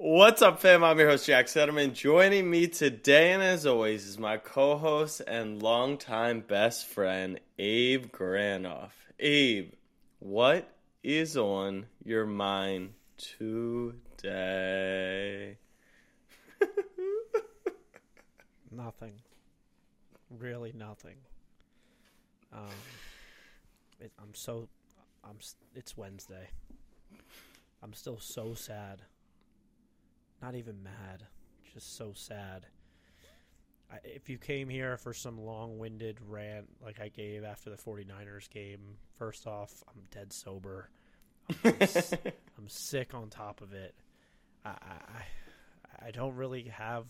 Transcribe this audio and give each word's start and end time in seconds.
What's 0.00 0.42
up, 0.42 0.60
fam? 0.60 0.84
I'm 0.84 0.96
your 0.96 1.08
host, 1.08 1.26
Jack 1.26 1.46
Settleman. 1.46 1.92
Joining 1.92 2.48
me 2.48 2.68
today, 2.68 3.32
and 3.32 3.42
as 3.42 3.66
always, 3.66 4.06
is 4.06 4.16
my 4.16 4.36
co 4.36 4.76
host 4.76 5.22
and 5.26 5.60
longtime 5.60 6.42
best 6.42 6.86
friend, 6.86 7.40
Abe 7.58 8.06
Granoff. 8.12 8.92
Abe, 9.18 9.72
what 10.20 10.72
is 11.02 11.36
on 11.36 11.86
your 12.04 12.26
mind 12.26 12.92
today? 13.16 13.88
Nothing. 18.70 19.14
Really 20.30 20.72
nothing. 20.76 21.16
Um, 22.52 22.68
it, 23.98 24.12
I'm 24.22 24.32
so, 24.32 24.68
I'm. 25.24 25.38
It's 25.74 25.96
Wednesday. 25.96 26.50
I'm 27.82 27.94
still 27.94 28.20
so 28.20 28.54
sad. 28.54 29.02
Not 30.42 30.54
even 30.54 30.82
mad, 30.82 31.24
just 31.74 31.96
so 31.96 32.12
sad. 32.14 32.66
I, 33.90 33.96
if 34.04 34.28
you 34.28 34.38
came 34.38 34.68
here 34.68 34.96
for 34.96 35.12
some 35.14 35.38
long-winded 35.40 36.18
rant 36.28 36.68
like 36.84 37.00
I 37.00 37.08
gave 37.08 37.42
after 37.44 37.70
the 37.70 37.76
49ers 37.76 38.48
game, 38.50 38.80
first 39.18 39.46
off, 39.46 39.82
I'm 39.88 40.02
dead 40.10 40.32
sober. 40.32 40.90
I'm, 41.64 41.74
s- 41.80 42.12
I'm 42.58 42.68
sick 42.68 43.14
on 43.14 43.30
top 43.30 43.60
of 43.62 43.72
it. 43.72 43.94
I, 44.64 44.70
I 44.70 44.72
I- 44.74 45.26
I 46.00 46.10
don't 46.12 46.36
really 46.36 46.64
have 46.64 47.06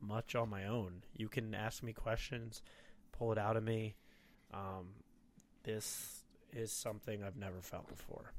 much 0.00 0.36
on 0.36 0.48
my 0.48 0.66
own. 0.66 1.02
You 1.16 1.28
can 1.28 1.52
ask 1.52 1.82
me 1.82 1.92
questions, 1.92 2.62
pull 3.10 3.32
it 3.32 3.38
out 3.38 3.56
of 3.56 3.64
me. 3.64 3.96
Um, 4.52 4.90
this 5.64 6.22
is 6.52 6.70
something 6.70 7.24
I've 7.24 7.36
never 7.36 7.60
felt 7.60 7.88
before. 7.88 8.32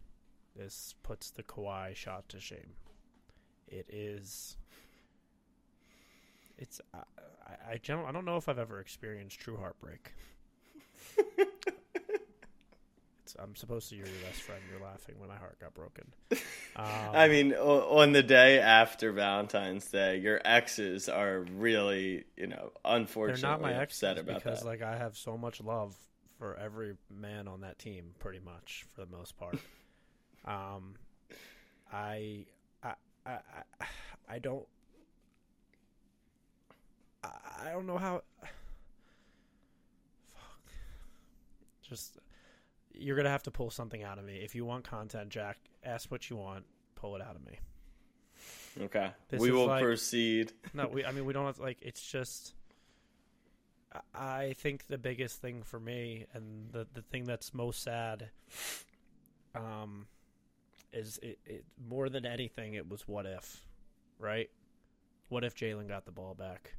This 0.55 0.95
puts 1.04 1.29
the 1.32 1.43
Kawhi 1.43 1.93
shot 1.93 2.29
to 2.29 2.40
shame. 2.40 2.76
It 3.68 3.88
is. 3.90 4.58
It's. 6.58 6.82
I, 6.94 7.00
I, 7.48 7.72
I 7.74 7.80
don't. 7.84 8.05
I 8.05 8.12
don't 8.12 8.26
know 8.26 8.38
if 8.38 8.48
I've 8.49 8.60
ever 8.60 8.80
experienced 8.80 9.40
true 9.40 9.57
heartbreak. 9.57 10.13
it's, 13.24 13.35
I'm 13.40 13.55
supposed 13.55 13.90
to. 13.90 13.96
You're 13.96 14.07
your 14.07 14.22
best 14.26 14.41
friend. 14.41 14.62
You're 14.72 14.85
laughing 14.85 15.16
when 15.18 15.30
my 15.30 15.38
heart 15.38 15.60
got 15.60 15.74
broken. 15.74 16.12
Um, 16.77 16.85
I 17.13 17.30
mean, 17.30 17.54
on 17.54 18.12
the 18.12 18.22
day 18.22 18.60
after 18.60 19.13
Valentine's 19.13 19.90
Day, 19.90 20.18
your 20.18 20.41
exes 20.44 21.07
are 21.07 21.46
really, 21.55 22.26
you 22.35 22.48
know, 22.48 22.74
they're 22.84 22.98
unfortunately 22.98 23.44
not 23.44 23.62
my 23.62 23.72
exes 23.72 24.04
upset 24.04 24.18
about 24.18 24.44
because 24.44 24.60
that. 24.60 24.68
like 24.68 24.82
I 24.82 24.98
have 24.98 25.16
so 25.16 25.38
much 25.38 25.62
love 25.62 25.96
for 26.38 26.57
every 26.57 26.96
man 27.10 27.48
on 27.48 27.62
that 27.62 27.79
team, 27.79 28.12
pretty 28.20 28.40
much 28.40 28.85
for 28.94 29.05
the 29.05 29.12
most 29.12 29.38
part. 29.38 29.57
um, 30.46 30.96
I, 31.91 32.46
I, 33.26 33.40
I, 34.29 34.40
don't, 34.40 34.65
I, 37.23 37.29
I 37.65 37.71
don't 37.71 37.87
know 37.87 37.98
how. 37.98 38.21
Fuck. 40.34 40.71
Just, 41.82 42.17
you're 42.93 43.15
gonna 43.17 43.29
have 43.29 43.43
to 43.43 43.51
pull 43.51 43.70
something 43.71 44.04
out 44.04 44.17
of 44.20 44.26
me 44.26 44.37
if 44.43 44.55
you 44.55 44.65
want 44.65 44.84
content, 44.84 45.29
Jack. 45.29 45.57
Ask 45.84 46.12
what 46.12 46.29
you 46.29 46.35
want. 46.35 46.65
Pull 46.95 47.15
it 47.15 47.21
out 47.21 47.35
of 47.35 47.45
me. 47.45 47.59
okay, 48.85 49.12
This 49.29 49.39
we 49.41 49.51
will 49.51 49.67
like- 49.67 49.84
proceed. 49.84 50.51
No, 50.73 50.87
we. 50.87 51.04
I 51.05 51.12
mean, 51.13 51.26
we 51.26 51.34
don't 51.34 51.45
have 51.45 51.60
like. 51.60 51.77
It's 51.82 52.01
just. 52.05 52.54
I- 53.93 54.01
I 54.13 54.54
think 54.57 54.87
the 54.87 54.98
biggest 54.98 55.41
thing 55.41 55.63
for 55.63 55.79
me, 55.79 56.26
and 56.34 56.70
the 56.71 56.85
the 56.93 57.01
thing 57.01 57.23
that's 57.23 57.54
most 57.54 57.82
sad, 57.82 58.29
um, 59.55 60.07
is 60.96 61.20
it, 61.21 61.38
it 61.46 61.65
more 61.88 62.10
than 62.10 62.26
anything. 62.26 62.74
It 62.74 62.90
was 62.90 63.07
what 63.07 63.26
if, 63.26 63.65
right? 64.18 64.50
What 65.29 65.44
if 65.44 65.56
Jalen 65.56 65.88
got 65.88 66.06
the 66.06 66.12
ball 66.12 66.34
back? 66.34 66.74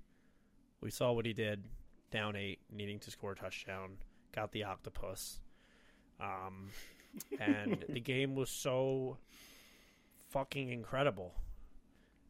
We 0.80 0.90
saw 0.90 1.12
what 1.12 1.26
he 1.26 1.32
did, 1.32 1.64
down 2.10 2.34
eight, 2.34 2.60
needing 2.72 2.98
to 3.00 3.10
score 3.10 3.32
a 3.32 3.36
touchdown, 3.36 3.98
got 4.34 4.52
the 4.52 4.64
octopus, 4.64 5.40
um, 6.20 6.70
and 7.38 7.84
the 7.88 8.00
game 8.00 8.34
was 8.34 8.50
so 8.50 9.18
fucking 10.30 10.70
incredible 10.70 11.34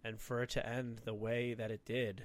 and 0.06 0.20
for 0.20 0.42
it 0.42 0.50
to 0.50 0.66
end 0.66 1.00
the 1.04 1.14
way 1.14 1.54
that 1.54 1.70
it 1.70 1.84
did 1.84 2.22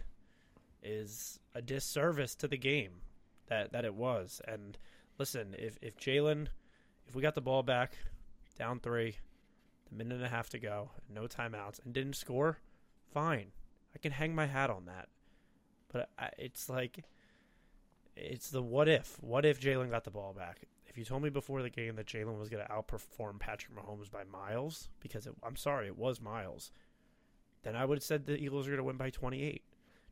is 0.84 1.40
a 1.56 1.62
disservice 1.62 2.36
to 2.36 2.48
the 2.48 2.58
game 2.58 3.02
that 3.48 3.72
that 3.72 3.86
it 3.86 3.96
was. 3.96 4.42
And 4.48 4.78
listen, 5.18 5.56
if 5.58 5.78
if 5.82 5.98
Jalen, 5.98 6.48
if 7.08 7.16
we 7.16 7.22
got 7.22 7.36
the 7.36 7.42
ball 7.42 7.64
back, 7.64 7.98
down 8.58 8.80
three, 8.80 9.18
a 9.92 9.96
minute 9.96 10.16
and 10.16 10.26
a 10.26 10.30
half 10.30 10.50
to 10.50 10.60
go, 10.60 10.92
no 11.14 11.24
timeouts, 11.24 11.84
and 11.84 11.94
didn't 11.94 12.16
score, 12.16 12.60
fine, 13.14 13.48
I 13.96 14.00
can 14.00 14.12
hang 14.12 14.34
my 14.34 14.48
hat 14.48 14.70
on 14.70 14.86
that. 14.86 15.10
But 15.92 16.10
I, 16.18 16.30
it's 16.38 16.70
like, 16.70 17.04
it's 18.16 18.50
the 18.50 18.62
what 18.62 18.88
if? 18.88 19.18
What 19.22 19.46
if 19.46 19.60
Jalen 19.60 19.90
got 19.90 20.04
the 20.04 20.12
ball 20.12 20.34
back? 20.34 20.62
If 20.88 20.98
you 20.98 21.06
told 21.06 21.24
me 21.24 21.30
before 21.30 21.62
the 21.62 21.70
game 21.70 21.96
that 21.96 22.06
Jalen 22.06 22.38
was 22.38 22.50
going 22.50 22.66
to 22.66 22.72
outperform 22.72 23.40
Patrick 23.40 23.74
Mahomes 23.76 24.12
by 24.12 24.24
miles, 24.24 24.90
because 25.00 25.26
it, 25.26 25.34
I'm 25.44 25.56
sorry, 25.56 25.88
it 25.88 25.98
was 25.98 26.20
miles 26.20 26.72
then 27.64 27.76
I 27.76 27.86
would 27.86 27.98
have 27.98 28.04
said 28.04 28.26
the 28.26 28.38
Eagles 28.38 28.68
are 28.68 28.72
going 28.72 28.80
to 28.80 28.84
win 28.84 28.98
by 28.98 29.10
28. 29.10 29.64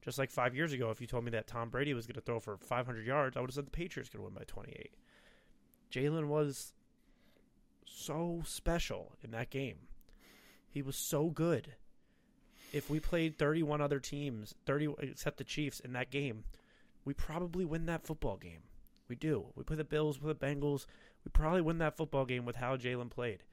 Just 0.02 0.18
like 0.18 0.32
five 0.32 0.56
years 0.56 0.72
ago, 0.72 0.92
if 0.92 1.02
you 1.02 1.08
told 1.08 1.26
me 1.26 1.32
that 1.32 1.48
Tom 1.48 1.70
Brady 1.70 1.94
was 1.94 2.06
going 2.06 2.16
to 2.16 2.22
throw 2.22 2.40
for 2.40 2.58
500 2.58 3.06
yards, 3.06 3.36
I 3.36 3.42
would 3.42 3.50
have 3.50 3.56
said 3.56 3.66
the 3.66 3.72
Patriots 3.72 4.10
to 4.12 4.22
win 4.22 4.34
by 4.34 4.44
28. 4.48 4.94
Jalen 5.92 6.28
was 6.28 6.74
so 7.90 8.42
special 8.46 9.14
in 9.24 9.32
that 9.32 9.50
game. 9.50 9.78
He 10.70 10.82
was 10.82 10.96
so 10.96 11.30
good. 11.30 11.74
If 12.72 12.90
we 12.90 13.00
played 13.00 13.38
31 13.38 13.82
other 13.82 14.00
teams, 14.00 14.54
30 14.66 14.96
except 15.00 15.38
the 15.38 15.44
Chiefs 15.44 15.80
in 15.80 15.94
that 15.94 16.12
game, 16.12 16.44
we 17.06 17.14
probably 17.14 17.66
win 17.66 17.86
that 17.88 18.06
football 18.06 18.38
game. 18.38 18.62
We 19.08 19.16
do. 19.16 19.48
We 19.56 19.64
play 19.64 19.76
the 19.76 19.84
Bills, 19.84 20.20
play 20.20 20.34
the 20.34 20.36
Bengals. 20.36 20.86
We 21.26 21.32
probably 21.32 21.62
win 21.62 21.80
that 21.80 21.98
football 21.98 22.26
game 22.26 22.46
with 22.46 22.58
how 22.58 22.78
Jalen 22.78 23.10
played. 23.10 23.44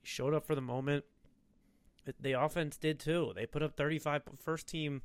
He 0.00 0.06
showed 0.06 0.32
up 0.32 0.46
for 0.46 0.54
the 0.54 0.60
moment 0.60 1.04
the 2.20 2.32
offense 2.32 2.76
did 2.76 3.00
too. 3.00 3.32
They 3.34 3.46
put 3.46 3.62
up 3.62 3.76
35 3.76 4.22
first 4.38 4.68
team 4.68 5.02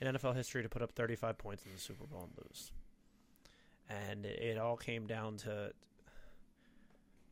in 0.00 0.14
NFL 0.14 0.34
history 0.34 0.62
to 0.62 0.68
put 0.68 0.82
up 0.82 0.92
35 0.92 1.36
points 1.36 1.64
in 1.64 1.72
the 1.74 1.78
Super 1.78 2.04
Bowl 2.06 2.22
and 2.22 2.46
lose. 2.46 2.72
And 3.90 4.24
it 4.24 4.58
all 4.58 4.76
came 4.76 5.06
down 5.06 5.36
to 5.38 5.72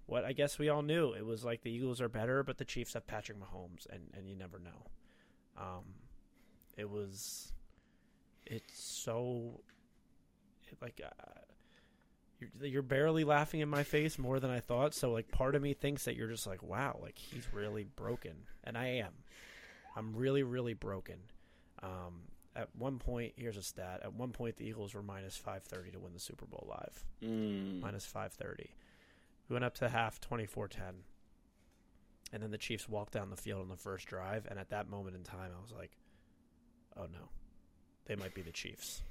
what 0.07 0.25
I 0.25 0.33
guess 0.33 0.59
we 0.59 0.69
all 0.69 0.83
knew. 0.83 1.13
It 1.13 1.25
was 1.25 1.45
like 1.45 1.63
the 1.63 1.71
Eagles 1.71 2.01
are 2.01 2.09
better, 2.09 2.43
but 2.43 2.59
the 2.59 2.65
Chiefs 2.65 2.95
have 2.95 3.07
Patrick 3.07 3.39
Mahomes, 3.39 3.87
and, 3.91 4.03
and 4.17 4.29
you 4.29 4.37
never 4.37 4.59
know. 4.59 4.87
Um, 5.59 5.85
it 6.77 6.89
was, 6.89 7.53
it's 8.47 8.79
so, 8.79 9.61
it, 10.71 10.79
like, 10.81 11.01
uh, 11.05 11.41
you're, 12.39 12.69
you're 12.69 12.83
barely 12.83 13.25
laughing 13.25 13.61
in 13.61 13.69
my 13.69 13.83
face 13.83 14.19
more 14.19 14.39
than 14.39 14.51
I 14.51 14.61
thought. 14.61 14.95
So 14.95 15.11
like 15.11 15.31
part 15.31 15.55
of 15.55 15.63
me 15.63 15.75
thinks 15.75 16.05
that 16.05 16.17
you're 16.17 16.29
just 16.29 16.47
like, 16.47 16.63
wow, 16.63 16.99
like 17.03 17.19
he's 17.19 17.49
really 17.53 17.85
broken, 17.85 18.35
and 18.65 18.77
I 18.77 18.87
am. 18.99 19.13
I'm 19.97 20.15
really, 20.15 20.43
really 20.43 20.75
broken. 20.75 21.17
Um, 21.83 22.23
at 22.55 22.69
one 22.77 22.99
point, 22.99 23.35
here's 23.37 23.57
a 23.57 23.63
stat. 23.63 24.01
At 24.03 24.15
one 24.15 24.31
point, 24.33 24.57
the 24.57 24.67
Eagles 24.67 24.95
were 24.95 25.03
minus 25.03 25.37
530 25.37 25.93
to 25.93 25.99
win 25.99 26.13
the 26.13 26.21
Super 26.21 26.47
Bowl 26.47 26.67
live. 26.69 27.05
Mm. 27.23 27.81
Minus 27.81 28.05
530. 28.05 28.71
We 29.49 29.55
went 29.55 29.65
up 29.65 29.75
to 29.77 29.89
half 29.89 30.21
24-10. 30.21 30.79
And 32.33 32.43
then 32.43 32.51
the 32.51 32.59
Chiefs 32.59 32.89
walked 32.89 33.13
down 33.13 33.31
the 33.31 33.37
field 33.37 33.63
on 33.63 33.69
the 33.69 33.77
first 33.77 34.07
drive, 34.09 34.47
and 34.51 34.59
at 34.59 34.71
that 34.71 34.89
moment 34.89 35.17
in 35.17 35.23
time, 35.23 35.53
I 35.57 35.61
was 35.61 35.71
like, 35.71 35.93
"Oh 36.97 37.05
no, 37.05 37.29
they 38.07 38.17
might 38.17 38.35
be 38.35 38.43
the 38.43 38.51
Chiefs." 38.51 39.03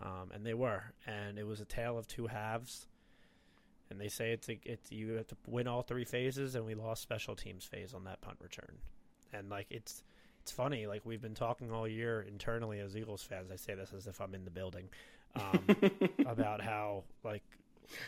Um, 0.00 0.30
and 0.32 0.44
they 0.44 0.54
were, 0.54 0.94
and 1.06 1.38
it 1.38 1.46
was 1.46 1.60
a 1.60 1.64
tale 1.64 1.98
of 1.98 2.06
two 2.06 2.26
halves. 2.28 2.86
And 3.90 4.00
they 4.00 4.08
say 4.08 4.32
it's 4.32 4.48
a, 4.48 4.58
it's 4.64 4.90
you 4.90 5.12
have 5.12 5.26
to 5.28 5.36
win 5.46 5.66
all 5.66 5.82
three 5.82 6.04
phases, 6.04 6.54
and 6.54 6.64
we 6.64 6.74
lost 6.74 7.02
special 7.02 7.36
teams 7.36 7.64
phase 7.64 7.94
on 7.94 8.04
that 8.04 8.20
punt 8.20 8.38
return. 8.40 8.78
And 9.32 9.50
like 9.50 9.66
it's 9.70 10.02
it's 10.40 10.52
funny, 10.52 10.86
like 10.86 11.04
we've 11.04 11.20
been 11.20 11.34
talking 11.34 11.70
all 11.70 11.86
year 11.86 12.22
internally 12.22 12.80
as 12.80 12.96
Eagles 12.96 13.22
fans. 13.22 13.50
I 13.50 13.56
say 13.56 13.74
this 13.74 13.92
as 13.96 14.06
if 14.06 14.20
I'm 14.20 14.34
in 14.34 14.44
the 14.44 14.50
building 14.50 14.88
um, 15.36 15.66
about 16.26 16.62
how 16.62 17.04
like 17.22 17.44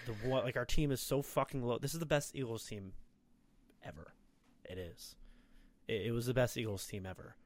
the 0.07 0.13
what 0.29 0.45
like 0.45 0.57
our 0.57 0.65
team 0.65 0.91
is 0.91 1.01
so 1.01 1.23
fucking 1.23 1.63
low. 1.63 1.79
This 1.79 1.95
is 1.95 2.01
the 2.01 2.07
best 2.07 2.35
Eagles 2.35 2.65
team 2.65 2.93
ever. 3.85 4.15
It 4.65 4.79
is. 4.79 5.17
It, 5.89 6.07
it 6.07 6.13
was 6.13 6.27
the 6.27 6.35
best 6.35 6.57
Eagles 6.57 6.87
team 6.87 7.07
ever 7.07 7.37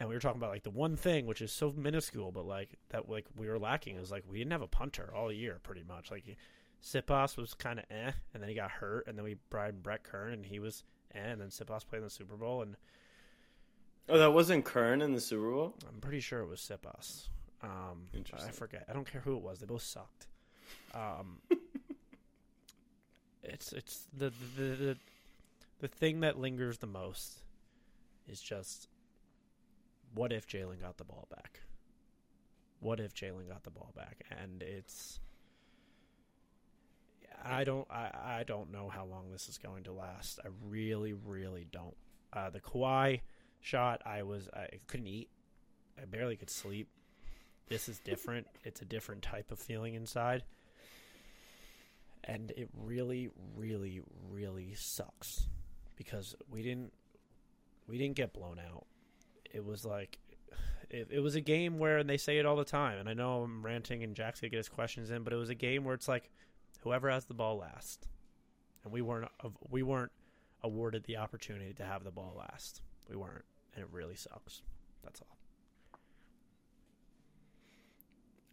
and 0.00 0.08
we 0.08 0.14
were 0.14 0.20
talking 0.20 0.40
about 0.40 0.50
like 0.50 0.64
the 0.64 0.70
one 0.70 0.96
thing 0.96 1.26
which 1.26 1.40
is 1.40 1.52
so 1.52 1.72
minuscule, 1.76 2.32
but 2.32 2.46
like 2.46 2.70
that 2.90 3.08
like 3.08 3.26
we 3.36 3.48
were 3.48 3.58
lacking 3.58 3.96
is 3.96 4.10
like 4.10 4.24
we 4.28 4.38
didn't 4.38 4.52
have 4.52 4.62
a 4.62 4.66
punter 4.66 5.12
all 5.14 5.32
year 5.32 5.60
pretty 5.62 5.84
much. 5.86 6.10
Like 6.10 6.24
Siposs 6.82 7.36
was 7.36 7.54
kind 7.54 7.78
of 7.78 7.84
eh, 7.90 8.10
and 8.32 8.42
then 8.42 8.48
he 8.48 8.54
got 8.54 8.70
hurt, 8.70 9.06
and 9.06 9.16
then 9.16 9.24
we 9.24 9.32
in 9.32 9.80
Brett 9.80 10.02
Kern, 10.02 10.32
and 10.32 10.44
he 10.44 10.58
was 10.58 10.82
eh, 11.14 11.18
and 11.18 11.40
then 11.40 11.48
Siposs 11.48 11.86
played 11.86 11.98
in 11.98 12.04
the 12.04 12.10
Super 12.10 12.36
Bowl, 12.36 12.62
and 12.62 12.76
Oh, 14.06 14.18
that 14.18 14.34
wasn't 14.34 14.66
Kern 14.66 15.00
in 15.00 15.14
the 15.14 15.20
Super 15.20 15.50
Bowl. 15.50 15.74
I'm 15.88 16.00
pretty 16.00 16.20
sure 16.20 16.40
it 16.40 16.48
was 16.48 16.60
Siposs. 16.60 17.28
Um, 17.62 18.08
I 18.34 18.50
forget. 18.50 18.84
I 18.86 18.92
don't 18.92 19.10
care 19.10 19.22
who 19.22 19.36
it 19.36 19.42
was. 19.42 19.60
They 19.60 19.66
both 19.66 19.80
sucked. 19.80 20.26
Um, 20.92 21.38
it's 23.44 23.72
it's 23.72 24.06
the 24.16 24.32
the, 24.56 24.62
the 24.62 24.96
the 25.80 25.88
thing 25.88 26.20
that 26.20 26.38
lingers 26.38 26.78
the 26.78 26.86
most 26.86 27.40
is 28.28 28.40
just 28.40 28.88
what 30.14 30.32
if 30.32 30.46
Jalen 30.46 30.80
got 30.80 30.96
the 30.96 31.04
ball 31.04 31.26
back? 31.30 31.60
What 32.80 33.00
if 33.00 33.14
Jalen 33.14 33.48
got 33.48 33.64
the 33.64 33.70
ball 33.70 33.92
back? 33.96 34.24
And 34.30 34.62
it's 34.62 35.18
I 37.44 37.64
don't 37.64 37.86
I, 37.90 38.10
I 38.38 38.44
don't 38.46 38.72
know 38.72 38.88
how 38.88 39.04
long 39.04 39.30
this 39.30 39.48
is 39.48 39.58
going 39.58 39.84
to 39.84 39.92
last. 39.92 40.38
I 40.44 40.48
really, 40.66 41.12
really 41.12 41.66
don't. 41.70 41.96
Uh, 42.32 42.50
the 42.50 42.60
Kawhi 42.60 43.20
shot, 43.60 44.02
I 44.06 44.22
was 44.22 44.48
I 44.54 44.68
couldn't 44.86 45.08
eat. 45.08 45.28
I 46.00 46.06
barely 46.06 46.36
could 46.36 46.50
sleep. 46.50 46.88
This 47.68 47.88
is 47.88 47.98
different. 47.98 48.46
it's 48.64 48.82
a 48.82 48.84
different 48.84 49.22
type 49.22 49.50
of 49.50 49.58
feeling 49.58 49.94
inside. 49.94 50.44
And 52.24 52.52
it 52.56 52.68
really, 52.74 53.28
really, 53.54 54.00
really 54.30 54.74
sucks 54.74 55.46
because 55.96 56.34
we 56.50 56.62
didn't 56.62 56.92
we 57.86 57.98
didn't 57.98 58.16
get 58.16 58.32
blown 58.32 58.58
out. 58.58 58.86
It 59.52 59.64
was 59.64 59.84
like 59.84 60.18
it, 60.90 61.08
it 61.10 61.20
was 61.20 61.34
a 61.34 61.40
game 61.40 61.78
where 61.78 61.98
and 61.98 62.08
they 62.08 62.16
say 62.16 62.38
it 62.38 62.46
all 62.46 62.56
the 62.56 62.64
time, 62.64 62.98
and 62.98 63.08
I 63.08 63.14
know 63.14 63.42
I'm 63.42 63.64
ranting 63.64 64.02
and 64.02 64.14
Jack's 64.14 64.40
gonna 64.40 64.50
get 64.50 64.58
his 64.58 64.68
questions 64.68 65.10
in, 65.10 65.22
but 65.22 65.32
it 65.32 65.36
was 65.36 65.50
a 65.50 65.54
game 65.54 65.84
where 65.84 65.94
it's 65.94 66.08
like 66.08 66.30
whoever 66.80 67.10
has 67.10 67.24
the 67.26 67.34
ball 67.34 67.58
last, 67.58 68.08
and 68.84 68.92
we 68.92 69.02
weren't 69.02 69.30
we 69.68 69.82
weren't 69.82 70.12
awarded 70.62 71.04
the 71.04 71.16
opportunity 71.16 71.74
to 71.74 71.84
have 71.84 72.04
the 72.04 72.10
ball 72.10 72.34
last. 72.38 72.82
We 73.08 73.16
weren't, 73.16 73.44
and 73.74 73.82
it 73.82 73.88
really 73.92 74.16
sucks. 74.16 74.62
That's 75.02 75.20
all. 75.20 75.36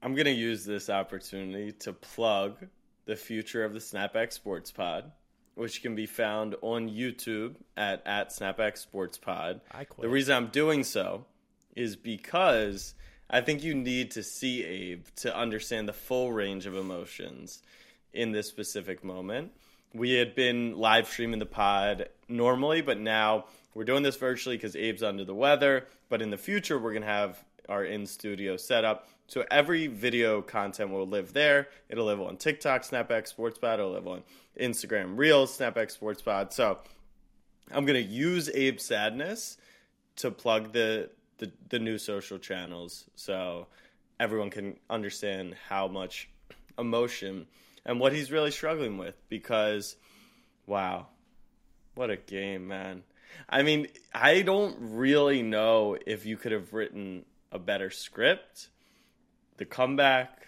I'm 0.03 0.15
gonna 0.15 0.31
use 0.31 0.65
this 0.65 0.89
opportunity 0.89 1.71
to 1.73 1.93
plug 1.93 2.57
the 3.05 3.15
future 3.15 3.63
of 3.63 3.73
the 3.73 3.79
Snapback 3.79 4.31
Sports 4.31 4.71
Pod, 4.71 5.11
which 5.55 5.81
can 5.81 5.95
be 5.95 6.05
found 6.05 6.55
on 6.61 6.89
YouTube 6.89 7.55
at 7.75 8.05
at 8.05 8.29
Snapback 8.29 8.77
Sports 8.77 9.17
Pod. 9.17 9.61
I 9.71 9.83
quit. 9.83 10.03
The 10.03 10.09
reason 10.09 10.35
I'm 10.35 10.47
doing 10.47 10.83
so 10.83 11.25
is 11.75 11.95
because 11.95 12.93
I 13.29 13.41
think 13.41 13.63
you 13.63 13.73
need 13.73 14.11
to 14.11 14.23
see 14.23 14.63
Abe 14.63 15.05
to 15.17 15.35
understand 15.35 15.87
the 15.87 15.93
full 15.93 16.31
range 16.31 16.65
of 16.65 16.75
emotions 16.75 17.61
in 18.13 18.31
this 18.31 18.47
specific 18.47 19.03
moment. 19.03 19.51
We 19.93 20.13
had 20.13 20.35
been 20.35 20.77
live 20.77 21.07
streaming 21.07 21.39
the 21.39 21.45
pod 21.45 22.09
normally, 22.27 22.81
but 22.81 22.99
now 22.99 23.45
we're 23.73 23.85
doing 23.85 24.03
this 24.03 24.17
virtually 24.17 24.57
because 24.57 24.75
Abe's 24.75 25.03
under 25.03 25.23
the 25.23 25.35
weather. 25.35 25.87
But 26.09 26.21
in 26.21 26.29
the 26.29 26.37
future, 26.37 26.77
we're 26.77 26.91
going 26.91 27.03
to 27.03 27.07
have 27.07 27.41
our 27.71 27.85
in 27.85 28.05
studio 28.05 28.57
setup. 28.57 29.07
So 29.27 29.45
every 29.49 29.87
video 29.87 30.41
content 30.41 30.91
will 30.91 31.07
live 31.07 31.31
there. 31.31 31.69
It'll 31.89 32.05
live 32.05 32.19
on 32.19 32.35
TikTok, 32.35 32.83
Snapback 32.83 33.27
Sports 33.27 33.57
Pod. 33.57 33.79
It'll 33.79 33.93
live 33.93 34.07
on 34.07 34.23
Instagram 34.59 35.17
Reels, 35.17 35.57
Snapback 35.57 35.89
Sports 35.89 36.21
Pod. 36.21 36.51
So 36.51 36.79
I'm 37.71 37.85
to 37.85 38.01
use 38.01 38.49
Abe's 38.49 38.83
sadness 38.83 39.57
to 40.17 40.31
plug 40.31 40.73
the, 40.73 41.09
the, 41.37 41.51
the 41.69 41.79
new 41.79 41.97
social 41.97 42.37
channels 42.37 43.05
so 43.15 43.67
everyone 44.19 44.49
can 44.49 44.77
understand 44.89 45.55
how 45.69 45.87
much 45.87 46.29
emotion 46.77 47.47
and 47.85 47.99
what 47.99 48.13
he's 48.13 48.31
really 48.31 48.51
struggling 48.51 48.97
with 48.97 49.15
because 49.29 49.95
wow 50.67 51.07
what 51.95 52.09
a 52.09 52.17
game 52.17 52.67
man 52.67 53.03
i 53.49 53.63
mean 53.63 53.87
i 54.13 54.41
don't 54.41 54.75
really 54.79 55.41
know 55.41 55.97
if 56.05 56.25
you 56.25 56.37
could 56.37 56.51
have 56.51 56.73
written 56.73 57.25
a 57.51 57.59
better 57.59 57.89
script 57.89 58.69
the 59.57 59.65
comeback 59.65 60.47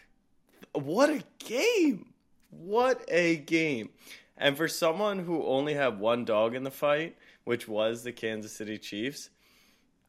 what 0.73 1.09
a 1.09 1.23
game 1.39 2.13
what 2.50 3.03
a 3.07 3.38
game 3.38 3.89
and 4.38 4.57
for 4.57 4.67
someone 4.67 5.19
who 5.19 5.44
only 5.45 5.73
had 5.73 6.00
one 6.00 6.25
dog 6.25 6.55
in 6.55 6.63
the 6.63 6.71
fight 6.71 7.15
which 7.44 7.67
was 7.67 8.03
the 8.03 8.11
kansas 8.11 8.53
city 8.53 8.77
chiefs 8.77 9.29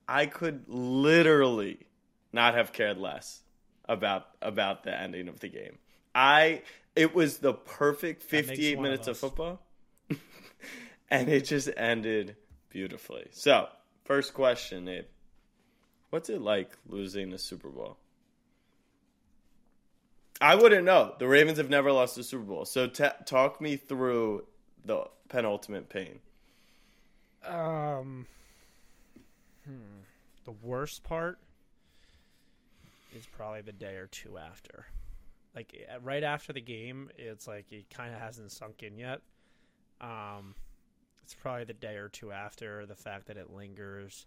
i 0.08 0.26
could 0.26 0.64
literally 0.69 1.79
not 2.32 2.55
have 2.55 2.73
cared 2.73 2.99
less 2.99 3.43
about 3.88 4.26
about 4.41 4.85
the 4.85 4.99
ending 4.99 5.29
of 5.29 5.41
the 5.41 5.49
game 5.49 5.79
i 6.14 6.62
it 6.96 7.14
was 7.14 7.38
the 7.38 7.52
perfect 7.52 8.23
58 8.23 8.79
minutes 8.81 9.08
of, 9.08 9.12
of 9.12 9.19
football. 9.19 9.61
and 11.11 11.29
it 11.29 11.44
just 11.44 11.69
ended 11.76 12.37
beautifully. 12.70 13.26
So, 13.32 13.69
first 14.05 14.35
question, 14.35 14.88
Abe. 14.88 15.05
What's 16.14 16.31
it 16.31 16.40
like 16.40 16.70
losing 16.88 17.32
a 17.32 17.38
Super 17.38 17.70
Bowl? 17.70 17.96
I 20.40 20.55
wouldn't 20.55 20.84
know. 20.84 21.12
The 21.19 21.26
Ravens 21.26 21.58
have 21.58 21.69
never 21.69 21.90
lost 21.90 22.16
a 22.19 22.22
Super 22.22 22.44
Bowl. 22.44 22.64
So, 22.66 22.87
t- 22.87 23.08
talk 23.26 23.61
me 23.61 23.75
through 23.75 24.44
the 24.84 25.06
penultimate 25.28 25.88
pain. 25.88 26.20
Um, 27.44 28.26
hmm. 29.66 30.02
the 30.44 30.52
worst 30.62 31.02
part 31.02 31.40
is 33.12 33.26
probably 33.26 33.62
the 33.62 33.72
day 33.72 33.96
or 33.96 34.06
two 34.06 34.38
after 34.38 34.87
like 35.56 35.75
right 36.00 36.22
after 36.22 36.52
the 36.52 36.60
game, 36.60 37.10
it's 37.19 37.49
like 37.49 37.72
it 37.72 37.90
kind 37.90 38.14
of 38.14 38.20
hasn't 38.20 38.52
sunk 38.52 38.84
in 38.84 38.96
yet. 38.96 39.20
Um, 40.00 40.55
it's 41.25 41.34
probably 41.34 41.64
the 41.64 41.72
day 41.72 41.96
or 41.96 42.08
two 42.08 42.31
after 42.31 42.87
the 42.87 42.94
fact 42.94 43.26
that 43.26 43.37
it 43.37 43.52
lingers, 43.52 44.26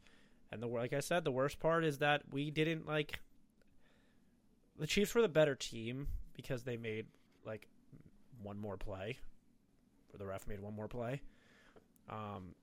and 0.51 0.61
the 0.61 0.67
like 0.67 0.93
I 0.93 0.99
said, 0.99 1.23
the 1.23 1.31
worst 1.31 1.59
part 1.59 1.83
is 1.83 1.99
that 1.99 2.23
we 2.31 2.51
didn't 2.51 2.87
like. 2.87 3.19
The 4.79 4.87
Chiefs 4.87 5.15
were 5.15 5.21
the 5.21 5.27
better 5.27 5.55
team 5.55 6.07
because 6.35 6.63
they 6.63 6.77
made 6.77 7.07
like 7.45 7.67
one 8.41 8.59
more 8.59 8.77
play, 8.77 9.17
or 10.13 10.17
the 10.17 10.25
ref 10.25 10.47
made 10.47 10.59
one 10.59 10.75
more 10.75 10.87
play. 10.87 11.21
Um, 12.09 12.55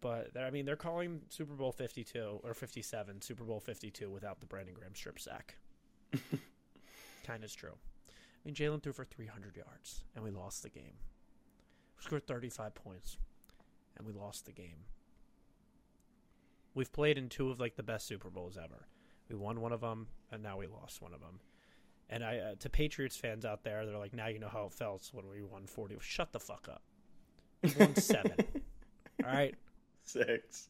but 0.00 0.36
I 0.36 0.50
mean, 0.50 0.66
they're 0.66 0.76
calling 0.76 1.22
Super 1.28 1.54
Bowl 1.54 1.72
Fifty 1.72 2.04
Two 2.04 2.40
or 2.44 2.54
Fifty 2.54 2.82
Seven 2.82 3.22
Super 3.22 3.44
Bowl 3.44 3.60
Fifty 3.60 3.90
Two 3.90 4.10
without 4.10 4.40
the 4.40 4.46
Brandon 4.46 4.74
Graham 4.74 4.94
strip 4.94 5.18
sack. 5.18 5.56
kind 7.26 7.44
of 7.44 7.54
true. 7.54 7.74
I 8.10 8.48
mean, 8.48 8.54
Jalen 8.54 8.82
threw 8.82 8.92
for 8.92 9.04
300 9.04 9.56
yards, 9.56 10.02
and 10.14 10.24
we 10.24 10.30
lost 10.30 10.62
the 10.62 10.68
game. 10.68 10.94
We 11.96 12.04
scored 12.04 12.26
35 12.26 12.74
points, 12.74 13.16
and 13.96 14.06
we 14.06 14.12
lost 14.12 14.46
the 14.46 14.52
game. 14.52 14.84
We've 16.74 16.92
played 16.92 17.18
in 17.18 17.28
two 17.28 17.50
of 17.50 17.60
like 17.60 17.76
the 17.76 17.82
best 17.82 18.06
Super 18.06 18.30
Bowls 18.30 18.56
ever. 18.56 18.86
We 19.28 19.36
won 19.36 19.60
one 19.60 19.72
of 19.72 19.80
them, 19.80 20.08
and 20.30 20.42
now 20.42 20.58
we 20.58 20.66
lost 20.66 21.00
one 21.00 21.14
of 21.14 21.20
them. 21.20 21.40
And 22.10 22.22
I, 22.22 22.38
uh, 22.38 22.54
to 22.60 22.68
Patriots 22.68 23.16
fans 23.16 23.44
out 23.44 23.64
there, 23.64 23.86
they're 23.86 23.98
like, 23.98 24.12
now 24.12 24.26
you 24.26 24.38
know 24.38 24.48
how 24.48 24.66
it 24.66 24.72
felt 24.72 25.08
when 25.12 25.28
we 25.28 25.42
won 25.42 25.66
40. 25.66 25.96
Shut 26.00 26.32
the 26.32 26.40
fuck 26.40 26.68
up. 26.70 26.82
We 27.62 27.72
won 27.78 27.96
seven. 27.96 28.36
All 29.24 29.32
right. 29.32 29.54
Six. 30.02 30.68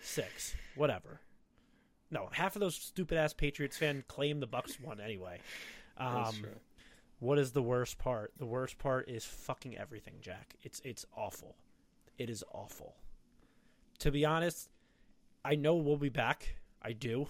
Six. 0.00 0.54
Whatever. 0.74 1.20
No, 2.10 2.28
half 2.30 2.56
of 2.56 2.60
those 2.60 2.74
stupid 2.74 3.18
ass 3.18 3.32
Patriots 3.32 3.76
fans 3.76 4.04
claim 4.06 4.40
the 4.40 4.46
Bucks 4.46 4.78
won 4.78 5.00
anyway. 5.00 5.40
Um, 5.96 6.34
what 7.18 7.38
is 7.38 7.52
the 7.52 7.62
worst 7.62 7.98
part? 7.98 8.32
The 8.38 8.46
worst 8.46 8.78
part 8.78 9.08
is 9.08 9.24
fucking 9.24 9.76
everything, 9.76 10.14
Jack. 10.20 10.54
It's 10.62 10.80
it's 10.84 11.06
awful. 11.16 11.56
It 12.18 12.30
is 12.30 12.44
awful. 12.52 12.96
To 14.00 14.10
be 14.10 14.24
honest, 14.24 14.68
I 15.46 15.54
know 15.54 15.76
we'll 15.76 15.96
be 15.96 16.08
back. 16.08 16.56
I 16.82 16.92
do. 16.92 17.28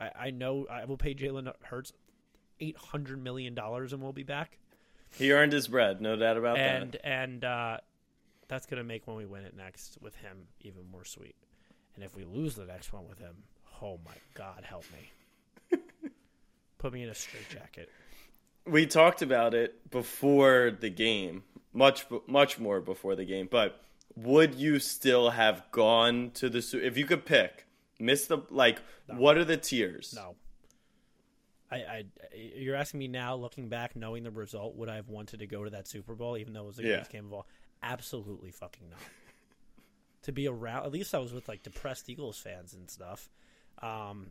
I, 0.00 0.10
I 0.18 0.30
know 0.30 0.66
I 0.70 0.84
will 0.84 0.96
pay 0.96 1.14
Jalen 1.14 1.52
Hurts 1.62 1.92
eight 2.60 2.76
hundred 2.76 3.22
million 3.22 3.54
dollars 3.54 3.92
and 3.92 4.02
we'll 4.02 4.12
be 4.12 4.22
back. 4.22 4.58
He 5.16 5.32
earned 5.32 5.52
his 5.52 5.68
bread, 5.68 6.00
no 6.00 6.16
doubt 6.16 6.36
about 6.36 6.58
and, 6.58 6.92
that. 6.92 7.00
And 7.04 7.22
and 7.32 7.44
uh, 7.44 7.76
that's 8.48 8.66
gonna 8.66 8.84
make 8.84 9.06
when 9.06 9.16
we 9.16 9.26
win 9.26 9.44
it 9.44 9.56
next 9.56 9.98
with 10.00 10.16
him 10.16 10.48
even 10.60 10.82
more 10.90 11.04
sweet. 11.04 11.36
And 11.94 12.04
if 12.04 12.16
we 12.16 12.24
lose 12.24 12.56
the 12.56 12.64
next 12.64 12.92
one 12.92 13.08
with 13.08 13.18
him, 13.18 13.36
oh 13.80 14.00
my 14.04 14.14
God, 14.34 14.64
help 14.64 14.84
me. 14.92 15.78
Put 16.78 16.92
me 16.92 17.04
in 17.04 17.08
a 17.08 17.14
straitjacket 17.14 17.88
we 18.66 18.86
talked 18.86 19.22
about 19.22 19.54
it 19.54 19.90
before 19.90 20.76
the 20.78 20.90
game, 20.90 21.44
much 21.72 22.06
much 22.26 22.58
more 22.58 22.80
before 22.80 23.14
the 23.14 23.24
game. 23.24 23.48
But 23.50 23.80
would 24.16 24.54
you 24.54 24.78
still 24.78 25.30
have 25.30 25.62
gone 25.70 26.30
to 26.34 26.48
the 26.48 26.62
Super 26.62 26.84
if 26.84 26.96
you 26.96 27.04
could 27.04 27.24
pick? 27.24 27.66
Miss 27.98 28.26
the 28.26 28.38
like. 28.50 28.80
No. 29.08 29.16
What 29.16 29.36
are 29.36 29.44
the 29.44 29.56
tiers? 29.56 30.14
No. 30.16 30.36
I, 31.70 31.76
I, 31.76 32.04
you're 32.34 32.76
asking 32.76 33.00
me 33.00 33.08
now, 33.08 33.34
looking 33.34 33.68
back, 33.68 33.96
knowing 33.96 34.22
the 34.22 34.30
result, 34.30 34.76
would 34.76 34.88
I 34.88 34.96
have 34.96 35.08
wanted 35.08 35.40
to 35.40 35.46
go 35.46 35.64
to 35.64 35.70
that 35.70 35.88
Super 35.88 36.14
Bowl, 36.14 36.36
even 36.36 36.52
though 36.52 36.62
it 36.62 36.66
was 36.66 36.76
the 36.76 36.82
yeah. 36.82 36.88
greatest 36.90 37.10
game 37.10 37.26
of 37.26 37.32
all? 37.32 37.46
Absolutely 37.82 38.50
fucking 38.50 38.88
not. 38.90 39.00
to 40.22 40.32
be 40.32 40.46
around, 40.46 40.84
at 40.84 40.92
least 40.92 41.14
I 41.14 41.18
was 41.18 41.32
with 41.32 41.48
like 41.48 41.62
depressed 41.62 42.08
Eagles 42.08 42.38
fans 42.38 42.74
and 42.74 42.88
stuff. 42.88 43.28
Um, 43.82 44.28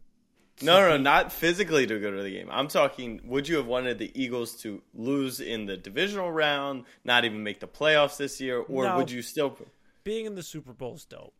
no, 0.65 0.79
no, 0.79 0.89
no, 0.89 0.97
not 1.03 1.31
physically 1.31 1.87
to 1.87 1.99
go 1.99 2.11
to 2.11 2.23
the 2.23 2.31
game. 2.31 2.47
I'm 2.51 2.67
talking. 2.67 3.21
Would 3.25 3.47
you 3.47 3.57
have 3.57 3.65
wanted 3.65 3.99
the 3.99 4.11
Eagles 4.19 4.55
to 4.61 4.81
lose 4.93 5.39
in 5.39 5.65
the 5.65 5.77
divisional 5.77 6.31
round, 6.31 6.85
not 7.03 7.25
even 7.25 7.43
make 7.43 7.59
the 7.59 7.67
playoffs 7.67 8.17
this 8.17 8.39
year, 8.39 8.59
or 8.59 8.85
no, 8.85 8.97
would 8.97 9.11
you 9.11 9.21
still? 9.21 9.57
Being 10.03 10.25
in 10.25 10.35
the 10.35 10.43
Super 10.43 10.73
Bowl 10.73 10.95
is 10.95 11.05
dope. 11.05 11.33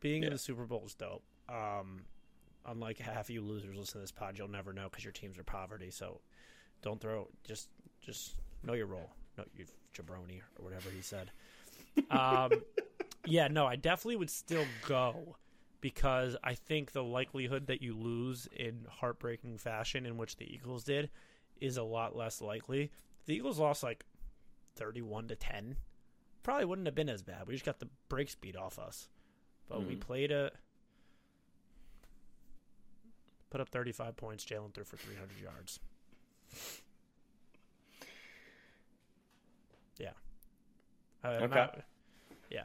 Being 0.00 0.22
yeah. 0.22 0.28
in 0.28 0.32
the 0.34 0.38
Super 0.38 0.64
Bowl 0.64 0.82
is 0.86 0.94
dope. 0.94 1.22
Um, 1.48 2.02
unlike 2.66 2.98
half 2.98 3.26
of 3.26 3.30
you 3.30 3.42
losers 3.42 3.76
listening 3.76 3.84
to 3.84 3.98
this 3.98 4.12
pod, 4.12 4.38
you'll 4.38 4.48
never 4.48 4.72
know 4.72 4.88
because 4.90 5.04
your 5.04 5.12
teams 5.12 5.38
are 5.38 5.44
poverty. 5.44 5.90
So, 5.90 6.20
don't 6.82 7.00
throw. 7.00 7.28
Just, 7.44 7.68
just 8.00 8.34
know 8.64 8.74
your 8.74 8.86
role. 8.86 9.10
No, 9.38 9.44
you 9.56 9.64
jabroni 9.94 10.40
or 10.58 10.64
whatever 10.64 10.90
he 10.90 11.02
said. 11.02 11.30
Um, 12.10 12.52
yeah, 13.26 13.48
no, 13.48 13.66
I 13.66 13.76
definitely 13.76 14.16
would 14.16 14.30
still 14.30 14.64
go 14.86 15.36
because 15.82 16.36
I 16.42 16.54
think 16.54 16.92
the 16.92 17.02
likelihood 17.02 17.66
that 17.66 17.82
you 17.82 17.94
lose 17.94 18.48
in 18.56 18.86
heartbreaking 18.88 19.58
fashion, 19.58 20.06
in 20.06 20.16
which 20.16 20.36
the 20.36 20.50
Eagles 20.50 20.84
did, 20.84 21.10
is 21.60 21.76
a 21.76 21.82
lot 21.82 22.16
less 22.16 22.40
likely. 22.40 22.90
The 23.26 23.34
Eagles 23.34 23.58
lost 23.58 23.82
like 23.82 24.04
31 24.76 25.28
to 25.28 25.36
10. 25.36 25.76
Probably 26.44 26.64
wouldn't 26.64 26.86
have 26.86 26.94
been 26.94 27.08
as 27.08 27.22
bad. 27.22 27.46
We 27.46 27.54
just 27.54 27.66
got 27.66 27.80
the 27.80 27.88
brakes 28.08 28.36
beat 28.36 28.56
off 28.56 28.78
us. 28.78 29.08
But 29.68 29.80
mm-hmm. 29.80 29.88
we 29.88 29.96
played 29.96 30.30
a. 30.30 30.52
Put 33.50 33.60
up 33.60 33.68
35 33.68 34.16
points. 34.16 34.44
Jalen 34.44 34.72
threw 34.72 34.84
for 34.84 34.96
300 34.96 35.30
yards. 35.42 35.80
Yeah. 39.98 40.10
Uh, 41.24 41.28
okay. 41.28 41.54
Not, 41.54 41.80
yeah. 42.50 42.64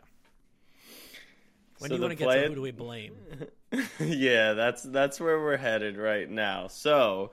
When 1.80 1.90
so 1.90 1.96
do 1.96 2.02
you 2.02 2.08
want 2.08 2.18
to 2.18 2.26
get 2.26 2.34
to 2.34 2.48
who 2.48 2.56
do 2.56 2.62
we 2.62 2.72
blame? 2.72 3.14
yeah, 4.00 4.54
that's 4.54 4.84
that's 4.84 5.20
where 5.20 5.40
we're 5.40 5.58
headed 5.58 5.98
right 5.98 6.30
now. 6.30 6.68
So, 6.68 7.32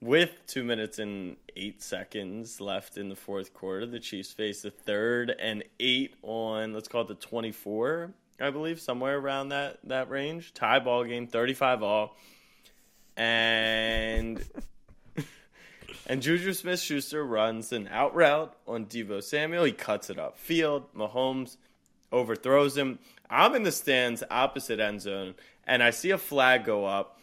with 0.00 0.34
two 0.46 0.64
minutes 0.64 0.98
and 0.98 1.36
eight 1.54 1.82
seconds 1.82 2.60
left 2.60 2.96
in 2.96 3.08
the 3.10 3.16
fourth 3.16 3.52
quarter, 3.52 3.84
the 3.84 4.00
Chiefs 4.00 4.32
face 4.32 4.62
the 4.62 4.70
third 4.70 5.34
and 5.38 5.64
eight 5.80 6.14
on 6.22 6.72
let's 6.72 6.88
call 6.88 7.02
it 7.02 7.08
the 7.08 7.14
twenty-four, 7.14 8.12
I 8.40 8.50
believe, 8.50 8.80
somewhere 8.80 9.18
around 9.18 9.50
that 9.50 9.80
that 9.84 10.08
range. 10.08 10.54
Tie 10.54 10.78
ball 10.78 11.04
game, 11.04 11.26
thirty-five 11.26 11.82
all, 11.82 12.16
and 13.18 14.42
and 16.06 16.22
Juju 16.22 16.54
Smith 16.54 16.80
Schuster 16.80 17.22
runs 17.22 17.70
an 17.70 17.88
out 17.88 18.14
route 18.14 18.56
on 18.66 18.86
Deebo 18.86 19.22
Samuel. 19.22 19.64
He 19.64 19.72
cuts 19.72 20.08
it 20.08 20.18
up 20.18 20.38
field. 20.38 20.94
Mahomes 20.94 21.58
overthrows 22.14 22.76
him. 22.76 22.98
I'm 23.28 23.54
in 23.54 23.64
the 23.64 23.72
stands 23.72 24.22
opposite 24.30 24.80
end 24.80 25.02
zone, 25.02 25.34
and 25.66 25.82
I 25.82 25.90
see 25.90 26.10
a 26.10 26.18
flag 26.18 26.64
go 26.64 26.86
up. 26.86 27.20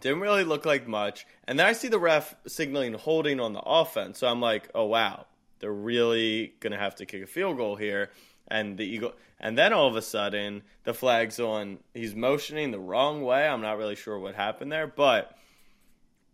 Didn't 0.00 0.20
really 0.20 0.44
look 0.44 0.66
like 0.66 0.86
much. 0.86 1.26
And 1.48 1.58
then 1.58 1.66
I 1.66 1.72
see 1.72 1.88
the 1.88 1.98
ref 1.98 2.34
signaling 2.46 2.92
holding 2.94 3.40
on 3.40 3.52
the 3.54 3.62
offense. 3.64 4.18
So 4.18 4.26
I'm 4.26 4.40
like, 4.40 4.68
oh, 4.74 4.84
wow, 4.84 5.26
they're 5.60 5.72
really 5.72 6.54
going 6.60 6.72
to 6.72 6.78
have 6.78 6.96
to 6.96 7.06
kick 7.06 7.22
a 7.22 7.26
field 7.26 7.56
goal 7.56 7.76
here. 7.76 8.10
And 8.48 8.76
the 8.76 8.84
Eagle, 8.84 9.14
and 9.40 9.56
then 9.56 9.72
all 9.72 9.88
of 9.88 9.96
a 9.96 10.02
sudden, 10.02 10.62
the 10.82 10.92
flag's 10.92 11.40
on. 11.40 11.78
He's 11.94 12.14
motioning 12.14 12.70
the 12.70 12.78
wrong 12.78 13.22
way. 13.22 13.48
I'm 13.48 13.62
not 13.62 13.78
really 13.78 13.96
sure 13.96 14.18
what 14.18 14.34
happened 14.34 14.70
there. 14.70 14.86
But 14.86 15.34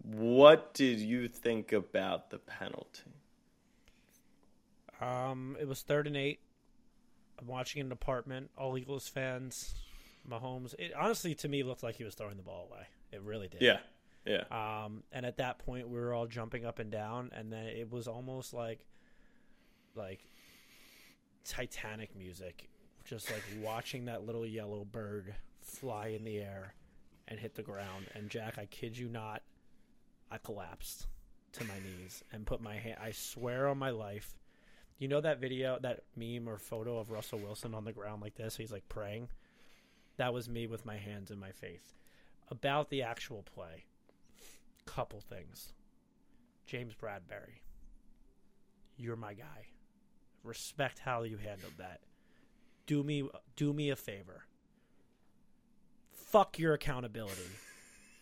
what 0.03 0.75
did 0.75 0.99
you 0.99 1.29
think 1.29 1.73
about 1.73 2.31
the 2.31 2.39
penalty? 2.39 3.15
Um, 5.01 5.57
it 5.61 5.69
was 5.69 5.83
third 5.83 6.07
and 6.07 6.17
eight. 6.17 6.41
I'm 7.41 7.47
watching 7.47 7.81
an 7.81 7.93
apartment, 7.93 8.51
all 8.57 8.77
Eagles 8.77 9.09
fans, 9.09 9.75
Mahomes. 10.29 10.75
It 10.79 10.93
honestly 10.99 11.35
to 11.37 11.49
me 11.49 11.63
looked 11.63 11.83
like 11.83 11.97
he 11.97 12.05
was 12.05 12.15
throwing 12.15 12.37
the 12.37 12.43
ball 12.43 12.69
away. 12.71 12.87
It 13.13 13.23
really 13.23 13.49
did. 13.49 13.63
Yeah. 13.63 13.79
Yeah. 14.27 14.45
Um, 14.51 15.03
and 15.13 15.25
at 15.25 15.39
that 15.39 15.59
point 15.59 15.89
we 15.89 15.99
were 15.99 16.13
all 16.13 16.27
jumping 16.27 16.65
up 16.67 16.79
and 16.79 16.91
down 16.91 17.31
and 17.35 17.53
then 17.53 17.65
it 17.65 17.91
was 17.91 18.07
almost 18.07 18.53
like 18.53 18.87
like 19.95 20.21
Titanic 21.45 22.17
music. 22.17 22.69
Just 23.05 23.31
like 23.31 23.43
watching 23.63 24.05
that 24.05 24.27
little 24.27 24.47
yellow 24.47 24.85
bird 24.85 25.35
fly 25.63 26.09
in 26.09 26.23
the 26.25 26.39
air 26.39 26.75
and 27.27 27.41
hit 27.41 27.55
the 27.55 27.63
ground. 27.63 28.07
And 28.15 28.29
Jack, 28.29 28.59
I 28.59 28.67
kid 28.67 28.97
you 28.97 29.09
not, 29.09 29.43
I 30.31 30.39
collapsed 30.39 31.07
to 31.53 31.65
my 31.65 31.75
knees 31.75 32.23
and 32.33 32.47
put 32.47 32.61
my 32.61 32.77
hand 32.77 32.99
I 33.03 33.11
swear 33.11 33.67
on 33.69 33.79
my 33.79 33.91
life 33.91 34.35
you 35.01 35.09
know 35.09 35.21
that 35.23 35.41
video, 35.41 35.79
that 35.81 36.03
meme 36.15 36.47
or 36.47 36.59
photo 36.59 36.99
of 36.99 37.11
Russell 37.11 37.39
Wilson 37.39 37.75
on 37.75 37.85
the 37.85 37.93
ground 37.93 38.21
like 38.21 38.35
this? 38.35 38.57
He's 38.57 38.71
like 38.71 38.89
praying. 38.89 39.29
That 40.19 40.35
was 40.35 40.49
me 40.49 40.67
with 40.67 40.85
my 40.85 40.99
hands 40.99 41.31
in 41.31 41.41
my 41.41 41.53
face. 41.53 41.95
About 42.51 42.91
the 42.91 43.03
actual 43.03 43.43
play, 43.43 43.87
couple 44.85 45.21
things. 45.21 45.73
James 46.67 46.95
Bradberry, 46.95 47.63
you're 48.99 49.17
my 49.17 49.33
guy. 49.33 49.69
Respect 50.45 50.99
how 50.99 51.23
you 51.23 51.39
handled 51.39 51.73
that. 51.79 52.01
Do 52.87 53.03
me 53.03 53.29
do 53.57 53.73
me 53.73 53.89
a 53.89 53.97
favor. 53.97 54.45
Fuck 56.13 56.59
your 56.59 56.75
accountability. 56.75 57.49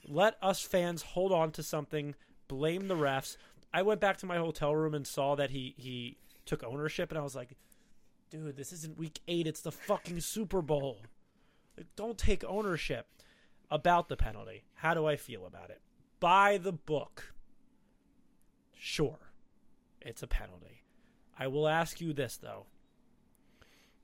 Let 0.07 0.37
us 0.41 0.63
fans 0.63 1.03
hold 1.03 1.33
on 1.33 1.51
to 1.53 1.63
something, 1.65 2.15
blame 2.47 2.87
the 2.87 2.95
refs. 2.95 3.37
I 3.75 3.83
went 3.83 4.01
back 4.01 4.19
to 4.19 4.27
my 4.27 4.37
hotel 4.37 4.75
room 4.75 4.95
and 4.95 5.07
saw 5.07 5.35
that 5.35 5.51
he 5.51 5.75
he 5.77 6.19
took 6.49 6.65
ownership, 6.65 7.11
and 7.11 7.19
I 7.19 7.23
was 7.23 7.37
like, 7.37 7.57
dude, 8.31 8.57
this 8.57 8.73
isn't 8.73 8.99
week 8.99 9.21
eight. 9.29 9.47
It's 9.47 9.61
the 9.61 9.73
fucking 9.73 10.21
Super 10.21 10.63
Bowl. 10.63 10.99
Like, 11.77 11.87
don't 11.95 12.19
take 12.19 12.43
ownership 12.45 13.07
about 13.71 14.09
the 14.09 14.17
penalty. 14.17 14.65
How 14.75 14.95
do 14.95 15.07
I 15.07 15.17
feel 15.17 15.47
about 15.47 15.71
it? 15.71 15.81
By 16.21 16.59
the 16.59 16.73
book. 16.73 17.35
Sure, 18.77 19.19
it's 20.01 20.23
a 20.23 20.27
penalty. 20.27 20.83
I 21.39 21.47
will 21.47 21.69
ask 21.69 22.01
you 22.01 22.13
this, 22.13 22.37
though. 22.37 22.67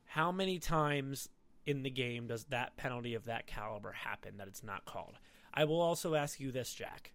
How 0.07 0.31
many 0.31 0.59
times 0.59 1.29
in 1.67 1.83
the 1.83 1.91
game 1.91 2.29
does 2.29 2.45
that 2.45 2.77
penalty 2.77 3.15
of 3.15 3.25
that 3.25 3.47
caliber 3.47 3.91
happen 3.93 4.37
that 4.37 4.47
it's 4.47 4.63
not 4.63 4.85
called? 4.85 5.15
I 5.53 5.65
will 5.65 5.81
also 5.81 6.15
ask 6.15 6.39
you 6.39 6.53
this, 6.53 6.73
Jack. 6.73 7.13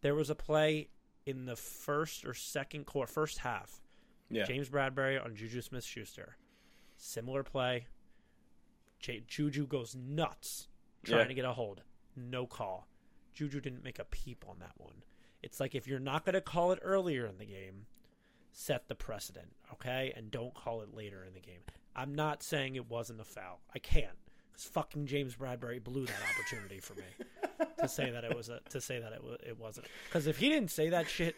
There 0.00 0.14
was 0.14 0.30
a 0.30 0.34
play 0.34 0.88
in 1.26 1.44
the 1.44 1.56
first 1.56 2.24
or 2.24 2.34
second 2.34 2.86
quarter, 2.86 3.12
first 3.12 3.38
half, 3.38 3.80
yeah. 4.30 4.44
James 4.44 4.68
Bradberry 4.68 5.22
on 5.22 5.34
Juju 5.34 5.60
Smith 5.60 5.84
Schuster. 5.84 6.36
Similar 6.96 7.42
play. 7.42 7.86
J- 8.98 9.24
Juju 9.26 9.66
goes 9.66 9.94
nuts 9.94 10.68
trying 11.04 11.20
yeah. 11.20 11.28
to 11.28 11.34
get 11.34 11.44
a 11.44 11.52
hold. 11.52 11.82
No 12.16 12.46
call. 12.46 12.88
Juju 13.34 13.60
didn't 13.60 13.84
make 13.84 13.98
a 13.98 14.04
peep 14.04 14.44
on 14.48 14.58
that 14.58 14.72
one. 14.76 15.02
It's 15.42 15.60
like 15.60 15.74
if 15.74 15.86
you're 15.86 16.00
not 16.00 16.24
going 16.24 16.34
to 16.34 16.40
call 16.40 16.72
it 16.72 16.80
earlier 16.82 17.26
in 17.26 17.38
the 17.38 17.44
game, 17.44 17.86
set 18.50 18.88
the 18.88 18.96
precedent, 18.96 19.52
okay? 19.72 20.12
And 20.16 20.30
don't 20.30 20.54
call 20.54 20.82
it 20.82 20.92
later 20.92 21.24
in 21.24 21.34
the 21.34 21.40
game. 21.40 21.60
I'm 21.94 22.14
not 22.14 22.42
saying 22.42 22.74
it 22.74 22.90
wasn't 22.90 23.20
a 23.20 23.24
foul. 23.24 23.60
I 23.74 23.78
can't 23.78 24.16
because 24.58 24.64
fucking 24.66 25.06
James 25.06 25.36
Bradberry 25.36 25.82
blew 25.82 26.06
that 26.06 26.20
opportunity 26.32 26.80
for 26.80 26.94
me 26.94 27.66
to 27.78 27.88
say 27.88 28.10
that 28.10 28.24
it 28.24 28.36
was 28.36 28.48
a 28.48 28.60
to 28.70 28.80
say 28.80 28.98
that 28.98 29.12
it 29.12 29.22
was 29.22 29.38
it 29.46 29.58
wasn't. 29.58 29.86
Because 30.06 30.26
if 30.26 30.38
he 30.38 30.48
didn't 30.48 30.70
say 30.70 30.88
that 30.90 31.08
shit, 31.08 31.36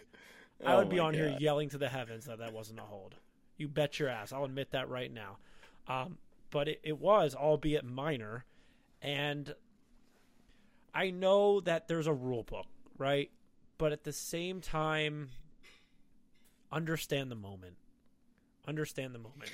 I 0.65 0.77
would 0.77 0.87
oh 0.87 0.91
be 0.91 0.99
on 0.99 1.13
God. 1.13 1.19
here 1.19 1.37
yelling 1.39 1.71
to 1.71 1.79
the 1.79 1.89
heavens 1.89 2.27
that 2.27 2.39
that 2.39 2.53
wasn't 2.53 2.81
a 2.81 2.83
hold. 2.83 3.15
You 3.57 3.69
bet 3.69 3.99
your 3.99 4.09
ass. 4.09 4.33
I'll 4.33 4.45
admit 4.45 4.73
that 4.73 4.89
right 4.89 5.13
now. 5.13 5.39
Um, 5.87 6.19
but 6.51 6.69
it, 6.69 6.81
it 6.83 6.99
was, 6.99 7.35
albeit 7.35 7.85
minor. 7.85 8.45
And 9.03 9.55
I 10.95 11.11
know 11.11 11.61
that 11.61 11.89
there's 11.89 12.07
a 12.07 12.13
rule 12.13 12.43
book, 12.43 12.67
right? 12.99 13.31
But 13.79 13.93
at 13.93 14.05
the 14.05 14.13
same 14.13 14.61
time, 14.61 15.31
understand 16.71 17.31
the 17.31 17.37
moment. 17.37 17.77
Understand 18.67 19.15
the 19.15 19.19
moment. 19.19 19.51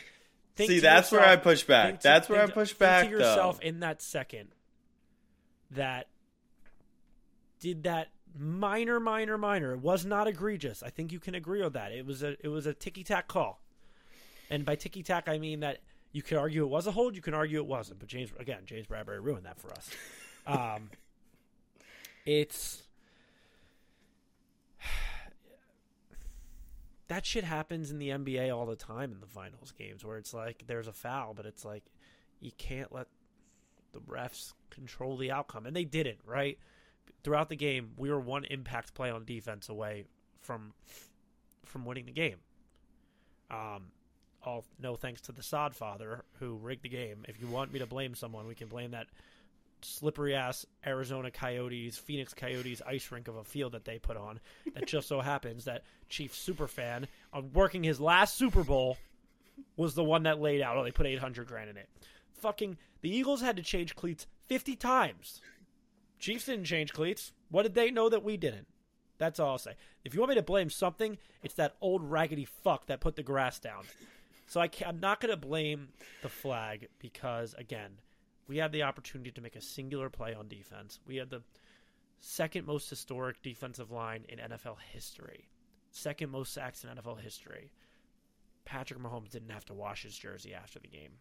Think 0.56 0.70
See, 0.70 0.78
that's 0.80 1.12
yourself, 1.12 1.26
where 1.26 1.32
I 1.32 1.36
push 1.36 1.64
back. 1.64 2.00
That's 2.00 2.28
where 2.28 2.42
I 2.42 2.46
push 2.46 2.72
back. 2.72 3.04
to 3.04 3.10
yourself 3.10 3.60
though. 3.60 3.66
in 3.66 3.80
that 3.80 4.00
second 4.02 4.48
that 5.70 6.08
did 7.60 7.84
that 7.84 8.08
minor, 8.38 9.00
minor, 9.00 9.38
minor. 9.38 9.72
It 9.72 9.80
was 9.80 10.04
not 10.04 10.26
egregious. 10.26 10.82
I 10.82 10.90
think 10.90 11.12
you 11.12 11.20
can 11.20 11.34
agree 11.34 11.62
with 11.62 11.72
that. 11.74 11.92
It 11.92 12.06
was 12.06 12.22
a 12.22 12.36
it 12.44 12.48
was 12.48 12.66
a 12.66 12.74
ticky 12.74 13.04
tack 13.04 13.28
call, 13.28 13.60
and 14.50 14.64
by 14.64 14.76
ticky 14.76 15.02
tack 15.02 15.28
I 15.28 15.38
mean 15.38 15.60
that 15.60 15.78
you 16.12 16.22
could 16.22 16.38
argue 16.38 16.62
it 16.62 16.68
was 16.68 16.86
a 16.86 16.92
hold. 16.92 17.14
You 17.14 17.22
can 17.22 17.34
argue 17.34 17.58
it 17.58 17.66
wasn't. 17.66 17.98
But 17.98 18.08
James 18.08 18.30
again, 18.38 18.62
James 18.64 18.86
Bradberry 18.86 19.22
ruined 19.22 19.46
that 19.46 19.58
for 19.60 19.70
us. 19.72 19.90
Um, 20.48 20.90
it's 22.24 22.84
that 27.08 27.26
shit 27.26 27.42
happens 27.42 27.90
in 27.90 27.98
the 27.98 28.10
NBA 28.10 28.56
all 28.56 28.64
the 28.64 28.76
time 28.76 29.10
in 29.10 29.18
the 29.18 29.26
finals 29.26 29.72
games 29.76 30.04
where 30.04 30.18
it's 30.18 30.32
like 30.32 30.62
there's 30.68 30.86
a 30.86 30.92
foul, 30.92 31.34
but 31.34 31.46
it's 31.46 31.64
like 31.64 31.82
you 32.40 32.52
can't 32.56 32.92
let 32.92 33.08
the 33.92 33.98
refs 33.98 34.52
control 34.70 35.16
the 35.16 35.32
outcome, 35.32 35.66
and 35.66 35.74
they 35.74 35.84
didn't. 35.84 36.20
Right? 36.24 36.60
Throughout 37.22 37.48
the 37.48 37.56
game, 37.56 37.92
we 37.96 38.10
were 38.10 38.20
one 38.20 38.44
impact 38.44 38.94
play 38.94 39.10
on 39.10 39.25
defense 39.25 39.68
away 39.68 40.04
from 40.42 40.72
from 41.64 41.84
winning 41.84 42.06
the 42.06 42.12
game. 42.12 42.36
Um, 43.50 43.88
all 44.44 44.64
no 44.80 44.96
thanks 44.96 45.22
to 45.22 45.32
the 45.32 45.42
Sod 45.42 45.75
father 45.75 46.25
who 46.38 46.54
rigged 46.56 46.82
the 46.82 46.88
game. 46.88 47.25
If 47.28 47.40
you 47.40 47.48
want 47.48 47.72
me 47.72 47.80
to 47.80 47.86
blame 47.86 48.14
someone, 48.14 48.46
we 48.46 48.54
can 48.54 48.68
blame 48.68 48.92
that 48.92 49.06
slippery 49.82 50.34
ass 50.34 50.64
Arizona 50.86 51.30
Coyotes, 51.30 51.98
Phoenix 51.98 52.32
Coyotes 52.32 52.82
ice 52.86 53.10
rink 53.10 53.28
of 53.28 53.36
a 53.36 53.44
field 53.44 53.72
that 53.72 53.84
they 53.84 53.98
put 53.98 54.16
on. 54.16 54.40
That 54.75 54.86
just 54.86 55.08
so 55.08 55.20
happens 55.20 55.64
that 55.64 55.82
Chief 56.08 56.32
superfan 56.32 57.06
on 57.32 57.52
working 57.52 57.82
his 57.82 58.00
last 58.00 58.36
Super 58.36 58.62
Bowl 58.62 58.96
was 59.76 59.94
the 59.94 60.04
one 60.04 60.22
that 60.25 60.40
laid 60.40 60.62
out. 60.62 60.76
Oh, 60.76 60.84
they 60.84 60.92
put 60.92 61.06
eight 61.06 61.18
hundred 61.18 61.48
grand 61.48 61.70
in 61.70 61.76
it. 61.76 61.88
Fucking 62.40 62.76
the 63.00 63.14
Eagles 63.14 63.40
had 63.40 63.56
to 63.56 63.62
change 63.62 63.96
cleats 63.96 64.26
fifty 64.46 64.76
times 64.76 65.40
Chiefs 66.18 66.46
didn't 66.46 66.64
change 66.64 66.92
cleats. 66.92 67.32
What 67.50 67.62
did 67.62 67.75
they 67.75 67.90
know 67.90 68.08
that 68.08 68.25
we 68.25 68.37
didn't? 68.37 68.66
That's 69.18 69.40
all 69.40 69.52
I'll 69.52 69.58
say. 69.58 69.75
If 70.04 70.14
you 70.14 70.20
want 70.20 70.30
me 70.30 70.37
to 70.37 70.42
blame 70.42 70.70
something, 70.70 71.18
it's 71.42 71.54
that 71.54 71.76
old 71.80 72.02
raggedy 72.02 72.44
fuck 72.44 72.87
that 72.87 73.00
put 73.00 73.16
the 73.16 73.23
grass 73.23 73.58
down. 73.58 73.85
So 74.46 74.61
I 74.61 74.70
am 74.85 75.00
not 75.00 75.20
going 75.20 75.32
to 75.32 75.37
blame 75.37 75.88
the 76.23 76.28
flag 76.28 76.88
because, 76.99 77.54
again, 77.54 77.99
we 78.46 78.58
had 78.58 78.73
the 78.73 78.85
opportunity 78.85 79.30
to 79.32 79.40
make 79.40 79.56
a 79.56 79.61
singular 79.61 80.11
play 80.11 80.35
on 80.35 80.49
defense. 80.49 81.00
We 81.06 81.16
had 81.16 81.30
the 81.30 81.42
second 82.20 82.66
most 82.66 82.88
historic 82.88 83.42
defensive 83.42 83.90
line 83.90 84.25
in 84.28 84.38
NFL 84.38 84.76
history, 84.92 85.49
second 85.90 86.30
most 86.30 86.52
sacks 86.52 86.85
in 86.85 86.90
NFL 86.90 87.20
history. 87.20 87.70
Patrick 88.64 89.00
Mahomes 89.00 89.30
didn't 89.30 89.50
have 89.50 89.64
to 89.66 89.75
wash 89.75 90.02
his 90.02 90.16
jersey 90.16 90.54
after 90.54 90.78
the 90.78 90.88
game. 90.88 91.12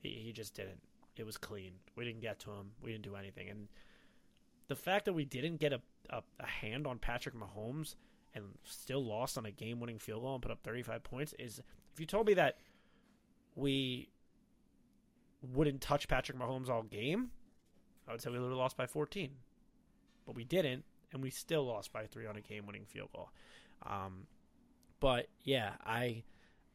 He 0.00 0.10
he 0.10 0.32
just 0.32 0.54
didn't. 0.54 0.80
It 1.16 1.24
was 1.24 1.36
clean. 1.36 1.72
We 1.96 2.04
didn't 2.04 2.20
get 2.20 2.40
to 2.40 2.50
him. 2.50 2.72
We 2.82 2.92
didn't 2.92 3.04
do 3.04 3.14
anything. 3.14 3.48
And 3.48 3.68
the 4.68 4.76
fact 4.76 5.04
that 5.04 5.12
we 5.12 5.24
didn't 5.24 5.56
get 5.56 5.72
a, 5.72 5.80
a, 6.10 6.22
a 6.40 6.46
hand 6.46 6.86
on 6.86 6.98
Patrick 6.98 7.34
Mahomes 7.34 7.94
and 8.34 8.44
still 8.64 9.04
lost 9.04 9.38
on 9.38 9.46
a 9.46 9.50
game 9.50 9.80
winning 9.80 9.98
field 9.98 10.22
goal 10.22 10.34
and 10.34 10.42
put 10.42 10.50
up 10.50 10.62
35 10.62 11.02
points 11.04 11.34
is 11.38 11.60
if 11.92 12.00
you 12.00 12.06
told 12.06 12.26
me 12.26 12.34
that 12.34 12.58
we 13.54 14.08
wouldn't 15.52 15.80
touch 15.80 16.08
Patrick 16.08 16.38
Mahomes 16.38 16.68
all 16.68 16.82
game, 16.82 17.30
I 18.08 18.12
would 18.12 18.20
say 18.20 18.30
we 18.30 18.38
would 18.38 18.48
have 18.48 18.58
lost 18.58 18.76
by 18.76 18.86
14. 18.86 19.30
But 20.26 20.34
we 20.34 20.44
didn't, 20.44 20.84
and 21.12 21.22
we 21.22 21.30
still 21.30 21.64
lost 21.66 21.92
by 21.92 22.06
three 22.06 22.26
on 22.26 22.36
a 22.36 22.40
game 22.40 22.66
winning 22.66 22.86
field 22.86 23.10
goal. 23.14 23.28
Um, 23.84 24.26
but 25.00 25.26
yeah, 25.42 25.72
I 25.84 26.22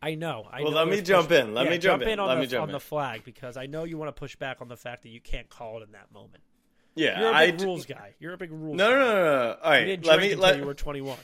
I 0.01 0.15
know. 0.15 0.47
I 0.49 0.61
well, 0.61 0.71
know 0.71 0.77
let 0.77 0.87
me 0.87 1.01
jump 1.01 1.29
push- 1.29 1.39
in. 1.39 1.53
Let 1.53 1.65
yeah, 1.65 1.71
me 1.71 1.77
jump, 1.79 2.03
in. 2.03 2.19
on 2.19 2.27
let 2.27 2.35
the 2.35 2.41
me 2.41 2.47
jump 2.47 2.67
on 2.67 2.71
the 2.71 2.79
flag 2.79 3.23
because 3.25 3.57
I 3.57 3.65
know 3.65 3.83
you 3.83 3.97
want 3.97 4.15
to 4.15 4.17
push 4.19 4.35
back 4.35 4.61
on 4.61 4.67
the 4.67 4.77
fact 4.77 5.03
that 5.03 5.09
you 5.09 5.19
can't 5.19 5.49
call 5.49 5.79
it 5.79 5.83
in 5.83 5.91
that 5.93 6.11
moment. 6.13 6.43
Yeah, 6.95 7.19
You're 7.19 7.31
a 7.31 7.35
I 7.35 7.45
big 7.47 7.57
d- 7.57 7.65
rules 7.65 7.85
guy. 7.85 8.13
You're 8.19 8.33
a 8.33 8.37
big 8.37 8.51
rules. 8.51 8.75
No, 8.75 8.89
guy. 8.89 8.95
no, 8.97 9.05
no, 9.05 9.23
no. 9.23 9.57
All 9.63 9.71
didn't 9.71 10.05
let 10.05 10.19
me 10.19 10.35
let 10.35 10.57
you 10.57 10.65
were 10.65 10.73
21. 10.73 11.17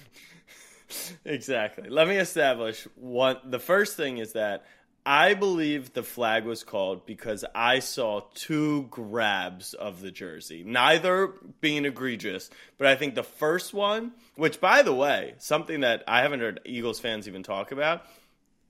exactly. 1.25 1.89
Let 1.89 2.07
me 2.07 2.17
establish 2.17 2.87
one. 2.95 3.37
The 3.45 3.59
first 3.59 3.97
thing 3.97 4.17
is 4.17 4.33
that 4.33 4.65
I 5.05 5.35
believe 5.35 5.93
the 5.93 6.01
flag 6.01 6.45
was 6.45 6.63
called 6.63 7.05
because 7.05 7.45
I 7.53 7.79
saw 7.79 8.21
two 8.33 8.87
grabs 8.89 9.73
of 9.75 10.01
the 10.01 10.09
jersey, 10.11 10.63
neither 10.65 11.33
being 11.61 11.85
egregious. 11.85 12.49
But 12.77 12.87
I 12.87 12.95
think 12.95 13.13
the 13.13 13.23
first 13.23 13.73
one, 13.73 14.13
which 14.35 14.59
by 14.59 14.81
the 14.81 14.93
way, 14.93 15.35
something 15.37 15.81
that 15.81 16.03
I 16.07 16.21
haven't 16.21 16.39
heard 16.39 16.59
Eagles 16.65 16.99
fans 16.99 17.27
even 17.27 17.43
talk 17.43 17.71
about, 17.71 18.03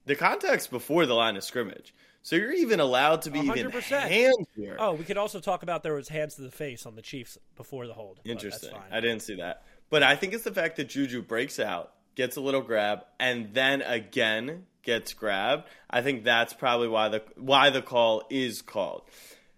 the 0.05 0.15
context 0.15 0.71
before 0.71 1.05
the 1.05 1.13
line 1.13 1.37
of 1.37 1.43
scrimmage. 1.43 1.93
So 2.25 2.35
you're 2.37 2.53
even 2.53 2.79
allowed 2.79 3.21
to 3.21 3.29
be 3.29 3.37
even 3.37 3.69
100%. 3.69 3.83
hands 3.83 4.47
here. 4.55 4.77
Oh, 4.79 4.93
we 4.93 5.03
could 5.03 5.15
also 5.15 5.39
talk 5.39 5.61
about 5.61 5.83
there 5.83 5.93
was 5.93 6.09
hands 6.09 6.33
to 6.35 6.41
the 6.41 6.49
face 6.49 6.87
on 6.87 6.95
the 6.95 7.03
Chiefs 7.03 7.37
before 7.55 7.85
the 7.85 7.93
hold. 7.93 8.19
Interesting. 8.25 8.71
I 8.91 8.99
didn't 8.99 9.19
see 9.19 9.35
that. 9.35 9.61
But 9.91 10.01
I 10.01 10.15
think 10.15 10.33
it's 10.33 10.43
the 10.43 10.51
fact 10.51 10.77
that 10.77 10.89
Juju 10.89 11.21
breaks 11.21 11.59
out, 11.59 11.93
gets 12.15 12.35
a 12.35 12.41
little 12.41 12.63
grab, 12.63 13.05
and 13.19 13.53
then 13.53 13.83
again 13.83 14.65
gets 14.81 15.13
grabbed. 15.13 15.67
I 15.87 16.01
think 16.01 16.23
that's 16.23 16.51
probably 16.51 16.87
why 16.87 17.09
the 17.09 17.23
why 17.35 17.69
the 17.69 17.83
call 17.83 18.23
is 18.31 18.63
called. 18.63 19.03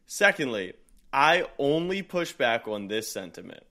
Secondly, 0.06 0.74
I 1.14 1.46
only 1.58 2.02
push 2.02 2.34
back 2.34 2.68
on 2.68 2.90
this 2.90 3.10
sentiment. 3.10 3.64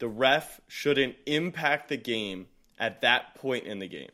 The 0.00 0.08
ref 0.08 0.60
shouldn't 0.66 1.14
impact 1.24 1.88
the 1.88 1.96
game 1.96 2.46
at 2.80 3.02
that 3.02 3.36
point 3.36 3.66
in 3.66 3.78
the 3.78 3.86
game. 3.86 4.10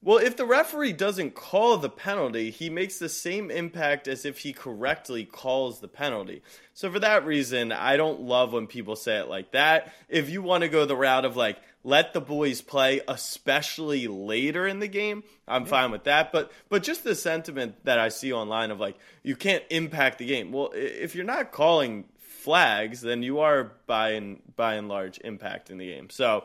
Well, 0.00 0.18
if 0.18 0.36
the 0.36 0.46
referee 0.46 0.92
doesn't 0.92 1.34
call 1.34 1.76
the 1.76 1.88
penalty, 1.88 2.50
he 2.50 2.70
makes 2.70 2.98
the 2.98 3.08
same 3.08 3.50
impact 3.50 4.06
as 4.06 4.24
if 4.24 4.38
he 4.38 4.52
correctly 4.52 5.24
calls 5.24 5.80
the 5.80 5.88
penalty. 5.88 6.42
So, 6.72 6.90
for 6.92 7.00
that 7.00 7.26
reason, 7.26 7.72
I 7.72 7.96
don't 7.96 8.20
love 8.20 8.52
when 8.52 8.68
people 8.68 8.94
say 8.94 9.18
it 9.18 9.28
like 9.28 9.52
that. 9.52 9.92
If 10.08 10.30
you 10.30 10.40
want 10.40 10.62
to 10.62 10.68
go 10.68 10.84
the 10.84 10.96
route 10.96 11.24
of 11.24 11.36
like, 11.36 11.58
let 11.82 12.12
the 12.12 12.20
boys 12.20 12.60
play, 12.60 13.00
especially 13.08 14.06
later 14.06 14.68
in 14.68 14.78
the 14.78 14.86
game, 14.86 15.24
I'm 15.48 15.64
fine 15.64 15.90
with 15.90 16.04
that. 16.04 16.30
But, 16.30 16.52
but 16.68 16.84
just 16.84 17.02
the 17.02 17.16
sentiment 17.16 17.84
that 17.84 17.98
I 17.98 18.10
see 18.10 18.32
online 18.32 18.70
of 18.70 18.78
like, 18.78 18.96
you 19.24 19.34
can't 19.34 19.64
impact 19.68 20.18
the 20.18 20.26
game. 20.26 20.52
Well, 20.52 20.70
if 20.74 21.16
you're 21.16 21.24
not 21.24 21.50
calling 21.50 22.04
flags, 22.18 23.00
then 23.00 23.24
you 23.24 23.40
are 23.40 23.72
by 23.86 24.10
and 24.10 24.42
by 24.54 24.74
and 24.74 24.88
large 24.88 25.18
impacting 25.20 25.78
the 25.78 25.92
game. 25.92 26.08
So, 26.08 26.44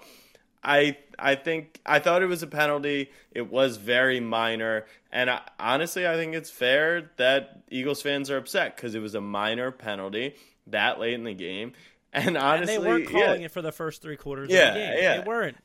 I 0.63 0.97
I 1.19 1.35
think 1.35 1.79
I 1.85 1.99
thought 1.99 2.21
it 2.23 2.27
was 2.27 2.41
a 2.43 2.47
penalty. 2.47 3.11
It 3.31 3.51
was 3.51 3.77
very 3.77 4.19
minor, 4.19 4.85
and 5.11 5.29
I, 5.29 5.41
honestly, 5.59 6.07
I 6.07 6.15
think 6.15 6.33
it's 6.35 6.49
fair 6.49 7.11
that 7.17 7.63
Eagles 7.69 8.01
fans 8.01 8.29
are 8.31 8.37
upset 8.37 8.75
because 8.75 8.95
it 8.95 8.99
was 8.99 9.15
a 9.15 9.21
minor 9.21 9.71
penalty 9.71 10.35
that 10.67 10.99
late 10.99 11.13
in 11.13 11.23
the 11.23 11.33
game. 11.33 11.73
And 12.13 12.27
And 12.29 12.37
honestly, 12.37 12.77
they 12.77 12.87
weren't 12.87 13.07
calling 13.09 13.41
yeah, 13.41 13.45
it 13.47 13.51
for 13.51 13.61
the 13.63 13.71
first 13.71 14.01
three 14.03 14.17
quarters 14.17 14.49
Yeah, 14.51 14.67
of 14.69 14.73
the 14.75 14.79
game. 14.79 14.93
yeah. 15.01 15.17
They 15.17 15.23
weren't. 15.27 15.57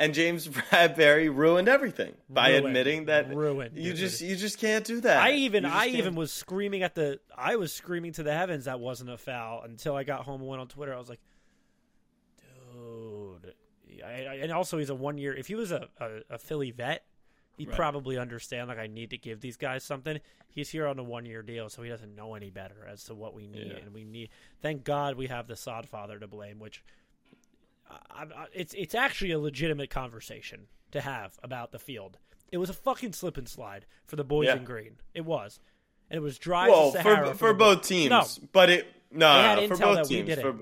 and 0.00 0.12
James 0.12 0.48
Bradberry 0.48 1.34
ruined 1.34 1.68
everything 1.68 2.12
by 2.28 2.48
Ruined. 2.50 2.66
admitting 2.66 3.04
that 3.06 3.32
Ruined, 3.34 3.78
you 3.78 3.92
just 3.94 4.20
you 4.20 4.34
just 4.36 4.58
can't 4.58 4.84
do 4.84 5.00
that. 5.02 5.22
I 5.22 5.32
even 5.32 5.64
I 5.64 5.84
can't. 5.84 5.96
even 5.96 6.14
was 6.16 6.32
screaming 6.32 6.82
at 6.82 6.94
the 6.96 7.20
I 7.36 7.54
was 7.56 7.72
screaming 7.72 8.12
to 8.14 8.22
the 8.24 8.32
heavens 8.34 8.64
that 8.66 8.80
wasn't 8.80 9.10
a 9.10 9.16
foul 9.16 9.62
until 9.62 9.94
I 9.94 10.02
got 10.04 10.24
home 10.24 10.40
and 10.40 10.50
went 10.50 10.60
on 10.60 10.68
Twitter. 10.68 10.92
I 10.92 10.98
was 10.98 11.08
like. 11.08 11.20
I, 14.04 14.08
I, 14.24 14.34
and 14.42 14.52
also 14.52 14.78
he's 14.78 14.90
a 14.90 14.94
one 14.94 15.18
year. 15.18 15.34
If 15.34 15.46
he 15.46 15.54
was 15.54 15.70
a, 15.72 15.88
a, 16.00 16.08
a 16.30 16.38
Philly 16.38 16.70
vet, 16.70 17.04
he'd 17.56 17.68
Right. 17.68 17.76
probably 17.76 18.18
understand 18.18 18.68
like 18.68 18.78
I 18.78 18.86
need 18.86 19.10
to 19.10 19.18
give 19.18 19.40
these 19.40 19.56
guys 19.56 19.84
something. 19.84 20.20
He's 20.48 20.70
here 20.70 20.86
on 20.86 20.98
a 20.98 21.02
one 21.02 21.26
year 21.26 21.42
deal, 21.42 21.68
so 21.68 21.82
he 21.82 21.88
doesn't 21.90 22.14
know 22.14 22.34
any 22.34 22.50
better 22.50 22.86
as 22.90 23.04
to 23.04 23.14
what 23.14 23.34
we 23.34 23.46
need, 23.46 23.68
Yeah. 23.72 23.78
and 23.84 23.92
we 23.94 24.04
need. 24.04 24.30
Thank 24.62 24.84
God 24.84 25.16
we 25.16 25.26
have 25.26 25.46
the 25.48 25.56
sod 25.56 25.88
father 25.88 26.18
to 26.18 26.26
blame, 26.26 26.58
which. 26.58 26.82
I, 27.88 28.22
I, 28.24 28.46
it's 28.52 28.74
it's 28.74 28.94
actually 28.94 29.30
a 29.30 29.38
legitimate 29.38 29.90
conversation 29.90 30.66
to 30.90 31.00
have 31.00 31.38
about 31.42 31.70
the 31.72 31.78
field. 31.78 32.18
It 32.50 32.58
was 32.58 32.70
a 32.70 32.74
fucking 32.74 33.12
slip 33.12 33.36
and 33.36 33.48
slide 33.48 33.86
for 34.04 34.16
the 34.16 34.24
boys 34.24 34.46
Yeah. 34.46 34.56
in 34.56 34.64
green. 34.64 34.96
It 35.14 35.24
was, 35.24 35.60
and 36.10 36.16
it 36.18 36.20
was 36.20 36.38
dry 36.38 36.68
well 36.68 36.92
Sahara 36.92 37.28
for 37.28 37.34
for 37.34 37.54
both 37.54 37.82
teams, 37.82 38.10
No, 38.10 38.24
but 38.52 38.70
it 38.70 38.86
no, 39.12 39.56
no, 39.56 39.68
for 39.68 39.76
both 39.76 40.08
teams. 40.08 40.34
For. 40.34 40.56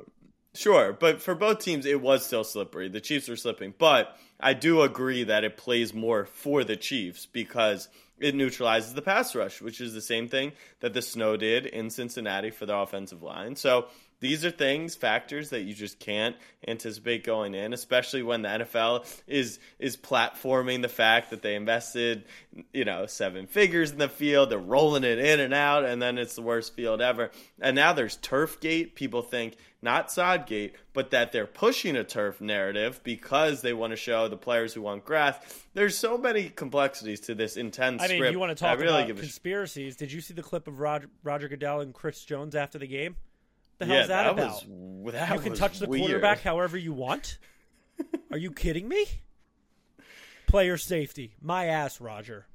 Sure, 0.55 0.93
but 0.93 1.21
for 1.21 1.35
both 1.35 1.61
teams, 1.61 1.87
it 1.87 2.01
was 2.01 2.25
still 2.25 2.45
slippery. 2.45 2.89
The 2.89 3.01
Chiefs 3.01 3.29
were 3.29 3.37
slipping, 3.37 3.75
but 3.77 4.17
I 4.41 4.55
do 4.55 4.83
agree 4.83 5.25
that 5.25 5.45
it 5.45 5.57
plays 5.57 5.95
more 5.95 6.25
for 6.25 6.65
the 6.65 6.77
Chiefs 6.77 7.27
because 7.27 7.89
it 8.19 8.35
neutralizes 8.35 8.95
the 8.95 9.03
pass 9.03 9.35
rush, 9.35 9.61
which 9.61 9.81
is 9.81 9.95
the 9.95 10.01
same 10.01 10.29
thing 10.29 10.53
that 10.81 10.93
the 10.93 11.03
snow 11.03 11.37
did 11.37 11.67
in 11.67 11.91
Cincinnati 11.91 12.51
for 12.51 12.67
the 12.67 12.77
offensive 12.77 13.23
line. 13.23 13.57
So 13.57 13.87
these 14.21 14.45
are 14.45 14.51
things, 14.51 14.95
factors 14.95 15.51
that 15.51 15.63
you 15.63 15.75
just 15.75 15.99
can't 15.99 16.37
anticipate 16.67 17.25
going 17.25 17.55
in, 17.55 17.73
especially 17.73 18.23
when 18.23 18.43
the 18.43 18.49
NFL 18.49 19.07
is 19.27 19.59
is 19.79 19.97
platforming 19.97 20.83
the 20.83 20.89
fact 20.89 21.31
that 21.31 21.43
they 21.43 21.55
invested, 21.55 22.25
you 22.73 22.85
know, 22.85 23.07
seven 23.07 23.47
figures 23.47 23.91
in 23.91 23.99
the 23.99 24.09
field. 24.09 24.51
They're 24.51 24.59
rolling 24.59 25.05
it 25.05 25.19
in 25.19 25.41
and 25.41 25.53
out, 25.53 25.85
and 25.85 26.01
then 26.01 26.19
it's 26.19 26.35
the 26.35 26.43
worst 26.43 26.75
field 26.75 27.01
ever. 27.01 27.31
And 27.61 27.77
now 27.77 27.93
there's 27.93 28.17
Turfgate. 28.19 28.95
People 28.95 29.23
think 29.23 29.57
not 29.83 30.11
Sodgate, 30.11 30.73
but 30.95 31.11
that 31.11 31.31
they're 31.31 31.47
pushing 31.47 31.95
a 31.95 32.05
turf 32.05 32.41
narrative 32.41 33.01
because 33.05 33.61
they 33.61 33.75
want 33.75 33.91
to 33.91 33.97
show 33.97 34.29
the 34.29 34.37
players 34.37 34.73
who 34.73 34.81
want 34.81 35.05
grass. 35.05 35.37
There's 35.75 35.97
so 35.97 36.17
many 36.17 36.49
complexities 36.49 37.21
to 37.21 37.35
this 37.35 37.57
intense 37.57 38.03
I 38.03 38.09
mean, 38.09 38.17
script. 38.17 38.33
you 38.33 38.39
want 38.39 38.57
to 38.57 38.67
I 38.67 38.71
talk 38.71 38.81
really 38.81 39.03
about 39.03 39.11
a 39.11 39.17
sh- 39.17 39.21
conspiracies? 39.21 39.97
Did 39.97 40.11
you 40.11 40.23
see 40.23 40.33
the 40.33 40.43
clip 40.43 40.67
of 40.67 40.81
Roger, 40.81 41.11
Roger 41.23 41.49
Goodell 41.49 41.81
and 41.81 41.93
Chris 41.93 42.25
Jones 42.25 42.55
after 42.55 42.79
the 42.79 42.87
game? 42.87 43.17
The 43.85 43.93
yeah, 43.93 43.97
hell's 43.97 44.09
that, 44.09 44.27
about? 44.27 44.65
was 44.69 45.15
that 45.15 45.35
you 45.35 45.41
can 45.41 45.55
touch 45.55 45.79
the 45.79 45.87
weird. 45.87 46.03
quarterback 46.03 46.41
however 46.41 46.77
you 46.77 46.93
want. 46.93 47.39
Are 48.31 48.39
you 48.39 48.51
kidding 48.51 48.89
me? 48.89 49.07
Player 50.47 50.77
safety, 50.77 51.35
my 51.41 51.67
ass, 51.67 52.01
Roger. 52.01 52.47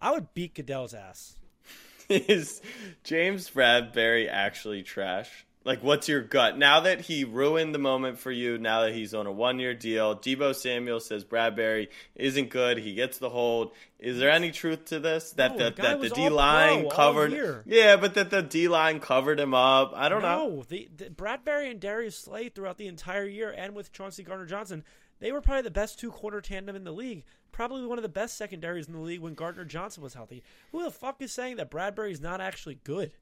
I 0.00 0.12
would 0.12 0.34
beat 0.34 0.54
Goodell's 0.54 0.94
ass. 0.94 1.36
Is 2.08 2.60
James 3.04 3.48
Bradberry 3.48 4.28
actually 4.28 4.82
trash? 4.82 5.46
Like, 5.64 5.82
what's 5.82 6.08
your 6.08 6.22
gut 6.22 6.58
now 6.58 6.80
that 6.80 7.02
he 7.02 7.24
ruined 7.24 7.74
the 7.74 7.78
moment 7.78 8.18
for 8.18 8.32
you? 8.32 8.58
Now 8.58 8.82
that 8.82 8.94
he's 8.94 9.14
on 9.14 9.26
a 9.26 9.32
one-year 9.32 9.74
deal, 9.74 10.16
Deebo 10.16 10.54
Samuel 10.54 10.98
says 10.98 11.24
Bradberry 11.24 11.88
isn't 12.16 12.50
good. 12.50 12.78
He 12.78 12.94
gets 12.94 13.18
the 13.18 13.30
hold. 13.30 13.72
Is 14.00 14.18
there 14.18 14.30
any 14.30 14.50
truth 14.50 14.86
to 14.86 14.98
this? 14.98 15.32
That 15.32 15.52
No, 15.52 15.58
the, 15.58 15.70
the 15.70 15.82
that 15.82 16.00
the 16.00 16.08
D 16.08 16.28
line 16.28 16.90
covered? 16.90 17.62
Yeah, 17.66 17.96
but 17.96 18.14
that 18.14 18.30
the 18.30 18.42
D 18.42 18.66
line 18.66 18.98
covered 18.98 19.38
him 19.38 19.54
up. 19.54 19.92
I 19.94 20.08
don't 20.08 20.22
know. 20.22 20.48
No, 20.48 20.62
the, 20.64 20.88
the 20.96 21.04
Bradberry 21.06 21.70
and 21.70 21.78
Darius 21.78 22.18
Slay 22.18 22.48
throughout 22.48 22.78
the 22.78 22.88
entire 22.88 23.26
year, 23.26 23.54
and 23.56 23.76
with 23.76 23.92
Chauncey 23.92 24.24
Gardner 24.24 24.46
Johnson, 24.46 24.82
they 25.20 25.30
were 25.30 25.40
probably 25.40 25.62
the 25.62 25.70
best 25.70 26.00
two 26.00 26.10
corner 26.10 26.40
tandem 26.40 26.74
in 26.74 26.82
the 26.82 26.92
league. 26.92 27.22
Probably 27.52 27.86
one 27.86 27.98
of 27.98 28.02
the 28.02 28.08
best 28.08 28.36
secondaries 28.36 28.88
in 28.88 28.94
the 28.94 28.98
league 28.98 29.20
when 29.20 29.34
Gardner 29.34 29.66
Johnson 29.66 30.02
was 30.02 30.14
healthy. 30.14 30.42
Who 30.72 30.82
the 30.82 30.90
fuck 30.90 31.20
is 31.20 31.30
saying 31.32 31.56
that 31.56 31.70
Bradberry's 31.70 32.20
not 32.20 32.40
actually 32.40 32.80
good? 32.82 33.12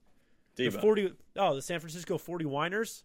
The 0.57 0.69
Deebo. 0.69 0.81
forty 0.81 1.13
oh, 1.37 1.55
the 1.55 1.63
San 1.63 1.81
Francisco 1.81 2.19
Forty 2.19 2.45
Winers, 2.45 3.03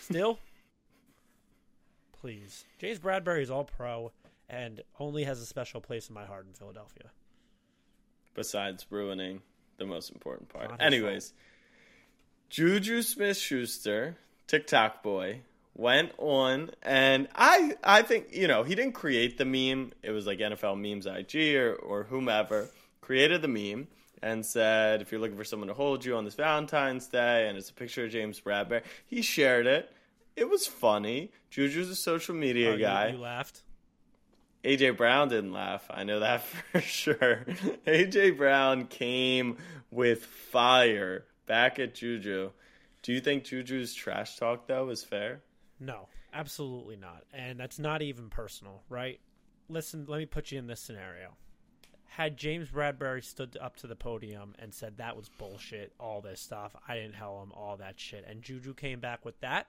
still. 0.00 0.38
Please, 2.20 2.64
James 2.78 2.98
Bradberry 2.98 3.42
is 3.42 3.50
all 3.50 3.64
pro 3.64 4.12
and 4.48 4.80
only 4.98 5.24
has 5.24 5.40
a 5.40 5.46
special 5.46 5.80
place 5.80 6.08
in 6.08 6.14
my 6.14 6.24
heart 6.24 6.46
in 6.46 6.52
Philadelphia. 6.54 7.10
besides 8.34 8.86
ruining 8.90 9.42
the 9.78 9.86
most 9.86 10.10
important 10.10 10.48
part. 10.48 10.70
His 10.70 10.80
Anyways, 10.80 11.32
Juju 12.50 13.02
Smith 13.02 13.36
Schuster, 13.36 14.16
TikTok 14.46 15.02
boy, 15.02 15.40
went 15.74 16.12
on 16.18 16.70
and 16.82 17.28
I 17.34 17.74
I 17.82 18.02
think, 18.02 18.34
you 18.34 18.46
know, 18.48 18.62
he 18.62 18.74
didn't 18.74 18.92
create 18.94 19.38
the 19.38 19.44
meme. 19.44 19.92
It 20.02 20.10
was 20.12 20.26
like 20.26 20.38
NFL 20.38 20.80
memes 20.80 21.06
IG 21.06 21.56
or, 21.56 21.74
or 21.74 22.04
whomever 22.04 22.68
created 23.00 23.42
the 23.42 23.48
meme. 23.48 23.88
And 24.24 24.44
said, 24.46 25.02
if 25.02 25.12
you're 25.12 25.20
looking 25.20 25.36
for 25.36 25.44
someone 25.44 25.68
to 25.68 25.74
hold 25.74 26.02
you 26.02 26.16
on 26.16 26.24
this 26.24 26.34
Valentine's 26.34 27.06
Day, 27.06 27.46
and 27.46 27.58
it's 27.58 27.68
a 27.68 27.74
picture 27.74 28.06
of 28.06 28.10
James 28.10 28.40
Bradberry, 28.40 28.80
he 29.06 29.20
shared 29.20 29.66
it. 29.66 29.92
It 30.34 30.48
was 30.48 30.66
funny. 30.66 31.30
Juju's 31.50 31.90
a 31.90 31.94
social 31.94 32.34
media 32.34 32.70
Oh, 32.70 32.74
you- 32.74 32.78
guy. 32.80 33.08
You, 33.10 33.18
laughed. 33.18 33.62
AJ 34.64 34.96
Brown 34.96 35.28
didn't 35.28 35.52
laugh. 35.52 35.84
I 35.90 36.04
know 36.04 36.20
that 36.20 36.42
for 36.72 36.80
sure. 36.80 37.44
AJ 37.86 38.38
Brown 38.38 38.86
came 38.86 39.58
with 39.90 40.24
fire 40.24 41.26
back 41.44 41.78
at 41.78 41.94
Juju. 41.94 42.50
Do 43.02 43.12
you 43.12 43.20
think 43.20 43.44
Juju's 43.44 43.92
trash 43.92 44.38
talk 44.38 44.66
though 44.66 44.88
is 44.88 45.04
fair? 45.04 45.42
No, 45.78 46.08
absolutely 46.32 46.96
not. 46.96 47.24
And 47.34 47.60
that's 47.60 47.78
not 47.78 48.00
even 48.00 48.30
personal, 48.30 48.82
right? 48.88 49.20
Listen, 49.68 50.06
let 50.08 50.16
me 50.18 50.24
put 50.24 50.50
you 50.50 50.58
in 50.58 50.66
this 50.66 50.80
scenario. 50.80 51.36
Had 52.16 52.36
James 52.36 52.68
Bradberry 52.68 53.24
stood 53.24 53.58
up 53.60 53.74
to 53.78 53.88
the 53.88 53.96
podium 53.96 54.54
and 54.60 54.72
said 54.72 54.98
that 54.98 55.16
was 55.16 55.28
bullshit, 55.28 55.92
all 55.98 56.20
this 56.20 56.40
stuff, 56.40 56.76
I 56.86 56.94
didn't 56.94 57.14
tell 57.14 57.42
him 57.42 57.50
all 57.50 57.76
that 57.78 57.98
shit, 57.98 58.24
and 58.28 58.40
Juju 58.40 58.74
came 58.74 59.00
back 59.00 59.24
with 59.24 59.40
that, 59.40 59.66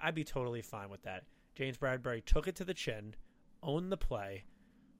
I'd 0.00 0.16
be 0.16 0.24
totally 0.24 0.62
fine 0.62 0.90
with 0.90 1.04
that. 1.04 1.22
James 1.54 1.76
Bradberry 1.76 2.24
took 2.24 2.48
it 2.48 2.56
to 2.56 2.64
the 2.64 2.74
chin, 2.74 3.14
owned 3.62 3.92
the 3.92 3.96
play, 3.96 4.46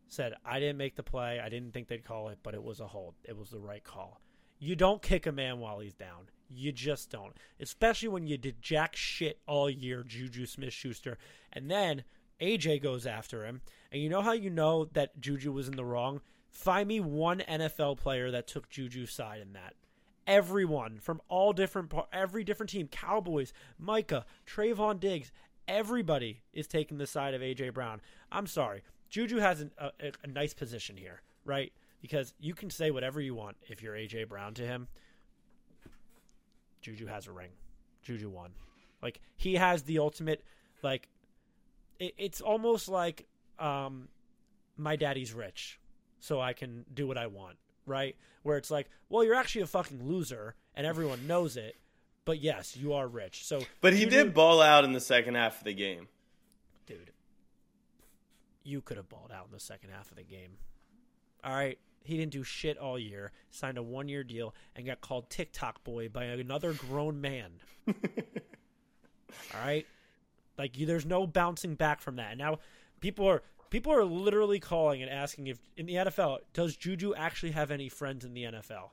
said, 0.07 0.35
I 0.45 0.61
didn't 0.61 0.77
make 0.77 0.95
the 0.95 1.03
play, 1.03 1.41
I 1.41 1.49
didn't 1.49 1.73
think 1.73 1.89
they'd 1.89 2.05
call 2.05 2.29
it, 2.29 2.39
but 2.45 2.55
it 2.55 2.63
was 2.63 2.79
a 2.79 2.87
hold. 2.87 3.15
It 3.25 3.37
was 3.37 3.51
the 3.51 3.59
right 3.59 3.83
call. 3.83 4.21
You 4.61 4.77
don't 4.77 5.03
kick 5.03 5.27
a 5.27 5.33
man 5.33 5.59
while 5.59 5.81
he's 5.81 5.93
down. 5.93 6.31
You 6.49 6.71
just 6.71 7.11
don't. 7.11 7.37
Especially 7.59 8.11
when 8.11 8.29
you 8.29 8.39
did 8.39 8.63
jack 8.63 8.95
shit 8.95 9.41
all 9.49 9.69
year, 9.69 10.05
Juju 10.05 10.47
Smith 10.47 10.73
Schuster. 10.73 11.19
And 11.53 11.69
then 11.69 12.05
AJ 12.41 12.81
goes 12.81 13.07
after 13.07 13.45
him. 13.45 13.63
And 13.91 14.01
you 14.01 14.09
know 14.09 14.23
how 14.23 14.33
you 14.33 14.51
know 14.51 14.85
that 14.93 15.21
Juju 15.21 15.51
was 15.51 15.67
in 15.67 15.75
the 15.75 15.85
wrong? 15.85 16.21
Find 16.57 16.89
me 16.89 17.01
one 17.01 17.43
NFL 17.47 17.99
player 17.99 18.31
that 18.31 18.47
took 18.47 18.71
Juju's 18.71 19.13
side 19.13 19.43
in 19.43 19.53
that. 19.53 19.75
Everyone 20.27 20.99
from 21.01 21.21
all 21.29 21.53
different, 21.53 21.93
every 22.15 22.45
different 22.45 22.71
team, 22.71 22.89
Cowboys, 22.89 23.53
Micah, 23.79 24.25
Trevon 24.47 24.99
Diggs, 24.99 25.31
everybody 25.69 26.41
is 26.55 26.67
taking 26.67 26.97
the 26.97 27.07
side 27.07 27.35
of 27.35 27.43
AJ 27.43 27.75
Brown. 27.75 28.01
I'm 28.33 28.47
sorry, 28.47 28.83
Juju 29.11 29.37
has 29.37 29.61
an, 29.61 29.71
a, 29.77 29.91
a, 30.01 30.13
a 30.25 30.27
nice 30.29 30.55
position 30.55 30.97
here, 30.97 31.21
right? 31.45 31.75
Because 32.01 32.33
you 32.41 32.55
can 32.55 32.71
say 32.71 32.91
whatever 32.91 33.21
you 33.21 33.35
want 33.35 33.59
if 33.69 33.83
you're 33.83 33.95
AJ 33.95 34.27
Brown 34.27 34.55
to 34.55 34.63
him. 34.63 34.89
Juju 36.81 37.07
has 37.07 37.27
a 37.27 37.33
ring. 37.33 37.51
Juju 38.03 38.31
won. 38.31 38.53
Like 39.03 39.21
he 39.37 39.57
has 39.57 39.83
the 39.83 39.99
ultimate. 39.99 40.43
Like 40.83 41.11
it, 41.99 42.15
it's 42.17 42.41
almost 42.41 42.89
like 42.89 43.27
um, 43.59 44.09
my 44.79 44.97
daddy's 44.97 45.35
rich, 45.35 45.79
so 46.21 46.41
I 46.41 46.53
can 46.53 46.85
do 46.93 47.07
what 47.07 47.19
I 47.19 47.27
want. 47.27 47.57
Right? 47.87 48.17
Where 48.43 48.57
it's 48.57 48.71
like, 48.71 48.89
well, 49.09 49.23
you're 49.25 49.35
actually 49.35 49.63
a 49.63 49.67
fucking 49.67 50.05
loser, 50.09 50.55
and 50.75 50.87
everyone 50.87 51.27
knows 51.27 51.57
it. 51.57 51.77
But 52.25 52.41
yes, 52.41 52.77
you 52.77 52.93
are 52.95 53.07
rich. 53.07 53.45
So, 53.45 53.63
But 53.81 53.95
he 53.95 54.05
did 54.05 54.35
ball 54.35 54.61
out 54.61 54.85
in 54.85 54.93
the 54.93 55.01
second 55.01 55.37
half 55.37 55.59
of 55.59 55.65
the 55.65 55.75
game. 55.75 56.09
dude. 56.87 57.13
You 58.65 58.81
could 58.81 58.97
have 58.97 59.09
balled 59.09 59.31
out 59.33 59.47
in 59.47 59.53
the 59.53 59.61
second 59.61 59.91
half 59.91 60.11
of 60.11 60.17
the 60.17 60.25
game. 60.25 60.59
All 61.45 61.55
right. 61.55 61.79
He 62.03 62.17
didn't 62.17 62.33
do 62.33 62.43
shit 62.43 62.79
all 62.79 62.99
year, 62.99 63.31
signed 63.51 63.79
a 63.79 63.83
one 63.83 64.09
year 64.09 64.25
deal, 64.25 64.55
and 64.75 64.87
got 64.87 65.01
called 65.01 65.31
TikTok 65.31 65.85
boy 65.85 66.09
by 66.09 66.25
another 66.25 66.73
grown 66.73 67.21
man. 67.21 67.51
all 67.89 67.95
right? 69.65 69.87
Like 70.59 70.79
you, 70.79 70.87
there's 70.87 71.07
no 71.07 71.27
bouncing 71.27 71.75
back 71.75 72.01
from 72.01 72.17
that. 72.17 72.31
And 72.31 72.39
now 72.39 72.59
people 73.01 73.27
are 73.29 73.43
people 73.77 73.93
are 73.93 74.07
literally 74.07 74.59
calling 74.59 75.03
and 75.03 75.11
asking 75.11 75.49
if 75.49 75.59
in 75.77 75.85
the 75.85 75.97
NFL, 75.97 76.39
does 76.55 76.79
Juju 76.79 77.15
actually 77.15 77.53
have 77.53 77.71
any 77.71 77.91
friends 77.91 78.25
in 78.25 78.33
the 78.33 78.45
NFL? 78.45 78.89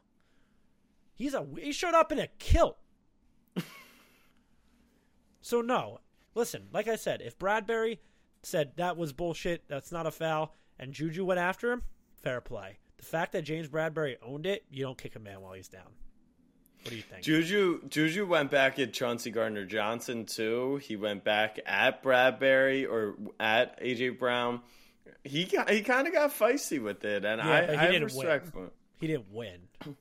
He's 1.15 1.33
a 1.33 1.47
he 1.57 1.71
showed 1.71 1.93
up 1.93 2.11
in 2.11 2.19
a 2.19 2.27
kilt. 2.37 2.77
so 5.41 5.61
no. 5.61 6.01
Listen, 6.35 6.67
like 6.73 6.89
I 6.89 6.97
said, 6.97 7.21
if 7.21 7.39
Bradberry 7.39 7.99
said 8.41 8.73
that 8.75 8.97
was 8.97 9.13
bullshit, 9.13 9.63
that's 9.69 9.93
not 9.93 10.05
a 10.05 10.11
foul, 10.11 10.53
and 10.77 10.91
Juju 10.91 11.23
went 11.23 11.39
after 11.39 11.71
him, 11.71 11.83
fair 12.21 12.41
play. 12.41 12.79
The 12.97 13.05
fact 13.05 13.31
that 13.31 13.43
James 13.43 13.69
Bradberry 13.69 14.17
owned 14.21 14.45
it, 14.45 14.65
you 14.69 14.83
don't 14.83 14.97
kick 14.97 15.15
a 15.15 15.19
man 15.19 15.39
while 15.39 15.53
he's 15.53 15.69
down. 15.69 15.93
What 16.83 16.89
do 16.89 16.95
you 16.97 17.01
think? 17.01 17.23
Juju 17.23 17.87
Juju 17.87 18.25
went 18.25 18.51
back 18.51 18.77
at 18.79 18.91
Chauncey 18.93 19.31
Gardner 19.31 19.65
Johnson 19.65 20.25
too. 20.25 20.77
He 20.77 20.95
went 20.95 21.23
back 21.23 21.59
at 21.65 22.03
Bradberry 22.03 22.89
or 22.89 23.15
at 23.39 23.79
AJ 23.81 24.19
Brown. 24.19 24.61
He 25.23 25.45
got 25.45 25.69
he 25.69 25.81
kind 25.81 26.07
of 26.07 26.13
got 26.13 26.31
feisty 26.31 26.81
with 26.83 27.05
it, 27.05 27.23
and 27.23 27.39
Yeah, 27.41 27.49
I, 27.49 27.65
he 27.71 27.77
I 27.77 27.87
didn't 27.87 28.03
respect 28.05 28.53
win. 28.53 28.65
him. 28.65 28.71
he 28.99 29.07
didn't 29.07 29.31
win. 29.31 29.59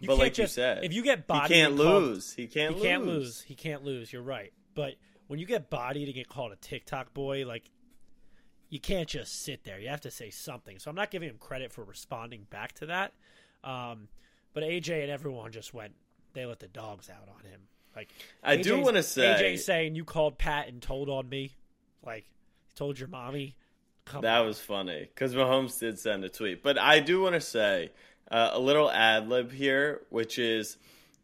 You 0.00 0.06
But 0.06 0.18
like 0.18 0.38
you 0.38 0.46
said, 0.46 0.84
if 0.84 0.92
you 0.92 1.02
get 1.02 1.24
He 1.28 1.40
can't 1.48 1.76
called- 1.76 2.02
lose. 2.04 2.32
He 2.32 2.46
can't 2.46 2.74
he 2.76 2.80
lose. 2.80 2.86
can't 2.88 3.04
lose. 3.06 3.40
He 3.42 3.54
can't 3.56 3.82
lose. 3.82 4.12
You're 4.12 4.22
right. 4.22 4.52
But 4.76 4.94
when 5.26 5.40
you 5.40 5.44
get 5.46 5.70
bodied 5.70 6.06
and 6.06 6.14
get 6.14 6.28
called 6.28 6.52
a 6.52 6.56
TikTok 6.56 7.12
boy, 7.12 7.44
like 7.44 7.64
you 8.70 8.78
can't 8.78 9.08
just 9.08 9.42
sit 9.42 9.64
there. 9.64 9.80
You 9.80 9.88
have 9.88 10.02
to 10.02 10.10
say 10.12 10.30
something. 10.30 10.78
So 10.78 10.88
I'm 10.88 10.94
not 10.94 11.10
giving 11.10 11.28
him 11.28 11.36
credit 11.40 11.72
for 11.72 11.82
responding 11.82 12.46
back 12.48 12.74
to 12.74 12.86
that. 12.86 13.12
Um, 13.64 14.06
but 14.54 14.62
AJ 14.62 15.02
and 15.02 15.10
everyone 15.10 15.52
just 15.52 15.72
went. 15.74 15.92
They 16.34 16.44
let 16.46 16.60
the 16.60 16.68
dogs 16.68 17.10
out 17.10 17.28
on 17.28 17.50
him. 17.50 17.60
Like 17.96 18.10
I 18.42 18.56
do 18.56 18.78
want 18.80 18.96
to 18.96 19.02
say 19.02 19.22
AJ 19.22 19.58
saying 19.60 19.94
you 19.94 20.04
called 20.04 20.38
Pat 20.38 20.68
and 20.68 20.80
told 20.80 21.08
on 21.08 21.28
me, 21.28 21.52
like 22.04 22.24
you 22.68 22.74
told 22.76 22.98
your 22.98 23.08
mommy. 23.08 23.56
Come 24.04 24.22
That 24.22 24.40
on. 24.40 24.46
was 24.46 24.60
funny 24.60 25.00
because 25.12 25.34
Mahomes 25.34 25.78
did 25.78 25.98
send 25.98 26.24
a 26.24 26.28
tweet. 26.28 26.62
But 26.62 26.78
I 26.78 27.00
do 27.00 27.20
want 27.20 27.34
to 27.34 27.40
say 27.40 27.90
uh, 28.30 28.50
a 28.52 28.58
little 28.58 28.90
ad 28.90 29.28
lib 29.28 29.52
here, 29.52 30.02
which 30.10 30.38
is 30.38 30.76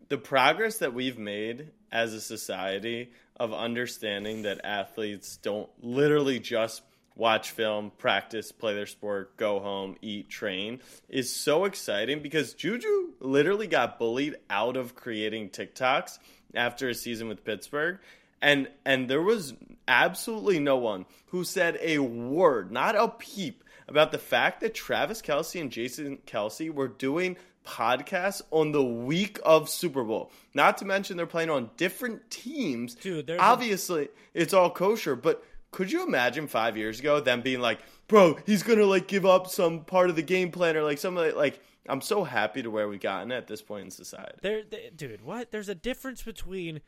the 0.09 0.19
progress 0.19 0.79
that 0.79 0.93
we've 0.93 1.19
made 1.19 1.69
as 1.93 2.13
a 2.13 2.21
society 2.21 3.11
of 3.41 3.53
understanding 3.55 4.43
that 4.43 4.61
athletes 4.65 5.37
don't 5.39 5.69
literally 5.81 6.39
just 6.39 6.83
watch 7.17 7.51
film, 7.51 7.93
practice, 7.99 8.53
play 8.53 8.75
their 8.75 8.87
sport, 8.87 9.37
go 9.37 9.61
home, 9.61 9.97
eat, 10.03 10.29
train 10.29 10.81
is 11.09 11.35
so 11.35 11.65
exciting 11.65 12.21
because 12.23 12.55
Juju 12.55 13.13
literally 13.21 13.67
got 13.67 13.99
bullied 13.99 14.37
out 14.51 14.77
of 14.77 14.95
creating 14.95 15.51
TikToks 15.51 16.19
after 16.55 16.89
a 16.89 16.95
season 16.95 17.29
with 17.29 17.45
Pittsburgh 17.45 17.99
and 18.45 18.69
and 18.85 19.09
there 19.09 19.23
was 19.23 19.55
absolutely 19.89 20.59
no 20.59 20.77
one 20.77 21.07
who 21.29 21.45
said 21.45 21.79
a 21.81 21.99
word, 21.99 22.71
not 22.71 22.95
a 22.95 23.09
peep, 23.09 23.65
about 23.89 24.13
the 24.13 24.19
fact 24.19 24.61
that 24.61 24.75
Travis 24.75 25.23
Kelce 25.23 25.61
and 25.61 25.71
Jason 25.73 26.19
Kelce 26.27 26.73
were 26.73 26.89
doing 26.89 27.37
podcasts 27.67 28.43
on 28.51 28.73
the 28.73 28.85
week 28.85 29.41
of 29.45 29.71
Super 29.71 30.05
Bowl. 30.05 30.31
Not 30.53 30.79
to 30.79 30.85
mention 30.85 31.17
they're 31.17 31.27
playing 31.27 31.49
on 31.51 31.71
different 31.79 32.31
teams. 32.31 32.95
Dude, 32.95 33.27
there's 33.27 33.41
a- 33.41 33.43
obviously 33.43 34.09
it's 34.35 34.53
all 34.53 34.71
kosher, 34.71 35.17
but 35.17 35.43
could 35.75 35.91
you 35.91 36.07
imagine 36.07 36.47
five 36.47 36.77
years 36.77 37.01
ago 37.01 37.21
them 37.21 37.43
being 37.43 37.61
like, 37.61 37.81
"Bro, 38.07 38.39
he's 38.47 38.63
gonna 38.63 38.87
like 38.87 39.09
give 39.09 39.27
up 39.27 39.49
some 39.49 39.85
part 39.85 40.09
of 40.09 40.17
the 40.17 40.23
game 40.23 40.51
plan 40.51 40.77
or 40.77 40.83
like 40.83 40.99
some 40.99 41.17
of 41.17 41.27
the, 41.27 41.37
like." 41.37 41.61
I'm 41.87 42.01
so 42.01 42.25
happy 42.25 42.63
to 42.63 42.71
where 42.71 42.89
we've 42.89 42.99
gotten 42.99 43.31
at 43.31 43.47
this 43.47 43.61
point 43.61 43.85
in 43.85 43.91
society. 43.91 44.39
There, 44.41 44.63
th- 44.63 44.97
dude, 44.97 45.23
what? 45.23 45.51
There's 45.51 45.69
a 45.69 45.75
difference 45.75 46.23
between 46.23 46.81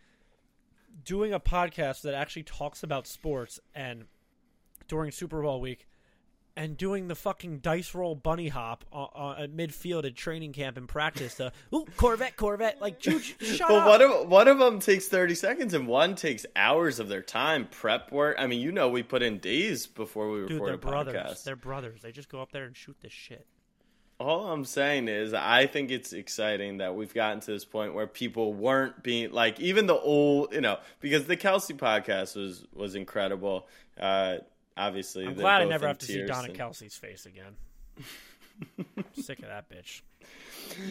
doing 1.04 1.34
a 1.34 1.40
podcast 1.40 2.00
that 2.00 2.14
actually 2.14 2.44
talks 2.44 2.82
about 2.82 3.06
sports 3.06 3.60
and 3.74 4.06
during 4.88 5.10
Super 5.10 5.42
Bowl 5.42 5.60
week 5.60 5.86
and 6.56 6.76
doing 6.76 7.08
the 7.08 7.14
fucking 7.14 7.58
dice 7.58 7.94
roll 7.94 8.14
bunny 8.14 8.48
hop 8.48 8.84
on, 8.92 9.08
on, 9.14 9.42
at 9.42 9.52
midfield 9.54 10.04
at 10.06 10.16
training 10.16 10.52
camp 10.52 10.76
and 10.76 10.88
practice. 10.88 11.34
The 11.34 11.52
ooh 11.74 11.84
Corvette, 11.96 12.36
Corvette, 12.36 12.80
like 12.80 13.02
shut 13.02 13.34
But 13.68 13.70
up. 13.70 13.86
one 13.88 14.02
of 14.02 14.28
one 14.28 14.48
of 14.48 14.58
them 14.58 14.80
takes 14.80 15.06
thirty 15.06 15.34
seconds, 15.34 15.74
and 15.74 15.86
one 15.86 16.14
takes 16.14 16.46
hours 16.56 16.98
of 16.98 17.08
their 17.08 17.22
time 17.22 17.68
prep 17.70 18.10
work. 18.10 18.36
I 18.38 18.46
mean, 18.46 18.60
you 18.60 18.72
know, 18.72 18.88
we 18.88 19.02
put 19.02 19.22
in 19.22 19.38
days 19.38 19.86
before 19.86 20.30
we 20.30 20.46
dude, 20.46 20.52
record 20.60 20.74
a 20.74 20.78
brothers. 20.78 21.14
podcast. 21.14 21.44
They're 21.44 21.56
brothers. 21.56 22.00
They 22.02 22.12
just 22.12 22.28
go 22.28 22.40
up 22.40 22.52
there 22.52 22.64
and 22.64 22.76
shoot 22.76 22.96
the 23.02 23.10
shit. 23.10 23.46
All 24.18 24.50
I'm 24.50 24.64
saying 24.64 25.08
is, 25.08 25.34
I 25.34 25.66
think 25.66 25.90
it's 25.90 26.14
exciting 26.14 26.78
that 26.78 26.94
we've 26.94 27.12
gotten 27.12 27.40
to 27.40 27.50
this 27.50 27.66
point 27.66 27.92
where 27.92 28.06
people 28.06 28.54
weren't 28.54 29.02
being 29.02 29.30
like, 29.30 29.60
even 29.60 29.84
the 29.86 29.94
old, 29.94 30.54
you 30.54 30.62
know, 30.62 30.78
because 31.00 31.26
the 31.26 31.36
Kelce 31.36 31.76
podcast 31.76 32.34
was 32.34 32.64
was 32.72 32.94
incredible. 32.94 33.68
Uh, 34.00 34.38
obviously, 34.76 35.26
I'm 35.26 35.34
glad 35.34 35.62
I 35.62 35.64
never 35.64 35.86
have 35.86 35.98
to 35.98 36.06
see 36.06 36.24
Donna 36.24 36.48
and- 36.48 36.56
Kelce's 36.58 36.96
face 36.96 37.26
again. 37.26 37.56
Sick 39.20 39.40
of 39.40 39.46
that 39.46 39.68
bitch. 39.68 40.02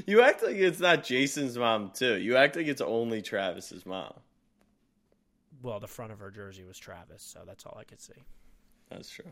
You 0.06 0.22
act 0.22 0.44
like 0.44 0.56
it's 0.56 0.80
not 0.80 1.04
Jason's 1.04 1.58
mom 1.58 1.92
too. 1.94 2.18
You 2.18 2.38
act 2.38 2.56
like 2.56 2.68
it's 2.68 2.82
only 2.82 3.22
Travis's 3.22 3.86
mom. 3.86 4.14
Well, 5.62 5.80
the 5.80 5.88
front 5.88 6.12
of 6.12 6.20
her 6.20 6.30
jersey 6.30 6.64
was 6.64 6.78
Travis, 6.78 7.24
so 7.24 7.40
that's 7.46 7.66
all 7.66 7.78
I 7.80 7.84
could 7.84 8.02
see. 8.02 8.14
That's 8.90 9.10
true. 9.10 9.26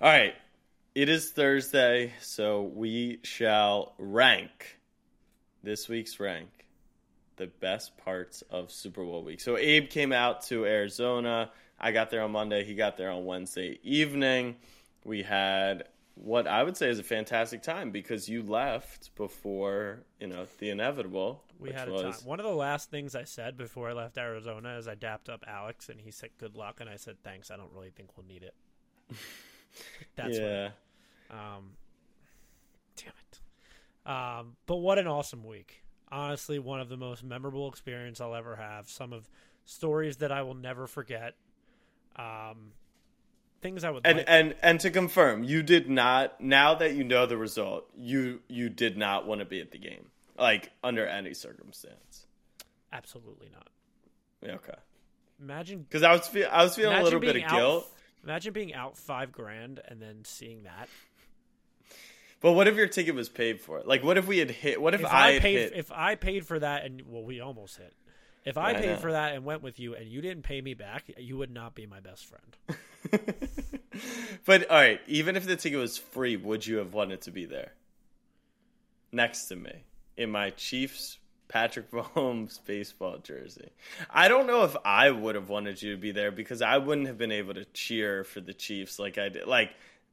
All 0.00 0.08
right. 0.10 0.34
It 0.94 1.08
is 1.08 1.32
Thursday, 1.32 2.12
so 2.20 2.62
we 2.62 3.18
shall 3.24 3.94
rank 3.98 4.78
this 5.62 5.88
week's 5.88 6.20
rank 6.20 6.48
the 7.36 7.48
best 7.48 7.96
parts 7.98 8.42
of 8.48 8.70
Super 8.70 9.02
Bowl 9.02 9.24
week. 9.24 9.40
So 9.40 9.58
Abe 9.58 9.90
came 9.90 10.12
out 10.12 10.42
to 10.46 10.64
Arizona. 10.64 11.50
I 11.78 11.92
got 11.92 12.10
there 12.10 12.22
on 12.22 12.32
Monday. 12.32 12.64
He 12.64 12.74
got 12.74 12.96
there 12.96 13.10
on 13.10 13.24
Wednesday 13.24 13.78
evening. 13.82 14.56
We 15.04 15.22
had 15.22 15.84
what 16.16 16.46
I 16.46 16.62
would 16.62 16.76
say 16.76 16.88
is 16.88 16.98
a 16.98 17.04
fantastic 17.04 17.62
time 17.62 17.90
because 17.90 18.28
you 18.28 18.42
left 18.42 19.14
before 19.16 20.04
you 20.20 20.28
know 20.28 20.46
the 20.58 20.70
inevitable. 20.70 21.42
We 21.58 21.72
had 21.72 21.88
a 21.88 21.92
was, 21.92 22.18
time. 22.18 22.28
One 22.28 22.40
of 22.40 22.46
the 22.46 22.52
last 22.52 22.90
things 22.90 23.14
I 23.14 23.24
said 23.24 23.56
before 23.56 23.90
I 23.90 23.92
left 23.92 24.16
Arizona 24.18 24.76
is 24.78 24.86
I 24.86 24.94
dapped 24.94 25.28
up 25.28 25.44
Alex, 25.46 25.88
and 25.88 26.00
he 26.00 26.10
said 26.10 26.30
good 26.38 26.56
luck, 26.56 26.80
and 26.80 26.88
I 26.88 26.96
said 26.96 27.16
thanks. 27.24 27.50
I 27.50 27.56
don't 27.56 27.72
really 27.72 27.90
think 27.90 28.10
we'll 28.16 28.26
need 28.26 28.42
it. 28.42 28.54
That's 30.16 30.38
yeah. 30.38 30.70
what, 31.28 31.38
um, 31.38 31.70
damn 32.96 33.08
it. 33.08 34.10
Um, 34.10 34.56
but 34.66 34.76
what 34.76 34.98
an 34.98 35.06
awesome 35.06 35.44
week! 35.44 35.84
Honestly, 36.12 36.58
one 36.58 36.80
of 36.80 36.88
the 36.88 36.96
most 36.96 37.24
memorable 37.24 37.68
experience 37.68 38.20
I'll 38.20 38.34
ever 38.34 38.56
have. 38.56 38.88
Some 38.88 39.12
of 39.12 39.28
stories 39.64 40.18
that 40.18 40.30
I 40.30 40.42
will 40.42 40.54
never 40.54 40.86
forget. 40.86 41.34
Um, 42.16 42.72
things 43.60 43.82
I 43.84 43.90
would 43.90 44.06
And 44.06 44.18
like- 44.18 44.26
and 44.28 44.54
and 44.62 44.80
to 44.80 44.90
confirm, 44.90 45.42
you 45.44 45.62
did 45.62 45.88
not. 45.88 46.40
Now 46.40 46.74
that 46.74 46.94
you 46.94 47.04
know 47.04 47.26
the 47.26 47.36
result, 47.36 47.88
you 47.96 48.40
you 48.48 48.68
did 48.68 48.96
not 48.96 49.26
want 49.26 49.40
to 49.40 49.44
be 49.44 49.60
at 49.60 49.70
the 49.72 49.78
game, 49.78 50.10
like 50.38 50.70
under 50.82 51.06
any 51.06 51.34
circumstance. 51.34 52.26
absolutely 52.92 53.48
not. 53.52 53.68
Yeah, 54.42 54.52
Okay. 54.56 54.74
Imagine 55.40 55.82
Because 55.82 56.04
I 56.04 56.12
was 56.12 56.28
feel, 56.28 56.48
I 56.50 56.62
was 56.62 56.76
feeling 56.76 56.96
a 56.96 57.02
little 57.02 57.18
bit 57.18 57.34
of 57.36 57.42
out- 57.42 57.50
guilt. 57.50 57.90
Imagine 58.22 58.52
being 58.52 58.72
out 58.72 58.96
five 58.96 59.32
grand 59.32 59.80
and 59.86 60.00
then 60.00 60.24
seeing 60.24 60.62
that. 60.62 60.88
But 62.40 62.52
what 62.52 62.68
if 62.68 62.76
your 62.76 62.86
ticket 62.86 63.14
was 63.14 63.28
paid 63.28 63.60
for? 63.60 63.82
Like, 63.84 64.04
what 64.04 64.16
if 64.18 64.26
we 64.26 64.38
had 64.38 64.50
hit? 64.50 64.80
What 64.80 64.94
if, 64.94 65.00
if 65.00 65.06
I, 65.06 65.36
I, 65.36 65.38
paid 65.40 65.58
hit? 65.58 65.72
if 65.74 65.90
I 65.90 66.14
paid 66.14 66.46
for 66.46 66.58
that 66.58 66.84
and 66.84 67.02
well 67.06 67.24
we 67.24 67.40
almost 67.40 67.78
hit. 67.78 67.92
If 68.44 68.58
I 68.58 68.70
I 68.70 68.74
paid 68.74 68.86
know. 68.86 68.96
for 68.96 69.12
that 69.12 69.34
and 69.34 69.44
went 69.44 69.62
with 69.62 69.78
you 69.80 69.94
and 69.94 70.06
you 70.06 70.20
didn't 70.20 70.42
pay 70.42 70.60
me 70.60 70.74
back, 70.74 71.04
you 71.16 71.36
would 71.38 71.50
not 71.50 71.74
be 71.74 71.86
my 71.86 72.00
best 72.00 72.26
friend. 72.26 72.78
but 74.44 74.70
all 74.70 74.76
right, 74.76 75.00
even 75.06 75.36
if 75.36 75.46
the 75.46 75.56
ticket 75.56 75.78
was 75.78 75.96
free, 75.98 76.36
would 76.36 76.66
you 76.66 76.76
have 76.78 76.92
wanted 76.92 77.22
to 77.22 77.30
be 77.30 77.46
there 77.46 77.72
next 79.12 79.46
to 79.46 79.56
me 79.56 79.84
in 80.16 80.30
my 80.30 80.50
Chiefs 80.50 81.18
Patrick 81.48 81.90
Mahomes 81.90 82.58
baseball 82.66 83.18
jersey? 83.18 83.70
I 84.10 84.28
don't 84.28 84.46
know 84.46 84.64
if 84.64 84.76
I 84.84 85.10
would 85.10 85.34
have 85.36 85.48
wanted 85.48 85.80
you 85.80 85.92
to 85.92 85.98
be 86.00 86.12
there 86.12 86.30
because 86.30 86.60
I 86.62 86.78
wouldn't 86.78 87.06
have 87.06 87.18
been 87.18 87.32
able 87.32 87.54
to 87.54 87.64
cheer 87.66 88.24
for 88.24 88.40
the 88.40 88.54
Chiefs 88.54 88.98
like 88.98 89.16
I 89.18 89.28
did. 89.28 89.46
Like 89.46 89.70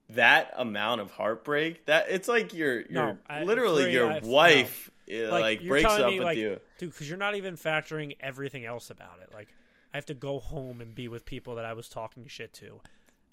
that 0.10 0.54
amount 0.58 1.02
of 1.02 1.10
heartbreak 1.12 1.86
that 1.86 2.08
it's 2.10 2.28
like 2.28 2.54
your 2.54 2.82
your 2.82 2.90
No, 2.92 3.18
I- 3.30 3.44
literally 3.44 3.84
free, 3.84 3.94
your 3.94 4.12
I- 4.12 4.20
wife 4.24 4.91
uh, 5.12 5.32
like, 5.32 5.62
you're 5.62 5.70
breaks 5.70 5.90
up 5.92 6.08
me, 6.10 6.20
with 6.20 6.26
like, 6.26 6.38
you. 6.38 6.60
dude. 6.78 6.92
Because 6.92 7.10
you're 7.10 7.18
not 7.18 7.36
even 7.36 7.56
factoring 7.56 8.16
everything 8.20 8.66
else 8.66 8.90
about 8.90 9.20
it. 9.22 9.34
Like, 9.34 9.50
I 9.94 9.98
have 9.98 10.06
to 10.08 10.14
go 10.14 10.40
home 10.40 10.82
and 10.82 10.96
be 10.96 11.08
with 11.08 11.26
people 11.26 11.56
that 11.56 11.66
I 11.66 11.74
was 11.74 11.90
talking 11.90 12.26
shit 12.28 12.54
to. 12.54 12.80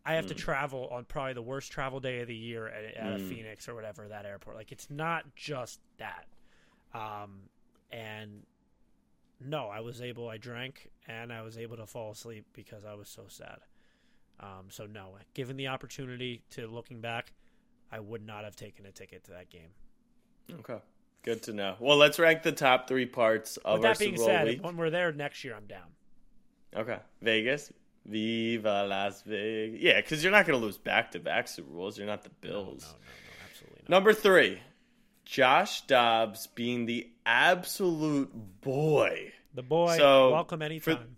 I 0.05 0.15
have 0.15 0.27
to 0.29 0.35
Mm. 0.35 0.39
travel 0.39 0.89
on 0.91 1.05
probably 1.05 1.35
the 1.35 1.43
worst 1.43 1.71
travel 1.71 2.01
day 2.01 2.21
of 2.21 2.29
the 2.29 2.35
year 2.35 2.67
at, 2.69 2.95
at 2.97 3.13
a 3.15 3.19
Phoenix 3.19 3.69
or 3.69 3.75
whatever 3.75 4.09
that 4.09 4.25
airport. 4.27 4.57
Like, 4.57 4.73
it's 4.73 4.89
not 4.91 5.35
just 5.37 5.81
that. 5.99 6.27
Um, 6.95 7.43
and 7.93 8.45
no, 9.41 9.67
I 9.67 9.81
was 9.81 10.01
able. 10.01 10.29
I 10.29 10.39
drank 10.39 10.91
and 11.07 11.33
I 11.33 11.43
was 11.43 11.59
able 11.59 11.77
to 11.77 11.87
fall 11.87 12.11
asleep 12.11 12.47
because 12.55 12.85
I 12.85 12.95
was 12.95 13.09
so 13.09 13.25
sad. 13.29 13.59
Um, 14.41 14.67
so 14.71 14.87
no, 14.87 15.17
given 15.35 15.57
the 15.57 15.69
opportunity 15.69 16.43
to 16.51 16.67
looking 16.67 17.01
back, 17.01 17.33
I 17.93 18.01
would 18.01 18.25
not 18.27 18.45
have 18.45 18.57
taken 18.57 18.87
a 18.87 18.93
ticket 18.93 19.25
to 19.25 19.31
that 19.33 19.51
game. 19.51 19.71
Okay. 20.61 20.79
Good 21.25 21.43
to 21.45 21.53
know. 21.53 21.77
Well, 21.81 21.97
let's 21.97 22.19
rank 22.19 22.43
the 22.43 22.53
top 22.53 22.89
three 22.89 23.07
parts 23.07 23.57
of 23.59 23.81
With 23.81 23.87
our 23.87 23.93
that 23.95 23.99
being 23.99 24.13
Super 24.17 24.19
Bowl 24.21 24.27
said, 24.29 24.47
week. 24.47 24.65
when 24.65 24.77
we're 24.77 24.91
there 24.91 25.13
next 25.13 25.45
year, 25.45 25.55
I'm 25.57 25.67
down. 25.67 25.87
Okay. 26.77 26.99
Vegas. 27.23 27.73
Viva 28.07 28.87
Las 28.89 29.23
Vegas. 29.23 29.81
Yeah, 29.81 30.01
because 30.01 30.23
you're 30.23 30.33
not 30.33 30.47
going 30.47 30.59
to 30.59 30.65
lose 30.65 30.79
back 30.79 31.11
to 31.13 31.19
back 31.21 31.49
Super 31.49 31.71
Bowls. 31.71 31.99
You're 31.99 32.07
not 32.07 32.23
the 32.23 32.31
No, 32.43 32.49
no, 32.51 32.65
Bills. 32.65 32.83
no, 32.83 32.89
no, 32.93 32.97
absolutely 33.51 33.81
not. 33.83 33.91
Number 33.91 34.13
three, 34.15 34.61
Josh 35.27 35.83
Dobbs 35.87 36.47
being 36.47 36.87
the 36.87 37.11
absolute 37.27 38.31
boy. 38.63 39.33
The 39.55 39.63
boy, 39.63 39.97
So, 39.99 40.31
welcome 40.33 40.63
anytime. 40.63 41.17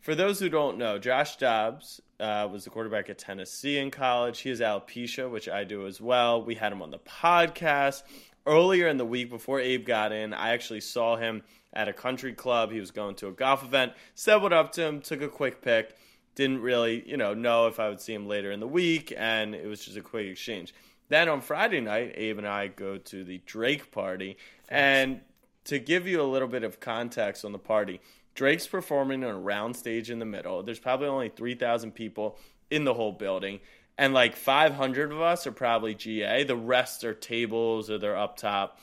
For 0.00 0.14
those 0.14 0.40
who 0.40 0.48
don't 0.48 0.78
know, 0.78 0.98
Josh 0.98 1.36
Dobbs 1.36 2.00
uh, 2.18 2.48
was 2.50 2.64
the 2.64 2.70
quarterback 2.70 3.08
at 3.10 3.18
Tennessee 3.18 3.78
in 3.78 3.90
college. 3.90 4.40
He 4.40 4.48
has 4.48 4.60
alopecia, 4.60 5.30
which 5.30 5.48
I 5.48 5.64
do 5.64 5.86
as 5.86 6.00
well. 6.00 6.42
We 6.42 6.54
had 6.54 6.72
him 6.72 6.80
on 6.82 6.90
the 6.90 6.98
podcast 6.98 8.02
earlier 8.46 8.88
in 8.88 8.96
the 8.96 9.04
week 9.04 9.30
before 9.30 9.60
Abe 9.60 9.86
got 9.86 10.12
in. 10.12 10.34
I 10.34 10.50
actually 10.50 10.80
saw 10.80 11.16
him 11.16 11.42
at 11.72 11.88
a 11.88 11.92
country 11.92 12.32
club. 12.32 12.70
He 12.70 12.80
was 12.80 12.90
going 12.90 13.14
to 13.16 13.28
a 13.28 13.32
golf 13.32 13.64
event. 13.64 13.92
Said 14.14 14.36
what 14.36 14.52
up 14.52 14.72
to 14.72 14.84
him, 14.84 15.00
took 15.00 15.22
a 15.22 15.28
quick 15.28 15.62
pic. 15.62 15.96
Didn't 16.34 16.62
really, 16.62 17.08
you 17.08 17.16
know, 17.16 17.34
know 17.34 17.66
if 17.66 17.78
I 17.78 17.88
would 17.88 18.00
see 18.00 18.14
him 18.14 18.26
later 18.26 18.50
in 18.50 18.60
the 18.60 18.66
week, 18.66 19.12
and 19.16 19.54
it 19.54 19.66
was 19.66 19.84
just 19.84 19.96
a 19.96 20.02
quick 20.02 20.26
exchange. 20.26 20.74
Then 21.08 21.28
on 21.28 21.42
Friday 21.42 21.80
night, 21.80 22.14
Abe 22.16 22.38
and 22.38 22.46
I 22.46 22.68
go 22.68 22.96
to 22.96 23.24
the 23.24 23.42
Drake 23.44 23.90
party, 23.90 24.38
and 24.68 25.20
to 25.64 25.78
give 25.78 26.06
you 26.06 26.22
a 26.22 26.24
little 26.24 26.48
bit 26.48 26.64
of 26.64 26.80
context 26.80 27.44
on 27.44 27.52
the 27.52 27.58
party, 27.58 28.00
Drake's 28.34 28.66
performing 28.66 29.22
on 29.24 29.30
a 29.30 29.38
round 29.38 29.76
stage 29.76 30.10
in 30.10 30.18
the 30.18 30.24
middle. 30.24 30.62
There's 30.62 30.78
probably 30.78 31.08
only 31.08 31.28
3,000 31.28 31.92
people 31.92 32.38
in 32.70 32.84
the 32.84 32.94
whole 32.94 33.12
building, 33.12 33.60
and 33.98 34.14
like 34.14 34.36
500 34.36 35.12
of 35.12 35.20
us 35.20 35.46
are 35.46 35.52
probably 35.52 35.94
GA. 35.94 36.44
The 36.44 36.56
rest 36.56 37.04
are 37.04 37.14
tables 37.14 37.90
or 37.90 37.98
they're 37.98 38.16
up 38.16 38.36
top. 38.36 38.78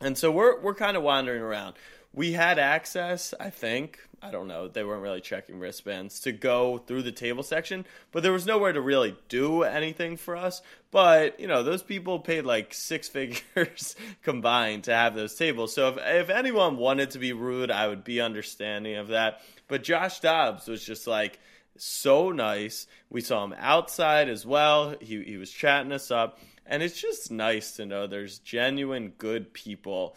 And 0.00 0.16
so 0.16 0.30
we're 0.30 0.60
we're 0.60 0.74
kind 0.74 0.96
of 0.96 1.02
wandering 1.02 1.42
around. 1.42 1.74
We 2.12 2.32
had 2.32 2.58
access, 2.58 3.34
I 3.38 3.50
think. 3.50 3.98
I 4.22 4.30
don't 4.30 4.48
know. 4.48 4.68
They 4.68 4.84
weren't 4.84 5.02
really 5.02 5.22
checking 5.22 5.58
wristbands 5.58 6.20
to 6.20 6.32
go 6.32 6.76
through 6.76 7.02
the 7.02 7.12
table 7.12 7.42
section, 7.42 7.86
but 8.12 8.22
there 8.22 8.32
was 8.32 8.44
nowhere 8.44 8.72
to 8.72 8.80
really 8.80 9.16
do 9.30 9.62
anything 9.62 10.18
for 10.18 10.36
us. 10.36 10.60
But 10.90 11.40
you 11.40 11.46
know, 11.46 11.62
those 11.62 11.82
people 11.82 12.18
paid 12.18 12.42
like 12.42 12.74
six 12.74 13.08
figures 13.10 13.96
combined 14.22 14.84
to 14.84 14.94
have 14.94 15.14
those 15.14 15.34
tables. 15.34 15.74
So 15.74 15.88
if 15.88 15.98
if 15.98 16.30
anyone 16.30 16.76
wanted 16.76 17.10
to 17.12 17.18
be 17.18 17.32
rude, 17.32 17.70
I 17.70 17.88
would 17.88 18.04
be 18.04 18.20
understanding 18.20 18.96
of 18.96 19.08
that. 19.08 19.40
But 19.68 19.84
Josh 19.84 20.20
Dobbs 20.20 20.66
was 20.68 20.84
just 20.84 21.06
like 21.06 21.38
so 21.82 22.30
nice. 22.30 22.86
We 23.08 23.20
saw 23.20 23.44
him 23.44 23.54
outside 23.58 24.28
as 24.28 24.44
well. 24.46 24.94
He 25.00 25.22
he 25.22 25.36
was 25.36 25.50
chatting 25.50 25.92
us 25.92 26.10
up, 26.10 26.38
and 26.66 26.82
it's 26.82 27.00
just 27.00 27.30
nice 27.30 27.72
to 27.76 27.86
know 27.86 28.06
there's 28.06 28.38
genuine 28.38 29.12
good 29.18 29.52
people 29.52 30.16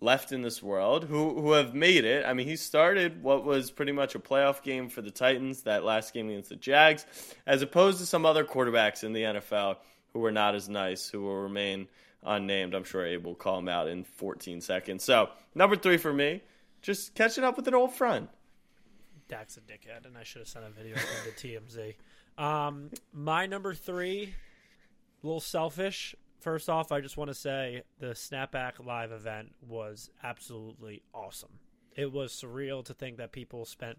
left 0.00 0.32
in 0.32 0.42
this 0.42 0.62
world 0.62 1.04
who 1.04 1.40
who 1.40 1.52
have 1.52 1.74
made 1.74 2.04
it. 2.04 2.24
I 2.26 2.34
mean, 2.34 2.46
he 2.46 2.56
started 2.56 3.22
what 3.22 3.44
was 3.44 3.70
pretty 3.70 3.92
much 3.92 4.14
a 4.14 4.18
playoff 4.18 4.62
game 4.62 4.88
for 4.88 5.02
the 5.02 5.10
Titans 5.10 5.62
that 5.62 5.84
last 5.84 6.12
game 6.12 6.28
against 6.28 6.48
the 6.48 6.56
Jags, 6.56 7.06
as 7.46 7.62
opposed 7.62 7.98
to 7.98 8.06
some 8.06 8.26
other 8.26 8.44
quarterbacks 8.44 9.04
in 9.04 9.12
the 9.12 9.22
NFL 9.22 9.76
who 10.12 10.20
were 10.20 10.32
not 10.32 10.54
as 10.54 10.68
nice, 10.68 11.08
who 11.08 11.22
will 11.22 11.42
remain 11.42 11.88
unnamed. 12.22 12.74
I'm 12.74 12.84
sure 12.84 13.06
Abe 13.06 13.24
will 13.24 13.34
call 13.34 13.58
him 13.58 13.68
out 13.68 13.88
in 13.88 14.04
14 14.04 14.60
seconds. 14.60 15.04
So 15.04 15.30
number 15.54 15.76
three 15.76 15.96
for 15.96 16.12
me, 16.12 16.42
just 16.82 17.14
catching 17.14 17.44
up 17.44 17.56
with 17.56 17.68
an 17.68 17.74
old 17.74 17.94
friend. 17.94 18.28
Dak's 19.28 19.56
a 19.56 19.60
dickhead, 19.60 20.06
and 20.06 20.16
I 20.16 20.24
should 20.24 20.40
have 20.40 20.48
sent 20.48 20.64
a 20.64 20.70
video 20.70 20.94
of 20.94 21.00
him 21.02 21.32
to 21.34 21.48
TMZ. 21.48 22.42
Um, 22.42 22.90
my 23.12 23.46
number 23.46 23.74
three, 23.74 24.34
a 25.22 25.26
little 25.26 25.40
selfish. 25.40 26.14
First 26.40 26.68
off, 26.68 26.90
I 26.92 27.00
just 27.00 27.16
want 27.16 27.28
to 27.28 27.34
say 27.34 27.82
the 27.98 28.08
Snapback 28.08 28.84
live 28.84 29.12
event 29.12 29.52
was 29.66 30.10
absolutely 30.22 31.02
awesome. 31.14 31.60
It 31.94 32.12
was 32.12 32.32
surreal 32.32 32.84
to 32.86 32.94
think 32.94 33.18
that 33.18 33.32
people 33.32 33.64
spent 33.64 33.98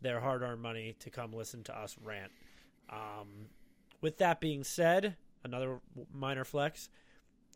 their 0.00 0.20
hard-earned 0.20 0.60
money 0.60 0.94
to 1.00 1.10
come 1.10 1.32
listen 1.32 1.62
to 1.64 1.76
us 1.76 1.96
rant. 2.02 2.32
Um, 2.88 3.46
with 4.00 4.18
that 4.18 4.40
being 4.40 4.64
said, 4.64 5.16
another 5.44 5.80
minor 6.12 6.44
flex. 6.44 6.88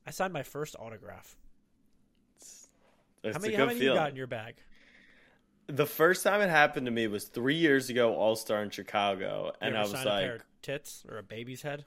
I 0.06 0.10
signed 0.10 0.32
my 0.32 0.42
first 0.42 0.76
autograph. 0.78 1.36
It's 2.36 3.36
How 3.36 3.40
many? 3.40 3.54
How 3.54 3.66
many 3.66 3.80
you 3.80 3.94
got 3.94 4.10
in 4.10 4.16
your 4.16 4.26
bag? 4.26 4.56
The 5.66 5.86
first 5.86 6.22
time 6.22 6.40
it 6.42 6.50
happened 6.50 6.86
to 6.86 6.92
me 6.92 7.06
was 7.06 7.24
three 7.24 7.56
years 7.56 7.88
ago, 7.90 8.14
All 8.14 8.36
Star 8.36 8.62
in 8.62 8.70
Chicago, 8.70 9.52
and 9.60 9.76
I 9.76 9.86
was 9.86 9.90
sign 9.92 10.06
a 10.06 10.10
pair 10.10 10.32
like, 10.32 10.40
of 10.40 10.46
tits 10.62 11.04
or 11.08 11.18
a 11.18 11.22
baby's 11.22 11.62
head? 11.62 11.84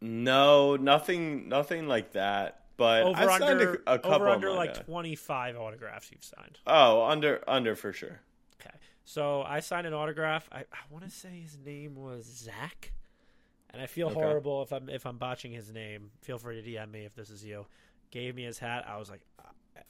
no, 0.00 0.76
nothing, 0.76 1.48
nothing 1.48 1.86
like 1.86 2.12
that. 2.12 2.58
But 2.76 3.04
over 3.04 3.30
I 3.30 3.38
signed 3.38 3.44
under 3.44 3.82
a, 3.86 3.94
a 3.94 3.98
couple 3.98 4.14
over 4.16 4.28
of 4.28 4.34
under 4.34 4.50
like 4.52 4.74
yeah. 4.76 4.82
25 4.82 5.56
autographs 5.56 6.10
you've 6.10 6.24
signed. 6.24 6.58
Oh, 6.66 7.04
under, 7.04 7.42
under 7.46 7.76
for 7.76 7.92
sure. 7.92 8.20
Okay. 8.60 8.74
So 9.04 9.42
I 9.42 9.60
signed 9.60 9.86
an 9.86 9.94
autograph. 9.94 10.48
I, 10.50 10.60
I 10.60 10.78
want 10.90 11.04
to 11.04 11.10
say 11.10 11.40
his 11.40 11.58
name 11.58 11.94
was 11.96 12.24
Zach. 12.26 12.92
And 13.70 13.80
I 13.80 13.86
feel 13.86 14.08
Okay. 14.08 14.14
horrible 14.14 14.62
if 14.62 14.72
I'm 14.72 14.88
if 14.88 15.06
I'm 15.06 15.18
botching 15.18 15.52
his 15.52 15.72
name. 15.72 16.10
Feel 16.22 16.38
free 16.38 16.60
to 16.60 16.68
DM 16.68 16.90
me 16.90 17.04
if 17.04 17.14
this 17.14 17.30
is 17.30 17.44
you. 17.44 17.66
Gave 18.10 18.34
me 18.34 18.44
his 18.44 18.58
hat. 18.58 18.84
I 18.86 18.98
was 18.98 19.10
like, 19.10 19.22
uh, 19.38 19.80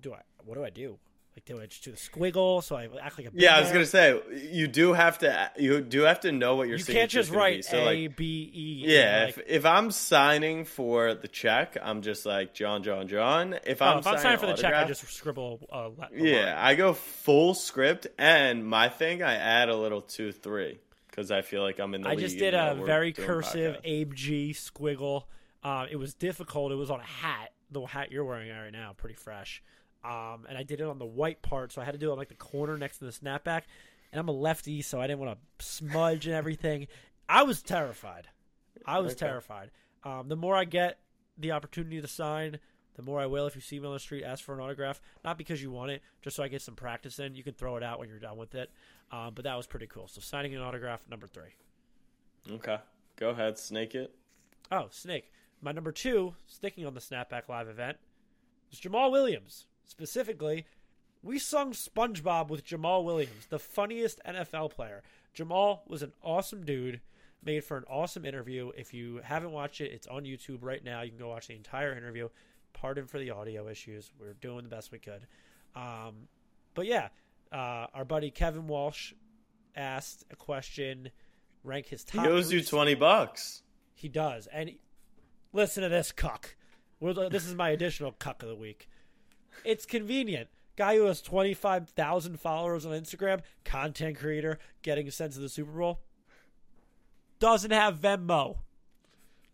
do 0.00 0.12
I? 0.12 0.20
What 0.44 0.54
do 0.54 0.64
I 0.64 0.70
do? 0.70 0.98
Like, 1.36 1.44
do 1.46 1.60
I 1.60 1.66
just 1.66 1.82
do 1.82 1.90
the 1.90 1.96
squiggle 1.96 2.62
so 2.62 2.76
I 2.76 2.88
act 3.02 3.18
like 3.18 3.26
a 3.26 3.30
Yeah, 3.34 3.56
I 3.56 3.60
was 3.60 3.72
gonna 3.72 3.86
say 3.86 4.20
you 4.52 4.68
do 4.68 4.92
have 4.92 5.18
to, 5.18 5.50
you 5.58 5.80
do 5.80 6.02
have 6.02 6.20
to 6.20 6.30
know 6.30 6.54
what 6.54 6.68
your 6.68 6.78
You 6.78 6.84
can't 6.84 7.10
just 7.10 7.30
gonna 7.30 7.40
be. 7.40 7.54
write 7.56 7.64
So 7.64 7.78
A 7.78 8.06
like, 8.06 8.16
B 8.16 8.50
E. 8.54 8.82
yeah, 8.86 9.24
Like, 9.26 9.38
if, 9.38 9.44
if 9.48 9.66
I'm 9.66 9.90
signing 9.90 10.64
for 10.64 11.14
the 11.14 11.26
check, 11.26 11.76
I'm 11.82 12.02
just 12.02 12.24
like 12.24 12.54
John, 12.54 12.84
John, 12.84 13.08
John. 13.08 13.54
If 13.66 13.82
oh, 13.82 13.86
I'm 13.86 13.98
if 13.98 14.06
I'm 14.06 14.18
signing 14.18 14.22
signing 14.22 14.38
for 14.38 14.46
the 14.46 14.54
check, 14.54 14.74
I 14.74 14.84
just 14.84 15.08
scribble. 15.08 15.60
Uh, 15.72 15.90
a 16.04 16.08
Yeah. 16.16 16.54
I 16.56 16.76
go 16.76 16.92
full 16.92 17.54
script, 17.54 18.06
and 18.16 18.64
my 18.64 18.88
thing, 18.88 19.22
I 19.22 19.34
add 19.34 19.68
a 19.68 19.76
little 19.76 20.02
two 20.02 20.30
three 20.30 20.78
because 21.10 21.32
I 21.32 21.42
feel 21.42 21.62
like 21.62 21.80
I'm 21.80 21.94
in 21.94 22.02
the. 22.02 22.08
I 22.08 22.16
just 22.16 22.38
did 22.38 22.54
a 22.54 22.74
very 22.76 23.12
cursive 23.12 23.76
podcasts. 23.76 23.80
Abe 23.84 24.14
G 24.14 24.52
squiggle. 24.52 25.24
Uh, 25.64 25.86
it 25.90 25.96
was 25.96 26.14
difficult. 26.14 26.70
It 26.72 26.76
was 26.76 26.90
on 26.90 27.00
a 27.00 27.04
hat, 27.04 27.52
the 27.70 27.80
hat 27.82 28.12
you're 28.12 28.24
wearing 28.24 28.50
right 28.50 28.70
now, 28.70 28.92
pretty 28.96 29.14
fresh. 29.16 29.62
Um, 30.04 30.44
and 30.48 30.58
I 30.58 30.62
did 30.62 30.80
it 30.80 30.86
on 30.86 30.98
the 30.98 31.06
white 31.06 31.40
part, 31.42 31.72
so 31.72 31.80
I 31.80 31.84
had 31.84 31.92
to 31.92 31.98
do 31.98 32.10
it 32.10 32.12
on 32.12 32.18
like 32.18 32.28
the 32.28 32.34
corner 32.34 32.76
next 32.76 32.98
to 32.98 33.04
the 33.06 33.10
snapback. 33.12 33.62
And 34.12 34.20
I'm 34.20 34.28
a 34.28 34.32
lefty, 34.32 34.82
so 34.82 35.00
I 35.00 35.06
didn't 35.06 35.20
want 35.20 35.38
to 35.58 35.64
smudge 35.64 36.26
and 36.26 36.34
everything. 36.36 36.86
I 37.28 37.42
was 37.42 37.62
terrified. 37.62 38.28
I 38.86 38.98
was 39.00 39.12
Okay. 39.14 39.26
terrified. 39.26 39.70
Um, 40.04 40.28
the 40.28 40.36
more 40.36 40.54
I 40.54 40.64
get 40.64 40.98
the 41.38 41.52
opportunity 41.52 42.00
to 42.00 42.06
sign, 42.06 42.58
the 42.96 43.02
more 43.02 43.18
I 43.20 43.26
will. 43.26 43.46
If 43.46 43.54
you 43.56 43.60
see 43.62 43.80
me 43.80 43.86
on 43.86 43.94
the 43.94 43.98
street, 43.98 44.22
ask 44.22 44.44
for 44.44 44.54
an 44.54 44.60
autograph. 44.60 45.00
Not 45.24 45.38
because 45.38 45.62
you 45.62 45.70
want 45.70 45.90
it, 45.90 46.02
just 46.22 46.36
so 46.36 46.42
I 46.42 46.48
get 46.48 46.60
some 46.62 46.76
practice 46.76 47.18
in. 47.18 47.34
You 47.34 47.42
can 47.42 47.54
throw 47.54 47.76
it 47.76 47.82
out 47.82 47.98
when 47.98 48.08
you're 48.08 48.18
done 48.20 48.36
with 48.36 48.54
it. 48.54 48.70
Um, 49.10 49.32
but 49.34 49.44
that 49.44 49.56
was 49.56 49.66
pretty 49.66 49.86
cool. 49.86 50.06
So 50.06 50.20
signing 50.20 50.54
an 50.54 50.60
autograph, 50.60 51.08
number 51.08 51.26
three. 51.26 51.54
Okay, 52.50 52.78
go 53.16 53.30
ahead, 53.30 53.58
snake 53.58 53.94
it. 53.94 54.14
Oh, 54.70 54.88
Snake. 54.90 55.30
My 55.60 55.72
number 55.72 55.92
two, 55.92 56.34
sticking 56.46 56.84
on 56.86 56.94
the 56.94 57.00
Snapback 57.00 57.48
Live 57.48 57.68
event, 57.68 57.96
was 58.70 58.80
Jamaal 58.80 59.10
Williams. 59.10 59.66
Specifically, 59.86 60.66
we 61.22 61.38
sung 61.38 61.72
SpongeBob 61.72 62.48
with 62.48 62.66
Jamaal 62.66 63.04
Williams, 63.04 63.46
the 63.48 63.58
funniest 63.58 64.20
NFL 64.26 64.70
player. 64.70 65.02
Jamaal 65.36 65.80
was 65.88 66.02
an 66.02 66.12
awesome 66.22 66.64
dude, 66.64 67.00
made 67.44 67.64
for 67.64 67.76
an 67.76 67.84
awesome 67.88 68.24
interview. 68.24 68.70
If 68.76 68.94
you 68.94 69.20
haven't 69.22 69.52
watched 69.52 69.80
it, 69.80 69.92
it's 69.92 70.06
on 70.06 70.24
YouTube 70.24 70.58
right 70.62 70.82
now. 70.82 71.02
You 71.02 71.10
can 71.10 71.18
go 71.18 71.28
watch 71.28 71.48
the 71.48 71.54
entire 71.56 71.96
interview. 71.96 72.28
Pardon 72.72 73.06
for 73.06 73.18
the 73.18 73.30
audio 73.30 73.68
issues. 73.68 74.10
We're 74.18 74.34
doing 74.34 74.64
the 74.64 74.68
best 74.70 74.90
we 74.90 74.98
could. 74.98 75.26
Um, 75.76 76.28
but 76.74 76.86
yeah, 76.86 77.08
uh, 77.52 77.86
our 77.94 78.04
buddy 78.04 78.30
Kevin 78.30 78.66
Walsh 78.66 79.12
asked 79.76 80.24
a 80.30 80.36
question. 80.36 81.10
Rank 81.62 81.86
his 81.86 82.04
top. 82.04 82.24
He 82.26 82.30
owes 82.30 82.52
you 82.52 82.62
twenty 82.62 82.94
bucks. 82.94 83.62
he 83.94 84.08
does. 84.08 84.46
And 84.48 84.72
listen 85.52 85.82
to 85.82 85.88
this 85.88 86.12
cuck. 86.12 86.56
This 87.32 87.46
is 87.46 87.54
my 87.54 87.70
additional 87.70 88.12
cuck 88.12 88.42
of 88.42 88.48
the 88.48 88.54
week. 88.56 88.88
It's 89.64 89.86
convenient. 89.86 90.48
Guy 90.76 90.96
who 90.96 91.04
has 91.04 91.22
25,000 91.22 92.40
followers 92.40 92.84
on 92.84 92.92
Instagram, 92.92 93.40
content 93.64 94.18
creator, 94.18 94.58
getting 94.82 95.06
a 95.06 95.10
sense 95.12 95.36
of 95.36 95.42
the 95.42 95.48
Super 95.48 95.70
Bowl, 95.70 96.00
doesn't 97.38 97.70
have 97.70 97.98
Venmo. 98.00 98.56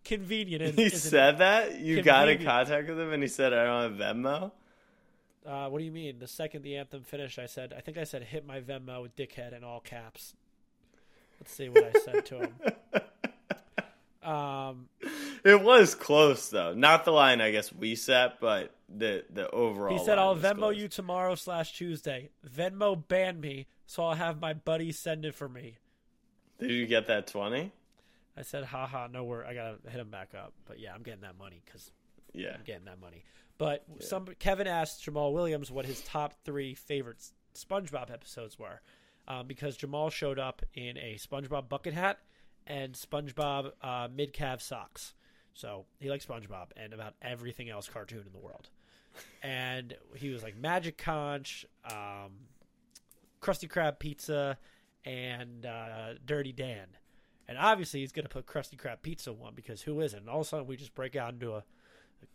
Convenient. 0.04 0.62
is- 0.62 0.76
He 0.76 0.88
said 0.98 1.38
that 1.38 1.78
you 1.80 2.02
got 2.02 2.28
in 2.28 2.42
contact 2.42 2.88
with 2.88 2.98
him, 2.98 3.12
and 3.12 3.22
he 3.22 3.28
said, 3.28 3.52
"I 3.52 3.64
don't 3.64 3.98
have 4.00 4.16
Venmo." 4.16 4.52
Uh, 5.44 5.68
what 5.68 5.78
do 5.78 5.84
you 5.84 5.92
mean? 5.92 6.18
The 6.18 6.26
second 6.26 6.62
the 6.62 6.76
anthem 6.76 7.02
finished, 7.02 7.38
I 7.38 7.46
said, 7.46 7.72
I 7.76 7.80
think 7.80 7.96
I 7.98 8.04
said, 8.04 8.22
hit 8.24 8.46
my 8.46 8.60
Venmo, 8.60 9.08
dickhead, 9.16 9.54
in 9.56 9.64
all 9.64 9.80
caps. 9.80 10.34
Let's 11.40 11.52
see 11.52 11.68
what 11.70 11.84
I 11.84 11.98
said 12.00 12.26
to 12.26 12.38
him. 12.40 12.54
Um, 14.22 14.90
It 15.44 15.62
was 15.62 15.94
close 15.94 16.48
though. 16.48 16.74
Not 16.74 17.04
the 17.04 17.12
line 17.12 17.40
I 17.40 17.50
guess 17.50 17.72
we 17.72 17.94
set, 17.94 18.40
but 18.40 18.74
the 18.88 19.24
the 19.30 19.50
overall. 19.50 19.96
He 19.96 20.04
said, 20.04 20.18
"I'll 20.18 20.36
Venmo 20.36 20.58
close. 20.58 20.76
you 20.76 20.88
tomorrow 20.88 21.34
slash 21.34 21.72
Tuesday. 21.76 22.30
Venmo 22.48 23.06
banned 23.08 23.40
me, 23.40 23.66
so 23.86 24.04
I'll 24.04 24.14
have 24.16 24.40
my 24.40 24.52
buddy 24.52 24.92
send 24.92 25.24
it 25.24 25.34
for 25.34 25.48
me." 25.48 25.76
Did 26.58 26.70
you 26.72 26.86
get 26.86 27.06
that 27.06 27.26
twenty? 27.26 27.72
I 28.36 28.42
said, 28.42 28.64
"Haha, 28.64 29.06
no 29.08 29.24
worry. 29.24 29.46
I 29.46 29.54
gotta 29.54 29.78
hit 29.88 30.00
him 30.00 30.10
back 30.10 30.34
up." 30.34 30.52
But 30.66 30.78
yeah, 30.78 30.92
I'm 30.94 31.02
getting 31.02 31.22
that 31.22 31.38
money 31.38 31.62
because 31.64 31.90
Yeah. 32.32 32.54
I'm 32.54 32.64
getting 32.64 32.84
that 32.84 33.00
money. 33.00 33.24
But 33.58 33.84
some 34.00 34.26
Kevin 34.38 34.66
asked 34.66 35.04
Jamaal 35.04 35.32
Williams 35.32 35.70
what 35.70 35.84
his 35.84 36.00
top 36.02 36.34
three 36.44 36.74
favorite 36.74 37.22
SpongeBob 37.54 38.10
episodes 38.10 38.58
were, 38.58 38.80
um, 39.28 39.46
because 39.46 39.76
Jamaal 39.76 40.10
showed 40.10 40.38
up 40.38 40.62
in 40.74 40.96
a 40.96 41.16
SpongeBob 41.16 41.68
bucket 41.68 41.92
hat 41.94 42.18
and 42.66 42.94
SpongeBob 42.94 43.72
uh, 43.82 44.08
mid 44.14 44.32
calf 44.32 44.60
socks. 44.62 45.14
So 45.54 45.86
he 45.98 46.08
likes 46.10 46.24
SpongeBob 46.24 46.68
and 46.76 46.92
about 46.92 47.14
everything 47.22 47.68
else 47.68 47.88
cartoon 47.88 48.22
in 48.26 48.32
the 48.32 48.38
world. 48.38 48.68
And 49.42 49.94
he 50.14 50.30
was 50.30 50.42
like 50.42 50.56
Magic 50.56 50.96
Conch, 50.96 51.66
um, 51.90 52.30
Krusty 53.42 53.68
Krab 53.68 53.98
Pizza, 53.98 54.56
and 55.04 55.66
uh, 55.66 56.14
Dirty 56.24 56.52
Dan. 56.52 56.86
And 57.48 57.58
obviously 57.58 58.00
he's 58.00 58.12
going 58.12 58.26
to 58.26 58.30
put 58.30 58.46
Krusty 58.46 58.76
Krab 58.76 59.02
Pizza 59.02 59.32
one 59.32 59.54
because 59.54 59.82
who 59.82 60.00
isn't? 60.00 60.20
And 60.20 60.28
all 60.28 60.40
of 60.40 60.46
a 60.46 60.48
sudden 60.48 60.66
we 60.66 60.76
just 60.76 60.94
break 60.94 61.16
out 61.16 61.32
into 61.32 61.54
a 61.54 61.64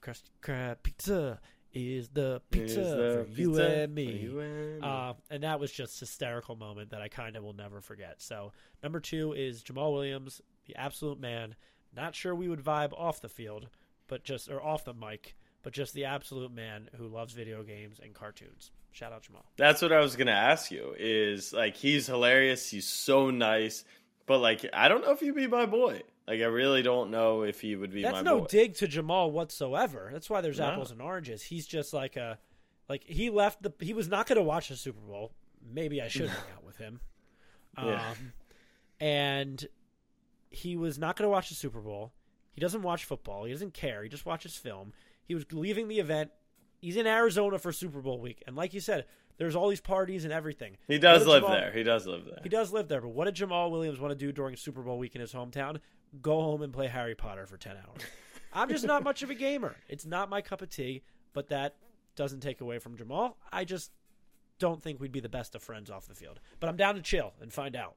Krusty 0.02 0.30
Krab 0.44 0.78
Pizza 0.84 1.40
is 1.74 2.08
the 2.10 2.42
pizza 2.52 2.76
Here's 2.76 2.88
the 2.88 3.26
for 3.26 3.42
you 3.42 3.50
pizza 3.50 3.68
and 3.68 3.92
for 3.92 3.96
me. 3.96 4.12
you 4.18 4.40
and 4.40 4.82
me. 4.82 4.88
Uh, 4.88 5.14
and 5.30 5.44
that 5.44 5.60
was 5.60 5.72
just 5.72 6.00
hysterical 6.00 6.56
moment 6.56 6.92
that 6.92 7.02
I 7.02 7.10
kind 7.10 7.36
of 7.36 7.44
will 7.44 7.54
never 7.54 7.82
forget. 7.82 8.16
So 8.22 8.54
number 8.82 9.00
two 9.00 9.34
is 9.34 9.62
Jamaal 9.62 9.94
Williams, 9.94 10.42
the 10.66 10.76
absolute 10.78 11.20
man. 11.20 11.56
Not 11.96 12.16
sure 12.16 12.36
we 12.36 12.48
would 12.50 12.64
vibe 12.64 12.94
off 12.94 13.22
the 13.22 13.30
field, 13.30 13.68
but 14.08 14.24
just 14.24 14.50
or 14.50 14.62
off 14.62 14.84
the 14.86 14.94
mic, 14.94 15.36
but 15.64 15.74
just 15.74 15.94
the 15.94 16.06
absolute 16.06 16.52
man 16.52 16.90
who 16.98 17.08
loves 17.08 17.34
video 17.34 17.64
games 17.64 18.00
and 18.04 18.14
cartoons. 18.14 18.72
Shout 18.92 19.12
out 19.14 19.24
Jamaal. 19.24 19.44
That's 19.58 19.82
what 19.82 19.92
I 19.92 20.00
was 20.00 20.16
gonna 20.16 20.32
ask 20.32 20.72
you. 20.72 20.96
Is 20.98 21.54
like 21.54 21.76
he's 21.76 22.08
hilarious. 22.08 22.70
He's 22.70 22.88
so 22.88 23.30
nice, 23.30 23.84
but 24.26 24.40
like 24.40 24.66
I 24.74 24.88
don't 24.88 25.02
know 25.04 25.12
if 25.12 25.20
he'd 25.20 25.36
be 25.36 25.48
my 25.48 25.66
boy. 25.66 26.02
Like 26.28 26.42
I 26.42 26.46
really 26.46 26.82
don't 26.82 27.12
know 27.12 27.44
if 27.44 27.62
he 27.62 27.76
would 27.76 27.92
be 27.94 28.02
That's 28.02 28.24
no 28.24 28.40
boy. 28.42 28.48
dig 28.48 28.74
to 28.76 28.88
Jamaal 28.88 29.32
whatsoever. 29.32 30.10
That's 30.12 30.30
why 30.30 30.42
there's 30.42 30.60
No. 30.60 30.66
apples 30.66 30.92
and 30.92 31.02
oranges. 31.02 31.44
He's 31.44 31.68
just 31.68 31.94
like 31.94 32.16
a 32.16 32.40
like 32.90 33.04
he 33.04 33.30
left 33.30 33.62
the 33.64 33.72
he 33.80 33.94
was 33.94 34.08
not 34.08 34.28
going 34.28 34.38
to 34.38 34.42
watch 34.44 34.70
the 34.70 34.76
Super 34.76 35.00
Bowl. 35.02 35.34
Maybe 35.74 36.02
I 36.02 36.08
should 36.08 36.30
hang 36.30 36.40
out 36.56 36.64
with 36.64 36.78
him. 36.78 37.00
Um, 37.78 37.88
Yeah. 37.90 38.14
and 39.02 39.68
he 40.50 40.76
was 40.76 40.98
not 40.98 41.16
going 41.16 41.26
to 41.26 41.30
watch 41.32 41.50
the 41.50 41.56
Super 41.56 41.82
Bowl. 41.82 42.14
He 42.54 42.62
doesn't 42.62 42.82
watch 42.84 43.04
football. 43.06 43.44
He 43.46 43.52
doesn't 43.52 43.74
care. 43.74 44.04
He 44.04 44.10
just 44.10 44.26
watches 44.26 44.56
film. 44.56 44.94
He 45.26 45.36
was 45.36 45.46
leaving 45.52 45.88
the 45.88 46.00
event. 46.00 46.32
He's 46.80 46.96
in 46.98 47.08
Arizona 47.08 47.58
for 47.60 47.72
Super 47.72 48.00
Bowl 48.02 48.20
week, 48.20 48.44
and 48.48 48.56
like 48.56 48.74
you 48.74 48.80
said, 48.80 49.06
there's 49.38 49.56
all 49.56 49.68
these 49.70 49.82
parties 49.82 50.24
and 50.24 50.32
everything. 50.32 50.78
he 50.88 50.98
does 51.00 51.26
What 51.26 51.42
live 51.42 51.44
Jamaal- 51.44 51.60
there. 51.60 51.72
He 51.74 51.84
does 51.84 52.06
live 52.08 52.26
there. 52.26 52.40
He 52.44 52.50
does 52.50 52.72
live 52.72 52.88
there, 52.88 53.02
but 53.02 53.10
what 53.10 53.26
did 53.26 53.36
Jamaal 53.36 53.70
Williams 53.72 54.00
want 54.00 54.12
to 54.12 54.16
do 54.16 54.32
during 54.32 54.56
Super 54.56 54.82
Bowl 54.82 54.98
week 54.98 55.16
in 55.16 55.22
his 55.22 55.34
hometown? 55.34 55.80
Go 56.22 56.42
home 56.42 56.62
and 56.62 56.72
play 56.72 56.88
Harry 56.88 57.16
Potter 57.16 57.46
for 57.46 57.58
10 57.58 57.76
hours. 57.76 58.02
I'm 58.54 58.70
just 58.70 58.86
not 58.86 59.04
much 59.04 59.24
of 59.24 59.30
a 59.30 59.36
gamer. 59.36 59.76
It's 59.90 60.06
not 60.06 60.30
my 60.30 60.42
cup 60.42 60.62
of 60.62 60.70
tea, 60.70 61.04
but 61.34 61.50
that 61.50 61.76
doesn't 62.16 62.40
take 62.40 62.62
away 62.62 62.80
from 62.80 62.96
Jamaal. 62.96 63.34
I 63.52 63.66
just 63.66 63.92
don't 64.60 64.82
think 64.82 65.02
we'd 65.02 65.12
be 65.12 65.20
the 65.20 65.28
best 65.28 65.56
of 65.56 65.62
friends 65.64 65.90
off 65.90 66.08
the 66.08 66.16
field. 66.16 66.40
But 66.62 66.70
I'm 66.70 66.78
down 66.78 66.96
to 66.96 67.02
chill 67.02 67.34
and 67.42 67.52
find 67.52 67.76
out. 67.76 67.96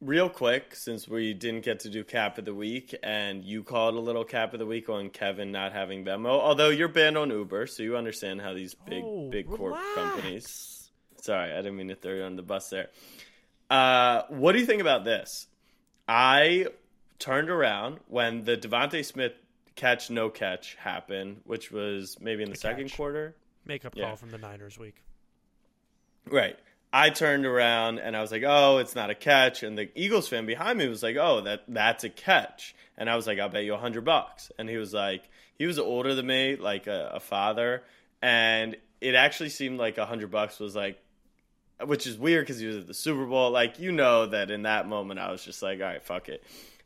Real 0.00 0.28
quick, 0.28 0.76
since 0.76 1.08
we 1.08 1.34
didn't 1.34 1.64
get 1.64 1.80
to 1.80 1.90
do 1.90 2.04
cap 2.04 2.38
of 2.38 2.44
the 2.44 2.54
week, 2.54 2.94
and 3.02 3.44
you 3.44 3.64
called 3.64 3.96
a 3.96 3.98
little 4.00 4.22
cap 4.22 4.52
of 4.52 4.60
the 4.60 4.66
week 4.66 4.88
on 4.88 5.10
Kevin 5.10 5.50
not 5.50 5.72
having 5.72 6.04
Venmo. 6.04 6.28
Although 6.28 6.68
you're 6.68 6.86
banned 6.86 7.18
on 7.18 7.30
Uber, 7.30 7.66
so 7.66 7.82
you 7.82 7.96
understand 7.96 8.40
how 8.40 8.54
these 8.54 8.74
big 8.74 9.02
Oh, 9.04 9.28
big 9.28 9.48
corp 9.48 9.74
relax. 9.74 9.94
companies. 9.94 10.90
Sorry, 11.20 11.50
I 11.52 11.56
didn't 11.56 11.76
mean 11.76 11.88
to 11.88 11.96
throw 11.96 12.14
you 12.14 12.22
on 12.22 12.36
the 12.36 12.42
bus 12.44 12.68
there. 12.70 12.90
Uh, 13.68 14.22
what 14.28 14.52
do 14.52 14.60
you 14.60 14.66
think 14.66 14.80
about 14.80 15.04
this? 15.04 15.48
I 16.06 16.68
turned 17.18 17.50
around 17.50 17.98
when 18.06 18.44
the 18.44 18.56
DeVonta 18.56 19.04
Smith 19.04 19.32
catch 19.74 20.10
no 20.10 20.30
catch 20.30 20.76
happened, 20.76 21.40
which 21.42 21.72
was 21.72 22.16
maybe 22.20 22.44
in 22.44 22.50
the 22.50 22.54
A 22.54 22.56
second 22.58 22.86
catch. 22.86 22.96
quarter. 22.96 23.34
Makeup 23.66 23.94
Yeah. 23.96 24.04
call 24.06 24.16
from 24.16 24.30
the 24.30 24.38
Niners 24.38 24.78
week. 24.78 25.02
Right. 26.26 26.56
I 26.92 27.10
turned 27.10 27.44
around 27.44 27.98
and 27.98 28.16
I 28.16 28.20
was 28.20 28.32
like, 28.32 28.44
"Oh, 28.46 28.78
it's 28.78 28.94
not 28.94 29.10
a 29.10 29.14
catch." 29.14 29.62
And 29.62 29.76
the 29.76 29.90
Eagles 29.94 30.28
fan 30.28 30.46
behind 30.46 30.78
me 30.78 30.88
was 30.88 31.02
like, 31.02 31.16
"Oh, 31.16 31.42
that 31.42 31.64
that's 31.68 32.04
a 32.04 32.08
catch." 32.08 32.74
And 32.96 33.10
I 33.10 33.16
was 33.16 33.26
like, 33.26 33.38
"I'll 33.38 33.48
bet 33.48 33.64
you 33.64 33.74
a 33.74 33.78
hundred 33.78 34.04
bucks." 34.04 34.50
And 34.58 34.68
he 34.68 34.76
was 34.76 34.94
like, 34.94 35.28
he 35.58 35.66
was 35.66 35.78
older 35.78 36.14
than 36.14 36.26
me, 36.26 36.56
like 36.56 36.86
a, 36.86 37.12
a 37.14 37.20
father, 37.20 37.82
and 38.22 38.76
it 39.00 39.14
actually 39.14 39.50
seemed 39.50 39.78
like 39.78 39.98
a 39.98 40.06
hundred 40.06 40.30
bucks 40.30 40.58
was 40.58 40.74
like, 40.74 40.98
which 41.84 42.06
is 42.06 42.16
weird 42.16 42.44
because 42.44 42.60
he 42.60 42.66
was 42.66 42.76
at 42.76 42.86
the 42.86 42.94
Super 42.94 43.26
Bowl. 43.26 43.50
Like 43.50 43.78
you 43.78 43.92
know 43.92 44.26
that 44.26 44.50
in 44.50 44.62
that 44.62 44.88
moment 44.88 45.20
I 45.20 45.30
was 45.30 45.44
just 45.44 45.62
like, 45.62 45.80
"All 45.80 45.86
right, 45.86 46.02
fuck 46.02 46.28
it." 46.28 46.42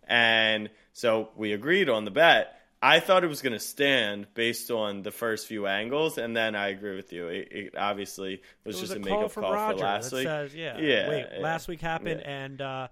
And 0.09 0.71
so 0.93 1.29
we 1.37 1.53
agreed 1.53 1.89
on 1.89 2.05
the 2.05 2.11
bet. 2.11 2.59
I 2.85 2.99
thought 2.99 3.23
it 3.23 3.29
was 3.29 3.43
going 3.43 3.53
to 3.53 3.61
stand 3.61 4.27
based 4.35 4.71
on 4.73 5.03
the 5.03 5.13
first 5.13 5.47
few 5.47 5.69
angles, 5.69 6.19
and 6.19 6.37
then 6.37 6.57
I 6.57 6.69
agree 6.69 6.97
with 6.97 7.13
you. 7.13 7.29
It, 7.29 7.49
it 7.53 7.75
obviously 7.79 8.43
was, 8.65 8.77
It 8.77 8.81
was 8.81 8.91
just 8.91 8.93
a 8.93 8.97
a 8.97 8.99
makeup 8.99 9.31
from 9.31 9.45
call 9.45 9.53
for 9.53 9.77
last 9.77 10.13
week. 10.13 10.25
says, 10.27 10.53
yeah, 10.55 10.79
Yeah, 10.79 11.09
wait, 11.09 11.27
yeah, 11.35 11.41
last 11.41 11.69
week 11.69 11.81
happened, 11.81 12.23
yeah. 12.25 12.31
and 12.45 12.61
uh, 12.61 12.89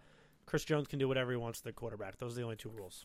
Chris 0.46 0.64
Jones 0.64 0.86
can 0.86 0.98
do 1.00 1.08
whatever 1.08 1.32
he 1.32 1.36
wants 1.36 1.58
to 1.60 1.64
the 1.64 1.72
quarterback. 1.72 2.18
Those 2.18 2.34
are 2.34 2.36
the 2.36 2.42
only 2.44 2.56
two 2.56 2.68
rules. 2.70 3.04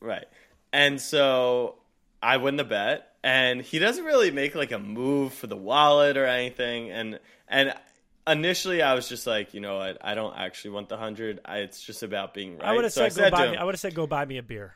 Right. 0.00 0.26
And 0.72 1.00
so 1.00 1.76
I 2.22 2.36
win 2.38 2.56
the 2.56 2.64
bet 2.64 3.08
and 3.22 3.60
he 3.60 3.78
doesn't 3.78 4.04
really 4.04 4.30
make 4.30 4.54
like 4.54 4.72
a 4.72 4.78
move 4.78 5.32
for 5.34 5.46
the 5.46 5.56
wallet 5.56 6.16
or 6.16 6.24
anything 6.26 6.90
and 6.90 7.20
and 7.46 7.74
initially 8.26 8.80
I 8.82 8.94
was 8.94 9.08
just 9.08 9.26
like, 9.26 9.54
you 9.54 9.60
know 9.60 9.78
what, 9.78 9.98
I 10.00 10.14
don't 10.14 10.34
actually 10.36 10.70
want 10.72 10.88
the 10.88 10.94
100. 10.96 11.40
It's 11.46 11.82
just 11.82 12.02
about 12.02 12.32
being 12.34 12.58
right. 12.58 12.68
I 12.68 12.72
would 12.72 12.84
have 12.84 12.92
so 12.92 13.08
said, 13.08 13.30
go 13.32 13.36
buy 13.36 13.46
me. 13.48 13.54
him- 13.54 13.60
I 13.60 13.64
would 13.64 13.74
have 13.74 13.80
said 13.80 13.94
go 13.94 14.06
buy 14.06 14.24
me 14.24 14.38
a 14.38 14.42
beer. 14.42 14.74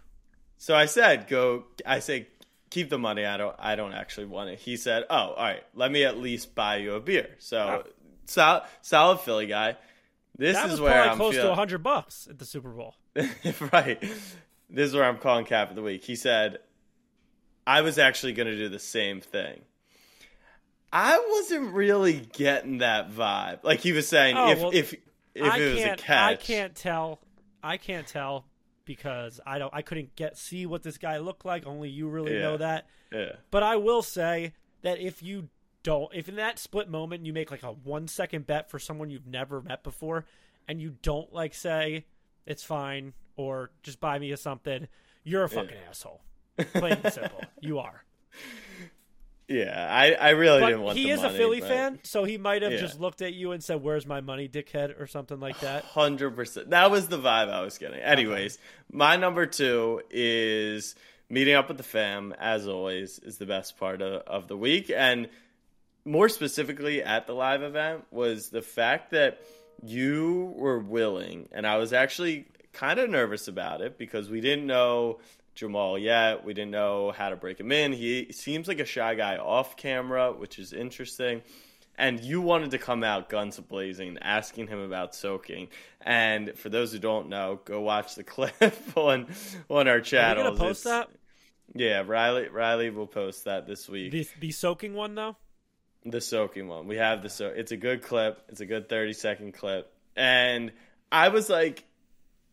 So 0.59 0.75
I 0.75 0.87
said, 0.87 1.29
go. 1.29 1.65
I 1.85 1.99
say, 2.01 2.29
keep 2.71 2.91
the 2.91 2.99
money. 2.99 3.25
I 3.25 3.37
don't. 3.37 3.57
I 3.59 3.77
don't 3.77 3.93
actually 3.93 4.27
want 4.27 4.51
it. 4.51 4.59
He 4.59 4.77
said, 4.77 5.05
oh, 5.11 5.17
all 5.17 5.37
right. 5.37 5.63
Let 5.75 5.91
me 5.93 6.05
at 6.05 6.19
least 6.19 6.55
buy 6.55 6.77
you 6.77 6.95
a 6.95 7.01
beer. 7.01 7.31
So 7.39 7.85
Oh. 7.87 7.91
solid, 8.27 8.63
solid 8.83 9.21
Philly 9.21 9.47
guy. 9.47 9.77
This 10.39 10.57
that 10.57 10.67
is 10.67 10.73
was 10.73 10.81
where 10.81 10.93
probably 10.93 11.11
I'm 11.11 11.17
close 11.17 11.35
feeling, 11.35 11.49
to 11.51 11.55
hundred 11.55 11.83
bucks 11.83 12.27
at 12.31 12.39
the 12.39 12.45
Super 12.45 12.71
Bowl. 12.71 12.95
right. 13.73 13.99
This 14.69 14.89
is 14.89 14.95
where 14.95 15.05
I'm 15.05 15.19
calling 15.19 15.45
cap 15.47 15.71
of 15.71 15.77
the 15.77 15.83
week. 15.83 16.05
He 16.05 16.17
said, 16.17 16.59
I 17.67 17.81
was 17.81 17.99
actually 17.99 18.33
going 18.35 18.49
to 18.49 18.57
do 18.57 18.69
the 18.69 18.79
same 18.79 19.21
thing. 19.21 19.61
I 20.93 21.19
wasn't 21.31 21.73
really 21.75 22.21
getting 22.33 22.79
that 22.79 23.11
vibe. 23.11 23.65
Like 23.65 23.81
he 23.81 23.93
was 23.93 24.09
saying, 24.09 24.37
Oh, 24.37 24.51
if 24.51 24.59
well, 24.61 24.71
if 24.73 24.95
if 25.35 25.53
I 25.53 25.59
it 25.59 25.75
was 25.75 25.85
a 25.85 25.97
catch, 25.97 26.33
I 26.33 26.37
can't 26.37 26.75
tell. 26.75 27.21
I 27.63 27.77
can't 27.77 28.07
tell 28.07 28.45
because 28.87 29.39
I 29.45 29.59
don't. 29.59 29.75
I 29.75 29.83
couldn't 29.83 30.17
get 30.17 30.39
see 30.39 30.65
what 30.65 30.83
this 30.83 30.97
guy 30.97 31.19
looked 31.19 31.45
like. 31.45 31.67
Only 31.67 31.91
you 31.91 32.09
really 32.09 32.35
Yeah. 32.37 32.41
know 32.43 32.57
that. 32.57 32.87
Yeah, 33.13 33.33
But 33.51 33.63
I 33.63 33.77
will 33.77 34.03
say 34.03 34.55
that 34.83 34.99
if 34.99 35.23
you 35.23 35.49
don't, 35.83 36.13
if 36.15 36.29
in 36.29 36.37
that 36.37 36.59
split 36.59 36.89
moment 36.89 37.25
you 37.27 37.33
make 37.33 37.51
like 37.51 37.63
a 37.63 37.71
one 37.73 38.09
second 38.09 38.47
bet 38.47 38.71
for 38.71 38.79
someone 38.79 39.11
you've 39.11 39.27
never 39.27 39.61
met 39.61 39.83
before, 39.85 40.25
and 40.67 40.81
you 40.81 40.97
don't 41.03 41.33
like 41.33 41.55
say 41.55 42.07
it's 42.47 42.65
fine 42.65 43.13
or 43.37 43.71
just 43.83 44.01
buy 44.01 44.19
me 44.19 44.33
a 44.33 44.37
something, 44.37 44.89
you're 45.23 45.45
a 45.45 45.49
fucking 45.49 45.77
asshole. 45.89 46.23
Plain 46.73 46.99
and 47.05 47.13
simple, 47.13 47.43
you 47.61 47.79
are. 47.79 48.03
Yeah. 49.49 49.87
I 49.91 50.13
I 50.13 50.31
really 50.31 50.61
didn't 50.65 50.83
want. 50.83 50.97
he 50.99 51.11
is 51.11 51.23
money, 51.23 51.35
a 51.35 51.39
Philly 51.39 51.61
but- 51.61 51.69
fan, 51.69 51.99
so 52.03 52.25
he 52.25 52.39
might 52.39 52.63
have 52.63 52.73
Yeah. 52.73 52.79
just 52.81 53.01
looked 53.01 53.23
at 53.23 53.35
you 53.35 53.53
and 53.53 53.63
said, 53.63 53.83
"Where's 53.83 54.07
my 54.07 54.21
money, 54.21 54.49
dickhead?" 54.49 55.01
or 55.01 55.07
something 55.07 55.39
like 55.41 55.61
that. 55.61 55.85
Hundred 55.85 56.37
percent. 56.37 56.71
That 56.71 56.91
was 56.91 57.09
the 57.09 57.19
vibe 57.19 57.49
I 57.51 57.63
was 57.63 57.79
getting. 57.79 58.01
Anyways, 58.01 58.59
my 58.91 59.17
number 59.17 59.47
two 59.47 60.03
is 60.11 60.95
meeting 61.29 61.55
up 61.55 61.69
with 61.69 61.77
the 61.77 61.83
fam. 61.83 62.35
As 62.39 62.67
always, 62.69 63.19
is 63.21 63.39
the 63.39 63.47
best 63.47 63.79
part 63.79 64.03
of, 64.03 64.23
of 64.27 64.49
the 64.49 64.57
week, 64.57 64.91
and 64.95 65.29
more 66.05 66.29
specifically 66.29 67.03
at 67.03 67.27
the 67.27 67.33
live 67.35 67.63
event 67.63 68.05
was 68.13 68.49
the 68.51 68.63
fact 68.63 69.11
that 69.11 69.41
you 69.85 70.53
were 70.57 70.79
willing, 70.79 71.49
and 71.53 71.67
I 71.67 71.79
was 71.79 71.93
actually 71.93 72.47
kind 72.73 72.99
of 73.01 73.11
nervous 73.11 73.49
about 73.49 73.81
it 73.81 73.99
because 73.99 74.29
we 74.31 74.41
didn't 74.41 74.67
know 74.67 75.19
Jamaal 75.57 76.01
yet. 76.01 76.45
We 76.45 76.55
didn't 76.55 76.71
know 76.71 77.13
how 77.13 77.31
to 77.31 77.37
break 77.37 77.59
him 77.59 77.73
in. 77.73 77.93
He 77.93 78.33
seems 78.33 78.69
like 78.69 78.79
a 78.81 78.85
shy 78.85 79.15
guy 79.15 79.37
off 79.37 79.77
camera, 79.77 80.33
which 80.33 80.59
is 80.59 80.73
interesting. 80.73 81.43
And 81.99 82.21
you 82.21 82.43
wanted 82.43 82.73
to 82.73 82.79
come 82.79 83.03
out 83.03 83.31
guns 83.31 83.59
blazing, 83.59 84.19
asking 84.21 84.67
him 84.69 84.81
about 84.81 85.15
soaking. 85.15 85.69
And 86.03 86.53
for 86.57 86.69
those 86.69 86.93
who 86.93 86.99
don't 86.99 87.31
know, 87.31 87.59
go 87.65 87.81
watch 87.81 88.15
the 88.15 88.25
clip 88.35 88.55
on 88.95 89.29
on 89.71 89.89
our 89.89 89.95
Are 89.95 89.99
we 89.99 90.03
channel. 90.05 90.45
gonna 90.45 90.59
post 90.59 90.85
that? 90.85 91.09
Yeah, 91.75 92.03
Riley 92.07 92.49
Riley 92.49 92.91
will 92.91 93.07
post 93.07 93.45
that 93.47 93.67
this 93.67 93.89
week. 93.89 94.13
The, 94.13 94.29
the 94.41 94.51
soaking 94.53 94.95
one 94.95 95.15
though. 95.15 95.37
The 96.05 96.21
soaking 96.21 96.69
one. 96.69 96.87
We 96.87 96.97
have 96.97 97.23
the 97.23 97.31
so 97.31 97.49
it's 97.49 97.73
a 97.73 97.77
good 97.77 98.03
clip. 98.03 98.43
It's 98.49 98.61
a 98.61 98.67
good 98.67 98.89
30 98.89 99.13
second 99.15 99.55
clip. 99.55 99.91
And 100.15 100.73
I 101.11 101.29
was 101.29 101.49
like 101.49 101.85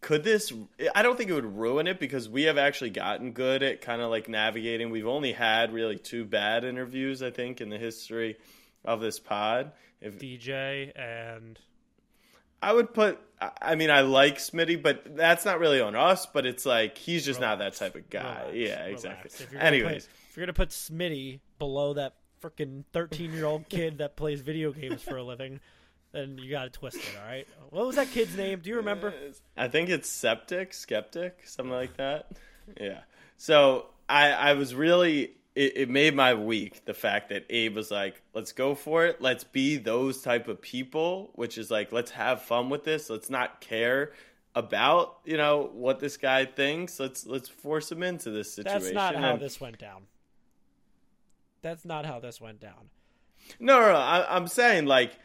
could 0.03 0.23
this 0.23 0.53
I 0.93 1.01
don't 1.01 1.17
think 1.17 1.29
it 1.29 1.33
would 1.33 1.57
ruin 1.57 1.87
it 1.87 1.99
because 1.99 2.29
we 2.29 2.43
have 2.43 2.57
actually 2.57 2.91
gotten 2.91 3.31
good 3.31 3.63
at 3.63 3.81
kind 3.81 4.01
of 4.01 4.11
like 4.11 4.29
navigating. 4.29 4.91
We've 4.91 5.07
only 5.07 5.31
had 5.31 5.73
really 5.73 5.97
two 5.97 6.25
bad 6.25 6.63
interviews 6.63 7.23
I 7.23 7.31
think 7.31 7.61
in 7.61 7.69
the 7.69 7.79
history 7.79 8.37
of 8.85 9.01
this 9.01 9.17
pod. 9.17 9.71
If 10.01 10.19
DJ 10.19 10.91
and 10.95 11.57
I 12.61 12.73
would 12.73 12.93
put 12.93 13.19
I- 13.61 13.75
mean 13.75 13.89
I 13.89 14.01
like 14.01 14.37
Smitty, 14.37 14.81
but 14.81 15.15
that's 15.15 15.45
not 15.45 15.59
really 15.59 15.81
on 15.81 15.95
us, 15.95 16.25
but 16.25 16.45
it's 16.45 16.65
like 16.65 16.97
he's 16.97 17.25
just 17.25 17.39
not 17.39 17.59
that 17.59 17.75
type 17.75 17.95
of 17.95 18.09
guy. 18.09 18.41
Relax, 18.51 18.55
yeah, 18.55 18.85
exactly. 18.85 19.31
If 19.33 19.55
Anyways, 19.55 20.05
put, 20.05 20.13
if 20.29 20.37
you're 20.37 20.45
gonna 20.45 20.53
put 20.53 20.69
Smitty 20.69 21.39
below 21.59 21.93
that 21.95 22.15
freaking 22.41 22.83
13 22.93 23.33
year 23.33 23.45
old 23.45 23.69
kid 23.69 23.99
that 23.99 24.15
plays 24.15 24.41
video 24.41 24.71
games 24.71 25.01
for 25.01 25.17
a 25.17 25.23
living, 25.23 25.59
then 26.13 26.37
you 26.37 26.49
got 26.49 26.63
to 26.63 26.69
twist 26.69 26.97
it. 26.97 27.03
All 27.21 27.27
right. 27.27 27.47
What 27.71 27.85
was 27.85 27.97
that 27.97 28.09
kid's 28.11 28.37
name? 28.37 28.59
Do 28.59 28.69
you 28.69 28.77
remember? 28.77 29.13
I 29.57 29.67
think 29.67 29.89
it's 29.89 30.07
septic, 30.09 30.73
skeptic, 30.73 31.41
something 31.45 31.73
like 31.73 31.97
that. 31.97 32.31
Yeah. 32.79 32.99
So 33.37 33.87
I, 34.07 34.31
I 34.31 34.53
was 34.53 34.73
really, 34.73 35.31
it, 35.55 35.75
it 35.75 35.89
made 35.89 36.15
my 36.15 36.35
week 36.35 36.85
the 36.85 36.93
fact 36.93 37.29
that 37.29 37.45
Abe 37.49 37.75
was 37.75 37.91
like, 37.91 38.21
let's 38.33 38.51
go 38.53 38.75
for 38.75 39.05
it. 39.05 39.21
Let's 39.21 39.43
be 39.43 39.77
those 39.77 40.21
type 40.21 40.47
of 40.47 40.61
people, 40.61 41.31
which 41.35 41.57
is 41.57 41.69
like, 41.69 41.91
let's 41.91 42.11
have 42.11 42.41
fun 42.43 42.69
with 42.69 42.83
this. 42.83 43.09
Let's 43.09 43.29
not 43.29 43.59
care 43.59 44.13
about, 44.55 45.17
you 45.25 45.35
know, 45.35 45.71
what 45.73 45.99
this 45.99 46.15
guy 46.17 46.45
thinks. 46.45 46.99
Let's, 46.99 47.25
let's 47.25 47.49
force 47.49 47.91
him 47.91 48.03
into 48.03 48.29
this 48.29 48.53
situation. 48.53 48.81
That's 48.81 48.93
not 48.93 49.15
how 49.15 49.31
And- 49.33 49.41
this 49.41 49.59
went 49.59 49.79
down. 49.79 50.03
That's 51.63 51.85
not 51.85 52.05
how 52.05 52.19
this 52.19 52.39
went 52.41 52.59
down. 52.59 52.89
No, 53.59 53.79
no, 53.79 53.87
no. 53.93 53.97
I, 53.97 54.35
I'm 54.35 54.47
saying 54.47 54.85
like 54.85 55.17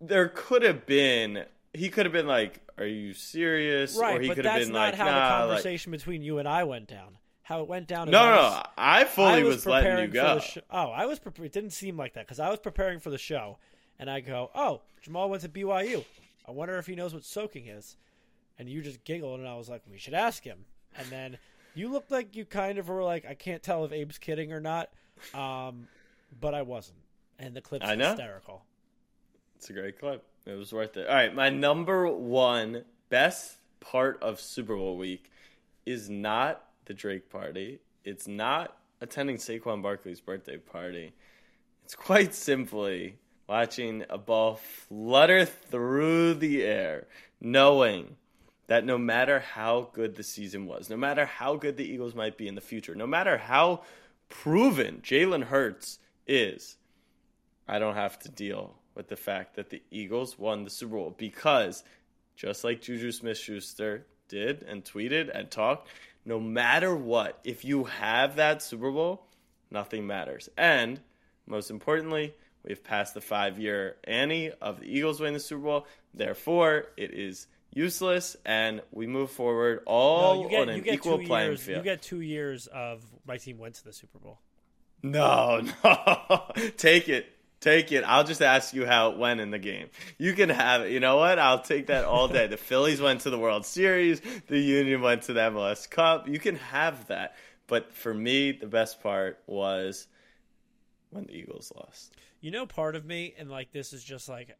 there 0.00 0.28
could 0.28 0.62
have 0.62 0.86
been. 0.86 1.44
He 1.72 1.88
could 1.90 2.06
have 2.06 2.12
been 2.12 2.26
like, 2.26 2.60
"Are 2.78 2.86
you 2.86 3.12
serious?" 3.12 3.96
Right, 3.96 4.18
or 4.18 4.20
he 4.22 4.28
but 4.28 4.36
could 4.36 4.44
have 4.46 4.60
been 4.60 4.72
not 4.72 4.92
like, 4.92 4.94
how 4.94 5.04
"Nah." 5.06 5.12
the 5.12 5.18
like- 5.18 5.48
conversation 5.56 5.92
between 5.92 6.22
you 6.22 6.38
and 6.38 6.48
I 6.48 6.64
went 6.64 6.88
down. 6.88 7.18
How 7.42 7.60
it 7.60 7.68
went 7.68 7.86
down. 7.86 8.10
no, 8.10 8.24
no, 8.24 8.34
no. 8.34 8.62
I 8.76 9.04
fully 9.04 9.40
I 9.40 9.42
was, 9.44 9.56
was, 9.56 9.66
letting 9.66 9.98
you 9.98 10.08
go. 10.08 10.40
show. 10.40 10.62
Oh, 10.68 10.88
I 10.90 11.06
was. 11.06 11.20
Pre- 11.20 11.46
it 11.46 11.52
didn't 11.52 11.70
seem 11.70 11.96
like 11.96 12.14
that 12.14 12.26
because 12.26 12.40
I 12.40 12.50
was 12.50 12.58
preparing 12.58 12.98
for 12.98 13.10
the 13.10 13.18
show, 13.18 13.58
and 13.98 14.10
I 14.10 14.20
go, 14.20 14.50
"Oh, 14.54 14.82
Jamaal 15.06 15.28
went 15.28 15.42
to 15.42 15.48
BYU. 15.48 16.04
I 16.46 16.50
wonder 16.50 16.76
if 16.78 16.86
he 16.86 16.96
knows 16.96 17.14
what 17.14 17.24
soaking 17.24 17.68
is." 17.68 17.96
And 18.58 18.68
you 18.68 18.82
just 18.82 19.04
giggled, 19.04 19.38
and 19.38 19.48
I 19.48 19.54
was 19.54 19.68
like, 19.68 19.82
"We 19.88 19.98
should 19.98 20.14
ask 20.14 20.42
him." 20.42 20.64
And 20.98 21.06
then 21.08 21.38
you 21.74 21.88
looked 21.88 22.10
like 22.10 22.34
you 22.34 22.44
kind 22.46 22.78
of 22.78 22.88
were 22.88 23.04
like, 23.04 23.24
"I 23.24 23.34
can't 23.34 23.62
tell 23.62 23.84
if 23.84 23.92
Abe's 23.92 24.18
kidding 24.18 24.52
or 24.52 24.60
not," 24.60 24.90
um, 25.34 25.86
but 26.40 26.52
I 26.54 26.62
wasn't. 26.62 26.98
And 27.38 27.54
the 27.54 27.60
clip's 27.60 27.86
I 27.86 27.94
know. 27.94 28.08
hysterical. 28.08 28.64
It's 29.56 29.70
a 29.70 29.72
great 29.72 29.98
clip. 29.98 30.22
It 30.44 30.54
was 30.54 30.72
worth 30.72 30.96
it. 30.96 31.08
All 31.08 31.14
right, 31.14 31.34
my 31.34 31.48
number 31.48 32.06
one 32.06 32.84
best 33.08 33.56
part 33.80 34.22
of 34.22 34.40
Super 34.40 34.76
Bowl 34.76 34.96
week 34.96 35.30
is 35.86 36.10
not 36.10 36.62
the 36.84 36.94
Drake 36.94 37.30
party. 37.30 37.80
It's 38.04 38.28
not 38.28 38.76
attending 39.00 39.36
Saquon 39.36 39.82
Barkley's 39.82 40.20
birthday 40.20 40.58
party. 40.58 41.12
It's 41.84 41.94
quite 41.94 42.34
simply 42.34 43.16
watching 43.48 44.04
a 44.10 44.18
ball 44.18 44.56
flutter 44.56 45.44
through 45.44 46.34
the 46.34 46.62
air, 46.62 47.06
knowing 47.40 48.16
that 48.66 48.84
no 48.84 48.98
matter 48.98 49.40
how 49.40 49.90
good 49.92 50.16
the 50.16 50.22
season 50.22 50.66
was, 50.66 50.90
no 50.90 50.96
matter 50.96 51.24
how 51.24 51.56
good 51.56 51.76
the 51.76 51.88
Eagles 51.88 52.14
might 52.14 52.36
be 52.36 52.46
in 52.46 52.56
the 52.56 52.60
future, 52.60 52.94
no 52.94 53.06
matter 53.06 53.38
how 53.38 53.82
proven 54.28 55.00
Jalen 55.02 55.44
Hurts 55.44 55.98
is, 56.26 56.76
I 57.68 57.78
don't 57.78 57.94
have 57.94 58.18
to 58.20 58.28
deal 58.28 58.76
with 58.96 59.08
the 59.08 59.16
fact 59.16 59.54
that 59.56 59.70
the 59.70 59.82
Eagles 59.90 60.38
won 60.38 60.64
the 60.64 60.70
Super 60.70 60.96
Bowl 60.96 61.14
because 61.16 61.84
just 62.34 62.64
like 62.64 62.80
Juju 62.80 63.12
Smith 63.12 63.38
Schuster 63.38 64.06
did 64.28 64.62
and 64.62 64.84
tweeted 64.84 65.30
and 65.32 65.50
talked, 65.50 65.88
no 66.24 66.40
matter 66.40 66.94
what, 66.96 67.38
if 67.44 67.64
you 67.64 67.84
have 67.84 68.36
that 68.36 68.62
Super 68.62 68.90
Bowl, 68.90 69.26
nothing 69.70 70.06
matters. 70.06 70.48
And 70.56 71.00
most 71.46 71.70
importantly, 71.70 72.34
we've 72.64 72.82
passed 72.82 73.14
the 73.14 73.20
five 73.20 73.58
year 73.58 73.96
Annie 74.04 74.50
of 74.60 74.80
the 74.80 74.86
Eagles 74.86 75.20
winning 75.20 75.34
the 75.34 75.40
Super 75.40 75.62
Bowl. 75.62 75.86
Therefore, 76.14 76.86
it 76.96 77.12
is 77.12 77.46
useless 77.72 78.36
and 78.46 78.80
we 78.90 79.06
move 79.06 79.30
forward 79.30 79.82
all 79.86 80.36
No, 80.36 80.42
you 80.44 80.48
get 80.50 80.60
on 80.62 80.68
an 80.70 80.88
equal 80.88 81.18
playing 81.18 81.50
years. 81.50 81.60
field. 81.60 81.78
You 81.78 81.84
get 81.84 82.02
two 82.02 82.22
years 82.22 82.66
of 82.68 83.04
my 83.26 83.36
team 83.36 83.58
went 83.58 83.74
to 83.76 83.84
the 83.84 83.92
Super 83.92 84.18
Bowl. 84.18 84.38
No, 85.02 85.60
no. 85.84 86.42
take 86.78 87.08
it. 87.08 87.26
Take 87.60 87.90
it. 87.90 88.04
I'll 88.04 88.24
just 88.24 88.42
ask 88.42 88.74
you 88.74 88.84
how 88.86 89.10
it 89.12 89.18
went 89.18 89.40
in 89.40 89.50
the 89.50 89.58
game. 89.58 89.88
You 90.18 90.34
can 90.34 90.50
have 90.50 90.82
it. 90.82 90.92
You 90.92 91.00
know 91.00 91.16
what? 91.16 91.38
I'll 91.38 91.62
take 91.62 91.86
that 91.86 92.04
all 92.04 92.28
day. 92.28 92.46
The 92.46 92.56
Phillies 92.58 93.00
went 93.00 93.22
to 93.22 93.30
the 93.30 93.38
World 93.38 93.64
Series. 93.64 94.20
The 94.46 94.58
Union 94.58 95.00
went 95.00 95.22
to 95.22 95.32
the 95.32 95.40
MLS 95.40 95.88
Cup. 95.88 96.28
You 96.28 96.38
can 96.38 96.56
have 96.56 97.06
that. 97.08 97.34
But 97.66 97.92
for 97.94 98.12
me, 98.12 98.52
the 98.52 98.66
best 98.66 99.02
part 99.02 99.38
was 99.46 100.06
when 101.10 101.24
the 101.26 101.32
Eagles 101.34 101.72
lost. 101.74 102.14
You 102.40 102.50
know, 102.50 102.66
part 102.66 102.94
of 102.94 103.04
me, 103.04 103.34
and 103.38 103.50
like 103.50 103.72
this 103.72 103.92
is 103.92 104.04
just 104.04 104.28
like, 104.28 104.56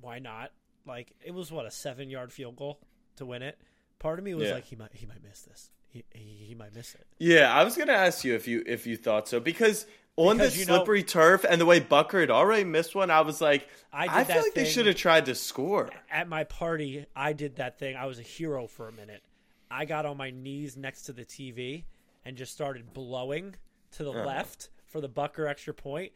why 0.00 0.18
not? 0.18 0.50
Like 0.84 1.12
it 1.24 1.32
was 1.32 1.52
what 1.52 1.64
a 1.64 1.70
seven 1.70 2.10
yard 2.10 2.32
field 2.32 2.56
goal 2.56 2.80
to 3.16 3.24
win 3.24 3.42
it. 3.42 3.56
Part 4.00 4.18
of 4.18 4.24
me 4.24 4.34
was 4.34 4.48
Yeah. 4.48 4.54
like, 4.54 4.64
he 4.64 4.74
might 4.76 4.92
he 4.92 5.06
might 5.06 5.22
miss 5.22 5.42
this. 5.42 5.70
He, 5.88 6.04
he 6.12 6.44
he 6.48 6.54
might 6.54 6.74
miss 6.74 6.94
it. 6.94 7.06
Yeah, 7.18 7.54
I 7.54 7.62
was 7.64 7.76
gonna 7.76 7.92
ask 7.92 8.24
you 8.24 8.34
if 8.34 8.48
you 8.48 8.64
if 8.66 8.86
you 8.86 8.96
thought 8.96 9.28
so 9.28 9.38
because 9.38 9.86
on 10.16 10.36
Because 10.36 10.54
the 10.54 10.60
you 10.60 10.66
know- 10.66 10.76
slippery 10.76 11.02
turf 11.02 11.44
and 11.48 11.60
the 11.60 11.66
way 11.66 11.80
Butker 11.80 12.20
had 12.20 12.30
already 12.30 12.64
missed 12.64 12.94
one, 12.94 13.10
I 13.10 13.20
was 13.22 13.40
like, 13.40 13.68
I 13.92 14.20
I, 14.20 14.24
feel 14.24 14.42
like 14.42 14.54
they 14.54 14.64
should 14.64 14.86
have 14.86 14.96
tried 14.96 15.26
to 15.26 15.34
score. 15.34 15.90
At 16.10 16.28
my 16.28 16.44
party, 16.44 17.06
I 17.16 17.32
did 17.32 17.56
that 17.56 17.78
thing. 17.78 17.96
I 17.96 18.06
was 18.06 18.18
a 18.18 18.22
hero 18.22 18.66
for 18.66 18.88
a 18.88 18.92
minute. 18.92 19.22
I 19.70 19.84
got 19.86 20.04
on 20.06 20.16
my 20.16 20.30
knees 20.30 20.76
next 20.76 21.02
to 21.02 21.12
the 21.12 21.24
TV 21.24 21.84
and 22.24 22.36
just 22.36 22.52
started 22.52 22.92
blowing 22.92 23.54
to 23.92 24.04
the 24.04 24.10
left 24.12 24.68
for 24.86 25.00
the 25.00 25.08
Butker 25.08 25.48
extra 25.48 25.72
point, 25.72 26.12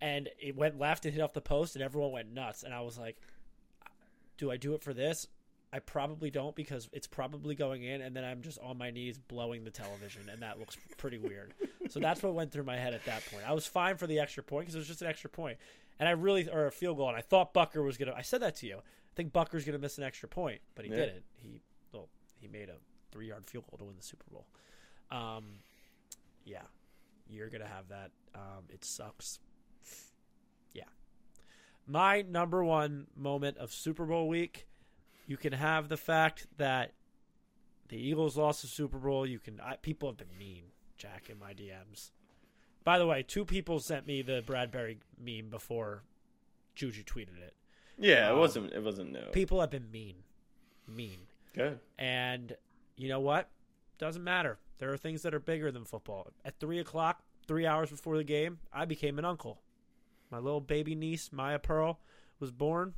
and 0.00 0.28
it 0.38 0.54
went 0.56 0.78
left 0.78 1.04
and 1.06 1.14
hit 1.14 1.22
off 1.22 1.32
the 1.32 1.40
post, 1.40 1.74
and 1.74 1.82
everyone 1.82 2.12
went 2.12 2.32
nuts. 2.32 2.62
And 2.62 2.74
I 2.74 2.82
was 2.82 2.98
like, 2.98 3.16
"Do 4.36 4.50
I 4.50 4.56
do 4.58 4.74
it 4.74 4.82
for 4.82 4.92
this?" 4.92 5.26
I 5.72 5.80
probably 5.80 6.30
don't 6.30 6.56
because 6.56 6.88
it's 6.92 7.06
probably 7.06 7.54
going 7.54 7.82
in, 7.82 8.00
and 8.00 8.16
then 8.16 8.24
I'm 8.24 8.40
just 8.40 8.58
on 8.60 8.78
my 8.78 8.90
knees 8.90 9.18
blowing 9.18 9.64
the 9.64 9.70
television, 9.70 10.22
and 10.32 10.40
that 10.42 10.58
looks 10.58 10.76
pretty 10.96 11.18
weird. 11.18 11.52
so 11.90 12.00
that's 12.00 12.22
what 12.22 12.32
went 12.34 12.52
through 12.52 12.64
my 12.64 12.76
head 12.76 12.94
at 12.94 13.04
that 13.04 13.22
point. 13.30 13.44
I 13.46 13.52
was 13.52 13.66
fine 13.66 13.96
for 13.98 14.06
the 14.06 14.18
extra 14.18 14.42
point 14.42 14.62
because 14.66 14.76
it 14.76 14.78
was 14.78 14.86
just 14.88 15.02
an 15.02 15.08
extra 15.08 15.28
point, 15.28 15.58
and 15.98 16.08
I 16.08 16.12
really 16.12 16.48
or 16.48 16.66
a 16.66 16.72
field 16.72 16.96
goal, 16.96 17.08
and 17.08 17.16
I 17.16 17.20
thought 17.20 17.52
Butker 17.52 17.84
was 17.84 17.98
gonna. 17.98 18.14
I 18.16 18.22
said 18.22 18.40
that 18.42 18.56
to 18.56 18.66
you. 18.66 18.76
I 18.78 19.14
think 19.14 19.32
Butker's 19.32 19.64
gonna 19.66 19.78
miss 19.78 19.98
an 19.98 20.04
extra 20.04 20.28
point, 20.28 20.60
but 20.74 20.84
he 20.86 20.90
Yeah. 20.90 20.96
didn't. 20.98 21.24
He 21.36 21.60
well, 21.92 22.08
he 22.40 22.48
made 22.48 22.68
a 22.70 22.76
three 23.12 23.28
yard 23.28 23.44
field 23.46 23.64
goal 23.70 23.76
to 23.78 23.84
win 23.84 23.96
the 23.96 24.02
Super 24.02 24.24
Bowl. 24.30 24.46
Um, 25.10 25.60
yeah, 26.44 26.62
you're 27.28 27.50
gonna 27.50 27.66
have 27.68 27.88
that. 27.88 28.10
Um, 28.34 28.64
it 28.70 28.84
sucks. 28.86 29.38
Yeah, 30.72 30.84
my 31.86 32.22
number 32.22 32.64
one 32.64 33.06
moment 33.16 33.58
of 33.58 33.70
Super 33.72 34.06
Bowl 34.06 34.28
week. 34.28 34.66
You 35.28 35.36
can 35.36 35.52
have 35.52 35.88
the 35.88 35.96
fact 35.96 36.46
that 36.56 36.92
the 37.88 37.96
Eagles 37.96 38.36
lost 38.36 38.62
the 38.62 38.68
Super 38.68 38.98
Bowl. 38.98 39.24
You 39.26 39.38
can 39.38 39.60
I, 39.60 39.76
people 39.76 40.08
have 40.08 40.16
been 40.16 40.36
mean, 40.36 40.64
Jack, 40.96 41.28
in 41.30 41.38
my 41.38 41.52
DMs. 41.52 42.10
By 42.82 42.98
the 42.98 43.06
way, 43.06 43.22
two 43.22 43.44
people 43.44 43.78
sent 43.78 44.06
me 44.06 44.22
the 44.22 44.42
Bradberry 44.44 44.96
meme 45.22 45.50
before 45.50 46.02
Juju 46.74 47.02
tweeted 47.04 47.38
it. 47.38 47.54
Yeah, 47.98 48.28
it 48.28 48.32
Um, 48.32 48.38
wasn't. 48.38 48.72
It 48.72 48.82
wasn't 48.82 49.12
new. 49.12 49.20
People 49.32 49.60
have 49.60 49.70
been 49.70 49.90
mean, 49.90 50.16
mean, 50.86 51.18
Good. 51.54 51.78
and 51.98 52.56
you 52.96 53.08
know 53.08 53.20
what? 53.20 53.50
Doesn't 53.98 54.24
matter. 54.24 54.58
There 54.78 54.90
are 54.92 54.96
things 54.96 55.22
that 55.22 55.34
are 55.34 55.40
bigger 55.40 55.70
than 55.70 55.84
football. 55.84 56.28
At 56.44 56.58
three 56.60 56.78
o'clock, 56.78 57.22
three 57.46 57.66
hours 57.66 57.90
before 57.90 58.16
the 58.16 58.24
game, 58.24 58.60
I 58.72 58.84
became 58.86 59.18
an 59.18 59.24
uncle. 59.24 59.60
My 60.30 60.38
little 60.38 60.60
baby 60.60 60.94
niece, 60.94 61.30
Maya 61.32 61.58
Pearl, 61.58 61.98
was 62.38 62.50
born, 62.52 62.94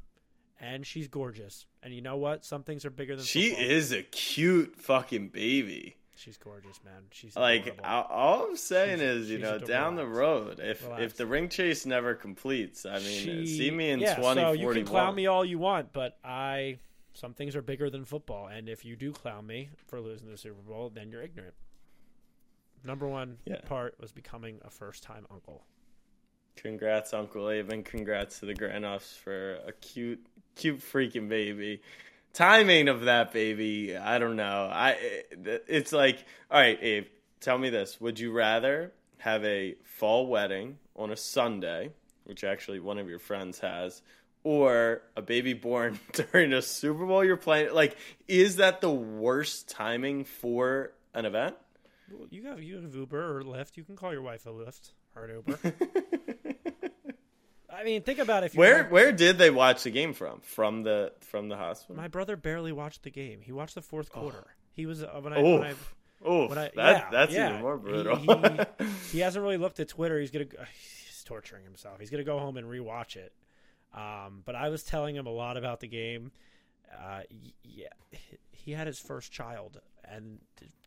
and 0.60 0.86
she's 0.86 1.08
gorgeous. 1.08 1.66
And 1.82 1.92
you 1.94 2.02
know 2.02 2.16
what? 2.16 2.44
Some 2.44 2.62
things 2.62 2.84
are 2.84 2.90
bigger 2.90 3.16
than 3.16 3.24
She 3.24 3.50
football. 3.50 3.66
is 3.70 3.92
a 3.92 4.02
cute 4.02 4.76
fucking 4.76 5.28
baby. 5.30 5.96
She's 6.14 6.36
gorgeous, 6.36 6.78
man. 6.84 7.04
She's 7.12 7.34
Like 7.34 7.62
adorable. 7.62 7.84
all, 8.10 8.44
I'm 8.50 8.56
saying 8.56 8.98
She's- 8.98 9.10
is, 9.16 9.30
you 9.30 9.38
know, 9.38 9.54
adorable. 9.54 9.66
down 9.68 9.96
the 9.96 10.06
road, 10.06 10.60
if 10.60 10.82
Relax. 10.84 11.02
if 11.02 11.16
the 11.16 11.26
ring 11.26 11.48
chase 11.48 11.86
never 11.86 12.14
completes, 12.14 12.84
I 12.84 12.98
mean, 12.98 13.24
She- 13.24 13.46
see 13.46 13.70
me 13.70 13.88
in 13.90 14.00
yeah, 14.00 14.16
twenty 14.16 14.42
so 14.42 14.52
you 14.52 14.70
can 14.72 14.84
clown 14.84 15.14
me 15.14 15.26
all 15.26 15.44
you 15.46 15.58
want, 15.58 15.94
but 15.94 16.18
I 16.22 16.78
some 17.14 17.32
things 17.34 17.56
are 17.56 17.62
bigger 17.62 17.88
than 17.90 18.04
football, 18.04 18.46
and 18.48 18.68
if 18.68 18.84
you 18.84 18.96
do 18.96 19.12
clown 19.12 19.46
me 19.46 19.70
for 19.86 20.00
losing 20.00 20.28
the 20.30 20.36
Super 20.36 20.60
Bowl, 20.60 20.90
then 20.90 21.10
you're 21.10 21.22
ignorant. 21.22 21.54
Number 22.84 23.06
one 23.08 23.38
Yeah. 23.46 23.60
part 23.62 23.98
was 23.98 24.12
becoming 24.12 24.58
a 24.62 24.70
first 24.70 25.02
time 25.02 25.26
uncle. 25.30 25.64
Congrats, 26.56 27.14
Uncle 27.14 27.50
Abe, 27.50 27.70
and 27.70 27.84
congrats 27.84 28.40
to 28.40 28.46
the 28.46 28.54
Granoffs 28.54 29.16
for 29.16 29.54
a 29.66 29.72
cute, 29.72 30.24
cute 30.56 30.80
freaking 30.80 31.28
baby. 31.28 31.80
Timing 32.32 32.88
of 32.88 33.02
that 33.02 33.32
baby, 33.32 33.96
I 33.96 34.18
don't 34.18 34.36
know. 34.36 34.68
I 34.70 34.96
it's 35.40 35.92
like, 35.92 36.24
all 36.50 36.60
right, 36.60 36.78
Abe, 36.80 37.06
tell 37.40 37.58
me 37.58 37.70
this: 37.70 38.00
Would 38.00 38.20
you 38.20 38.30
rather 38.32 38.92
have 39.18 39.44
a 39.44 39.74
fall 39.84 40.26
wedding 40.26 40.78
on 40.94 41.10
a 41.10 41.16
Sunday, 41.16 41.90
which 42.24 42.44
actually 42.44 42.78
one 42.78 42.98
of 42.98 43.08
your 43.08 43.18
friends 43.18 43.58
has, 43.60 44.02
or 44.44 45.02
a 45.16 45.22
baby 45.22 45.54
born 45.54 45.98
during 46.12 46.52
a 46.52 46.62
Super 46.62 47.04
Bowl 47.04 47.24
you're 47.24 47.36
playing? 47.36 47.74
Like, 47.74 47.96
is 48.28 48.56
that 48.56 48.80
the 48.80 48.90
worst 48.90 49.68
timing 49.68 50.24
for 50.24 50.92
an 51.14 51.24
event? 51.24 51.56
Well, 52.12 52.28
You 52.30 52.46
have 52.46 52.62
you 52.62 52.80
have 52.80 52.94
Uber 52.94 53.38
or 53.38 53.42
Lyft. 53.42 53.76
You 53.76 53.84
can 53.84 53.96
call 53.96 54.12
your 54.12 54.22
wife 54.22 54.46
a 54.46 54.50
Lyft 54.50 54.92
or 55.16 55.24
an 55.24 55.42
Uber. 55.46 55.58
I 57.72 57.84
mean, 57.84 58.02
think 58.02 58.18
about 58.18 58.42
it. 58.42 58.46
If 58.46 58.54
you 58.54 58.60
Where 58.60 58.84
where 58.84 59.12
did 59.12 59.38
they 59.38 59.50
watch 59.50 59.84
the 59.84 59.90
game 59.90 60.12
from? 60.12 60.40
From 60.40 60.82
the 60.82 61.12
from 61.20 61.48
the 61.48 61.56
hospital? 61.56 61.96
my 61.96 62.08
brother 62.08 62.36
barely 62.36 62.72
watched 62.72 63.02
the 63.04 63.10
game. 63.10 63.40
He 63.40 63.52
watched 63.52 63.74
the 63.74 63.82
fourth 63.82 64.10
quarter. 64.10 64.44
He 64.72 64.86
was 64.86 65.02
uh, 65.02 65.08
when 65.20 65.32
I, 65.32 65.42
when 65.42 65.62
I 65.62 65.70
Oof. 65.70 65.94
Oof. 66.28 66.50
when 66.50 66.58
I- 66.58 66.62
that, 66.62 66.74
yeah, 66.76 67.08
that's 67.10 67.32
yeah. 67.32 67.48
even 67.50 67.62
more 67.62 67.78
brutal. 67.78 68.16
he- 68.16 68.86
he 69.12 69.18
hasn't 69.20 69.42
really 69.42 69.56
looked 69.56 69.80
at 69.80 69.88
Twitter. 69.88 70.20
He's 70.20 70.30
gonna 70.30 70.44
uh, 70.58 70.64
he's 71.06 71.22
torturing 71.24 71.64
himself. 71.64 72.00
He's 72.00 72.10
gonna 72.10 72.24
go 72.24 72.38
home 72.38 72.56
and 72.56 72.66
rewatch 72.66 73.16
it. 73.16 73.32
Um, 73.94 74.42
but 74.44 74.54
I 74.54 74.68
was 74.68 74.82
telling 74.84 75.16
him 75.16 75.26
a 75.26 75.32
lot 75.32 75.56
about 75.56 75.80
the 75.80 75.88
game. 75.88 76.32
Uh, 76.92 77.20
yeah, 77.64 77.88
he 78.52 78.72
had 78.72 78.86
his 78.86 78.98
first 78.98 79.32
child, 79.32 79.80
and 80.04 80.38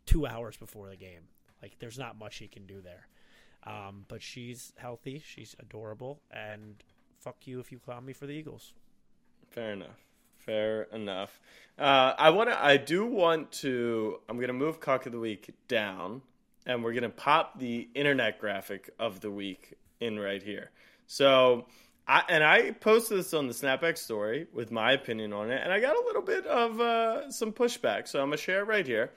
two 0.06 0.28
hours 0.28 0.58
before 0.58 0.90
the 0.90 0.96
game. 0.96 1.22
Like, 1.62 1.80
there's 1.80 1.98
not 1.98 2.20
much 2.20 2.38
he 2.38 2.48
can 2.48 2.66
do 2.66 2.82
there. 2.82 3.08
Um, 3.66 4.06
but 4.08 4.22
she's 4.22 4.74
healthy. 4.78 5.24
She's 5.26 5.56
adorable, 5.60 6.22
and 6.32 6.84
fuck 7.20 7.48
you 7.48 7.60
if 7.60 7.72
you 7.72 7.80
clown 7.80 8.06
me 8.06 8.14
for 8.14 8.26
the 8.26 8.34
Eagles. 8.34 8.74
Fair 9.50 9.74
enough. 9.74 10.04
Fair 10.38 10.84
enough. 10.92 11.40
Uh, 11.80 12.14
I 12.18 12.30
want 12.32 12.50
to. 12.50 12.62
I 12.62 12.78
do 12.78 13.06
want 13.06 13.52
to. 13.54 14.20
I'm 14.28 14.40
gonna 14.40 14.52
move 14.52 14.80
cock 14.80 15.06
of 15.06 15.14
the 15.14 15.20
week 15.20 15.54
down, 15.70 16.22
and 16.66 16.84
we're 16.84 16.94
gonna 16.94 17.10
pop 17.10 17.60
the 17.60 17.88
internet 17.96 18.40
graphic 18.40 18.90
of 19.00 19.22
the 19.22 19.32
week 19.32 19.76
in 20.02 20.20
right 20.20 20.44
here. 20.44 20.72
So, 21.08 21.68
I 22.08 22.24
and 22.28 22.44
I 22.44 22.72
posted 22.72 23.20
this 23.20 23.34
on 23.34 23.48
the 23.48 23.54
Snapback 23.54 23.98
story 23.98 24.48
with 24.52 24.70
my 24.70 24.92
opinion 24.92 25.32
on 25.32 25.50
it, 25.50 25.62
and 25.64 25.72
I 25.72 25.80
got 25.80 25.96
a 25.96 26.06
little 26.06 26.22
bit 26.22 26.46
of 26.46 26.82
uh, 26.82 27.32
some 27.32 27.54
pushback. 27.54 28.10
So 28.10 28.20
I'm 28.20 28.28
gonna 28.28 28.38
share 28.38 28.62
it 28.62 28.68
right 28.68 28.86
here. 28.86 29.12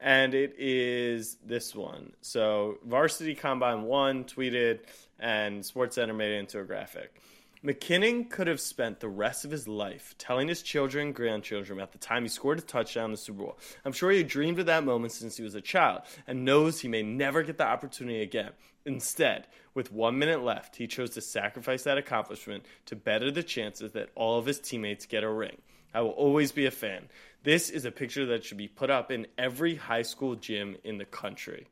And 0.00 0.34
it 0.34 0.54
is 0.58 1.36
this 1.44 1.74
one. 1.74 2.12
So 2.22 2.78
Varsity 2.86 3.34
Combine 3.34 3.82
One 3.82 4.24
tweeted, 4.24 4.80
and 5.18 5.62
SportsCenter 5.62 6.16
made 6.16 6.32
it 6.32 6.38
into 6.38 6.60
a 6.60 6.64
graphic. 6.64 7.20
McKinnon 7.62 8.30
could 8.30 8.46
have 8.46 8.60
spent 8.60 9.00
the 9.00 9.08
rest 9.08 9.44
of 9.44 9.50
his 9.50 9.68
life 9.68 10.14
telling 10.16 10.48
his 10.48 10.62
children 10.62 11.08
and 11.08 11.14
grandchildren 11.14 11.78
about 11.78 11.92
the 11.92 11.98
time 11.98 12.22
he 12.22 12.28
scored 12.30 12.58
a 12.58 12.62
touchdown 12.62 13.06
in 13.06 13.10
the 13.10 13.16
Super 13.18 13.42
Bowl. 13.42 13.58
I'm 13.84 13.92
sure 13.92 14.10
he 14.10 14.22
dreamed 14.22 14.58
of 14.60 14.66
that 14.66 14.82
moment 14.82 15.12
since 15.12 15.36
he 15.36 15.42
was 15.42 15.54
a 15.54 15.60
child 15.60 16.00
and 16.26 16.46
knows 16.46 16.80
he 16.80 16.88
may 16.88 17.02
never 17.02 17.42
get 17.42 17.58
the 17.58 17.66
opportunity 17.66 18.22
again. 18.22 18.52
Instead, 18.86 19.46
with 19.74 19.92
one 19.92 20.18
minute 20.18 20.42
left, 20.42 20.76
he 20.76 20.86
chose 20.86 21.10
to 21.10 21.20
sacrifice 21.20 21.82
that 21.82 21.98
accomplishment 21.98 22.64
to 22.86 22.96
better 22.96 23.30
the 23.30 23.42
chances 23.42 23.92
that 23.92 24.08
all 24.14 24.38
of 24.38 24.46
his 24.46 24.58
teammates 24.58 25.04
get 25.04 25.22
a 25.22 25.28
ring. 25.28 25.58
I 25.92 26.00
will 26.00 26.10
always 26.10 26.52
be 26.52 26.64
a 26.64 26.70
fan. 26.70 27.08
This 27.42 27.70
is 27.70 27.84
a 27.84 27.90
picture 27.90 28.26
that 28.26 28.44
should 28.44 28.58
be 28.58 28.68
put 28.68 28.90
up 28.90 29.10
in 29.10 29.26
every 29.38 29.74
high 29.76 30.02
school 30.02 30.34
gym 30.34 30.76
in 30.84 30.98
the 30.98 31.06
country. 31.06 31.68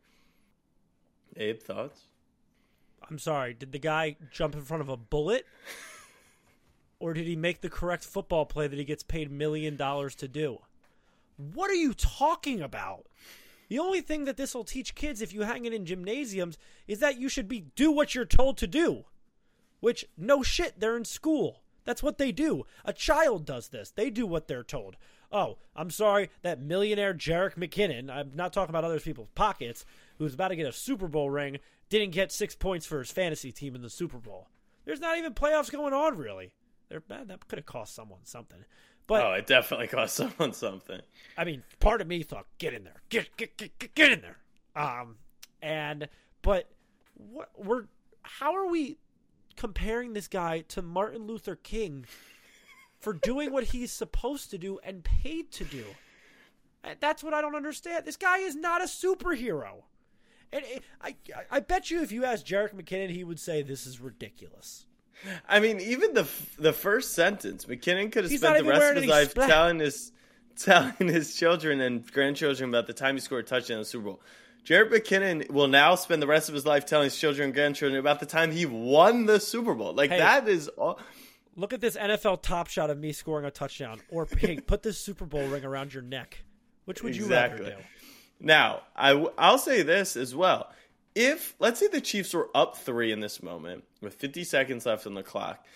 Abe, 1.37 1.61
thoughts? 1.61 2.01
I'm 3.09 3.19
sorry, 3.19 3.55
did 3.55 3.73
the 3.73 3.79
guy 3.79 4.17
jump 4.31 4.55
in 4.55 4.63
front 4.63 4.81
of 4.81 4.89
a 4.89 4.97
bullet? 4.97 5.47
Or 7.01 7.15
did 7.15 7.27
he 7.27 7.37
make 7.37 7.61
the 7.61 7.71
correct 7.71 8.05
football 8.05 8.45
play 8.45 8.67
that 8.67 8.79
he 8.79 8.85
gets 8.85 9.05
paid 9.05 9.31
million 9.31 9.77
dollars 9.77 10.17
to 10.17 10.27
do? 10.27 10.59
What 11.37 11.71
are 11.71 11.75
you 11.75 11.95
talking 11.95 12.61
about? 12.61 13.07
The 13.69 13.79
only 13.79 14.01
thing 14.01 14.25
that 14.25 14.37
this 14.37 14.55
will 14.55 14.65
teach 14.65 14.95
kids 14.95 15.23
if 15.23 15.33
you 15.33 15.43
hang 15.43 15.65
it 15.65 15.73
in 15.73 15.87
gymnasiums 15.87 16.59
is 16.89 16.99
that 17.01 17.21
you 17.21 17.29
should 17.29 17.47
be 17.47 17.67
do 17.77 17.93
what 17.93 18.15
you're 18.15 18.25
told 18.25 18.57
to 18.59 18.67
do. 18.67 19.05
Which 19.81 20.07
no 20.17 20.43
shit, 20.43 20.81
they're 20.81 20.97
in 20.97 21.05
school. 21.05 21.63
That's 21.85 22.03
what 22.03 22.19
they 22.19 22.33
do. 22.33 22.67
A 22.85 22.93
child 22.93 23.45
does 23.45 23.69
this. 23.69 23.93
They 23.93 24.11
do 24.11 24.27
what 24.27 24.49
they're 24.49 24.65
told. 24.65 24.97
Oh, 25.31 25.59
I'm 25.77 25.91
sorry 25.91 26.31
that 26.43 26.61
millionaire 26.61 27.13
Jerick 27.13 27.55
McKinnon, 27.57 28.11
I'm 28.11 28.33
not 28.35 28.53
talking 28.53 28.71
about 28.71 28.85
other 28.85 29.01
people's 29.01 29.29
pockets, 29.35 29.85
who's 30.19 30.35
about 30.35 30.49
to 30.49 30.57
get 30.57 30.67
a 30.67 30.73
Super 30.73 31.07
Bowl 31.07 31.29
ring, 31.31 31.59
didn't 31.91 32.13
get 32.13 32.33
six 32.33 32.55
points 32.55 32.87
for 32.87 32.99
his 32.99 33.11
fantasy 33.11 33.53
team 33.53 33.75
in 33.75 33.83
the 33.83 33.91
Super 33.91 34.19
Bowl. 34.19 34.49
There's 34.85 35.01
not 35.01 35.19
even 35.19 35.35
playoffs 35.35 35.71
going 35.71 35.93
on, 35.93 36.17
really. 36.17 36.53
They're, 36.89 37.03
man, 37.11 37.27
that 37.29 37.47
could 37.47 37.59
have 37.59 37.67
cost 37.67 37.95
someone 37.95 38.21
something. 38.25 38.65
But 39.07 39.25
Oh, 39.25 39.33
it 39.33 39.47
definitely 39.47 39.87
cost 39.89 40.17
someone 40.17 40.53
something. 40.53 41.01
I 41.37 41.45
mean, 41.45 41.63
part 41.81 42.01
of 42.01 42.07
me 42.07 42.23
thought, 42.23 42.47
get 42.59 42.73
in 42.75 42.85
there, 42.85 43.03
get 43.09 43.37
get 43.37 43.57
get 43.57 43.79
get, 43.79 43.95
get 43.95 44.13
in 44.13 44.21
there. 44.23 44.39
Um, 44.75 45.17
and 45.61 46.09
but 46.43 46.71
what 47.15 47.51
we're 47.57 47.85
how 48.23 48.55
are 48.55 48.67
we 48.69 48.99
comparing 49.57 50.13
this 50.13 50.29
guy 50.29 50.61
to 50.69 50.83
Martin 50.83 51.27
Luther 51.27 51.57
King 51.57 52.05
for 53.01 53.13
doing 53.13 53.53
what 53.53 53.65
he's 53.65 53.93
supposed 53.93 54.51
to 54.51 54.59
do 54.59 54.79
and 54.83 55.05
paid 55.05 55.51
to 55.53 55.65
do? 55.65 55.85
Uh, 56.85 56.91
that's 57.01 57.23
what 57.25 57.35
I 57.35 57.41
don't 57.41 57.55
understand. 57.57 58.05
This 58.05 58.17
guy 58.17 58.39
is 58.39 58.55
not 58.57 58.81
a 58.81 58.85
superhero. 58.87 59.83
And 60.53 60.65
it, 60.65 60.83
I, 61.03 61.17
I 61.51 61.61
bet 61.61 61.91
you 61.91 62.03
if 62.03 62.11
you 62.13 62.25
asked 62.25 62.47
Jerick 62.47 62.73
McKinnon, 62.75 63.11
he 63.11 63.25
would 63.25 63.39
say 63.39 63.63
this 63.63 63.87
is 63.87 64.01
ridiculous. 64.01 64.87
I 65.49 65.61
mean, 65.61 65.81
even 65.81 66.15
the 66.15 66.29
the 66.59 66.73
first 66.73 67.13
sentence, 67.13 67.65
McKinnon 67.65 68.13
could 68.13 68.25
have 68.25 68.31
He's 68.31 68.41
spent 68.41 68.59
the 68.59 68.71
rest 68.71 68.91
of 68.97 69.03
his 69.03 69.07
life 69.11 69.31
splat- 69.33 69.49
telling 69.49 69.79
his 69.81 70.13
telling 70.57 71.09
his 71.09 71.35
children 71.37 71.81
and 71.81 72.11
grandchildren 72.13 72.69
about 72.71 72.87
the 72.87 72.93
time 72.93 73.17
he 73.17 73.21
scored 73.21 73.45
a 73.45 73.49
touchdown 73.49 73.77
in 73.77 73.81
the 73.83 73.85
Super 73.85 74.05
Bowl. 74.05 74.21
Jerick 74.65 74.91
McKinnon 74.91 75.51
will 75.51 75.69
now 75.69 75.95
spend 75.97 76.23
the 76.23 76.27
rest 76.27 76.49
of 76.49 76.55
his 76.55 76.65
life 76.67 76.87
telling 76.87 77.05
his 77.05 77.17
children 77.17 77.47
and 77.47 77.55
grandchildren 77.55 77.99
about 77.99 78.21
the 78.21 78.27
time 78.27 78.53
he 78.53 78.65
won 78.67 79.27
the 79.27 79.41
Super 79.41 79.75
Bowl. 79.75 79.93
Like 79.93 80.11
Hey. 80.11 80.19
that 80.19 80.49
is 80.49 80.69
all. 80.69 81.01
Look 81.59 81.73
at 81.73 81.81
this 81.81 81.97
NFL 81.97 82.43
top 82.43 82.69
shot 82.69 82.89
of 82.89 82.99
me 82.99 83.11
scoring 83.13 83.45
a 83.45 83.51
touchdown, 83.51 84.01
or 84.11 84.29
hey, 84.39 84.61
put 84.61 84.85
this 84.85 84.97
Super 84.97 85.25
Bowl 85.27 85.45
ring 85.49 85.65
around 85.65 85.93
your 85.93 86.05
neck. 86.05 86.45
Which 86.85 87.03
would 87.03 87.17
you 87.17 87.25
Exactly. 87.25 87.65
rather 87.65 87.77
do? 87.77 87.83
Now, 88.41 88.83
I 88.95 89.09
w- 89.11 89.33
I'll 89.37 89.59
say 89.59 89.83
this 89.83 90.17
as 90.17 90.37
well. 90.37 90.71
If 91.17 91.57
let's 91.59 91.81
say 91.81 91.89
the 91.89 92.01
Chiefs 92.01 92.33
were 92.33 92.49
up 92.55 92.77
three 92.77 93.11
in 93.11 93.19
this 93.19 93.43
moment 93.43 93.83
with 94.01 94.15
50 94.15 94.45
seconds 94.45 94.87
left 94.87 95.05
on 95.05 95.15
the 95.15 95.25
clock, 95.25 95.67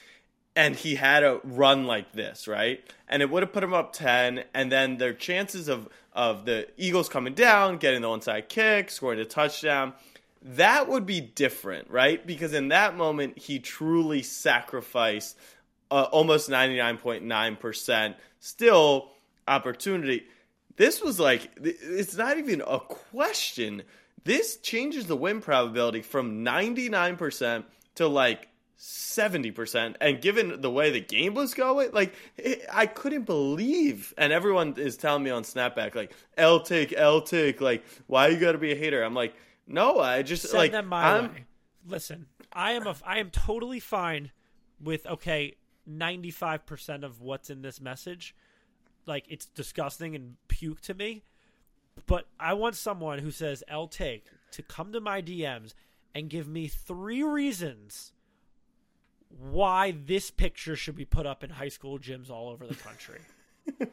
and 0.55 0.77
he 0.77 0.95
had 0.95 1.25
a 1.25 1.41
run 1.43 1.87
like 1.87 2.13
this, 2.13 2.47
right? 2.47 2.81
And 3.09 3.21
it 3.21 3.29
would 3.29 3.43
have 3.43 3.53
put 3.53 3.65
him 3.65 3.75
up 3.75 3.93
10, 3.93 4.45
and 4.55 4.71
then 4.71 4.99
their 4.99 5.13
chances 5.15 5.67
of 5.69 5.89
of 6.13 6.45
the 6.45 6.69
Eagles 6.77 7.09
coming 7.09 7.35
down, 7.35 7.79
getting 7.79 8.03
the 8.03 8.09
onside 8.09 8.49
kick, 8.49 8.89
scoring 8.91 9.19
a 9.19 9.25
touchdown, 9.25 9.95
that 10.43 10.89
would 10.89 11.07
be 11.07 11.21
different, 11.21 11.91
right? 11.91 12.25
Because 12.25 12.53
in 12.53 12.69
that 12.69 12.97
moment, 12.97 13.39
he 13.39 13.59
truly 13.59 14.23
sacrificed 14.23 15.37
uh, 15.93 16.09
almost 16.11 16.49
99.9% 16.49 18.15
still 18.41 19.11
opportunity. 19.47 20.25
This 20.77 21.03
was 21.03 21.21
like, 21.21 21.51
it's 21.63 22.17
not 22.17 22.39
even 22.39 22.63
a 22.67 22.81
question. 22.81 23.83
This 24.25 24.57
changes 24.57 25.07
the 25.07 25.17
win 25.17 25.43
probability 25.43 26.01
from 26.01 26.45
99% 26.45 27.65
to 27.97 28.09
like 28.09 28.49
70%. 28.79 29.97
And 30.01 30.23
given 30.23 30.63
the 30.63 30.71
way 30.71 30.91
the 30.91 31.01
game 31.01 31.35
was 31.35 31.53
going, 31.53 31.93
like, 31.93 32.15
it, 32.39 32.65
I 32.73 32.87
couldn't 32.87 33.25
believe. 33.25 34.15
And 34.17 34.33
everyone 34.33 34.75
is 34.79 34.97
telling 34.97 35.23
me 35.23 35.31
on 35.31 35.43
Snapback, 35.43 35.95
like, 35.95 36.15
L 36.39 36.61
take, 36.61 36.95
L 36.97 37.21
take, 37.21 37.61
like, 37.61 37.85
why 38.07 38.29
you 38.29 38.39
gotta 38.39 38.59
be 38.59 38.73
a 38.73 38.77
hater? 38.77 39.03
I'm 39.03 39.15
like, 39.15 39.35
no, 39.67 40.01
I 40.01 40.23
just, 40.23 40.45
Send 40.45 40.55
like, 40.55 40.73
them 40.73 40.87
my 40.87 41.19
I'm, 41.19 41.35
way. 41.35 41.45
Listen, 41.87 42.27
I 42.51 42.73
am 42.73 42.87
a, 42.87 42.97
I 43.05 43.19
am 43.19 43.29
totally 43.31 43.79
fine 43.79 44.31
with 44.81 45.07
okay, 45.07 45.57
ninety 45.87 46.31
five 46.31 46.67
percent 46.67 47.05
of 47.05 47.21
what's 47.21 47.51
in 47.51 47.63
this 47.63 47.81
message, 47.81 48.35
like 49.07 49.25
it's 49.29 49.47
disgusting 49.47 50.15
and 50.15 50.37
puke 50.49 50.81
to 50.83 50.95
me. 50.95 51.23
But 52.07 52.27
I 52.41 52.55
want 52.55 52.75
someone 52.75 53.19
who 53.19 53.31
says 53.31 53.63
L 53.69 53.87
take 53.87 54.27
to 54.53 54.63
come 54.63 54.93
to 54.93 55.01
my 55.01 55.21
DMs 55.21 55.75
and 56.15 56.31
give 56.31 56.49
me 56.49 56.69
three 56.69 57.23
reasons 57.23 58.13
why 59.29 59.95
this 60.07 60.31
picture 60.31 60.77
should 60.77 60.97
be 60.97 61.05
put 61.05 61.27
up 61.27 61.43
in 61.43 61.51
high 61.51 61.69
school 61.69 61.99
gyms 61.99 62.31
all 62.31 62.49
over 62.51 62.67
the 62.67 62.75
country. 62.75 63.21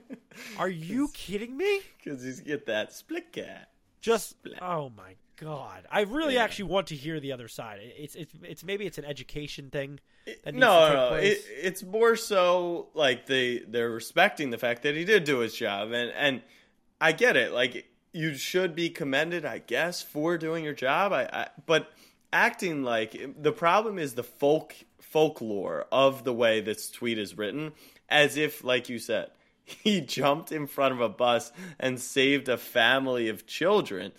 Are 0.58 0.70
you 0.70 1.10
kidding 1.14 1.56
me? 1.56 1.82
Because 2.04 2.24
he's 2.24 2.40
get 2.40 2.66
that 2.66 2.94
split 2.94 3.32
cat. 3.34 3.70
Just 4.02 4.36
oh 4.62 4.92
my 4.96 5.16
god! 5.38 5.86
I 5.92 6.02
really 6.02 6.36
Yeah. 6.36 6.44
actually 6.44 6.66
want 6.70 6.88
to 6.88 6.96
hear 6.96 7.20
the 7.20 7.32
other 7.32 7.48
side. 7.48 7.80
It's 7.82 8.16
it's 8.16 8.34
it's 8.44 8.64
maybe 8.64 8.86
it's 8.86 8.98
an 8.98 9.06
education 9.06 9.70
thing. 9.70 10.00
No, 10.46 10.94
no, 10.94 11.14
it, 11.16 11.42
it's 11.62 11.84
more 11.84 12.16
so 12.16 12.90
like 12.94 13.26
they 13.26 13.60
they're 13.68 13.90
respecting 13.90 14.52
the 14.52 14.58
fact 14.58 14.84
that 14.84 14.96
he 14.96 15.04
did 15.06 15.24
do 15.24 15.40
his 15.40 15.56
job, 15.56 15.92
and 15.92 16.12
and 16.12 16.42
I 17.02 17.12
get 17.12 17.36
it. 17.36 17.52
Like 17.52 17.88
you 18.14 18.36
should 18.36 18.76
be 18.76 18.90
commended, 18.90 19.46
I 19.46 19.60
guess, 19.60 20.02
for 20.02 20.38
doing 20.38 20.64
your 20.64 20.74
job. 20.74 21.12
I, 21.14 21.24
I 21.32 21.48
but 21.66 21.92
acting 22.32 22.84
like 22.84 23.18
the 23.42 23.52
problem 23.52 23.98
is 24.00 24.14
the 24.14 24.24
folk 24.24 24.76
folklore 25.00 25.88
of 25.92 26.24
the 26.24 26.34
way 26.34 26.62
this 26.62 26.90
tweet 26.92 27.18
is 27.18 27.38
written, 27.38 27.72
as 28.08 28.38
if, 28.38 28.64
like 28.64 28.90
you 28.90 29.00
said, 29.00 29.32
he 29.84 30.02
jumped 30.02 30.52
in 30.52 30.68
front 30.68 30.94
of 30.94 31.02
a 31.02 31.10
bus 31.10 31.52
and 31.80 32.00
saved 32.00 32.50
a 32.50 32.58
family 32.58 33.30
of 33.30 33.46
children. 33.46 34.12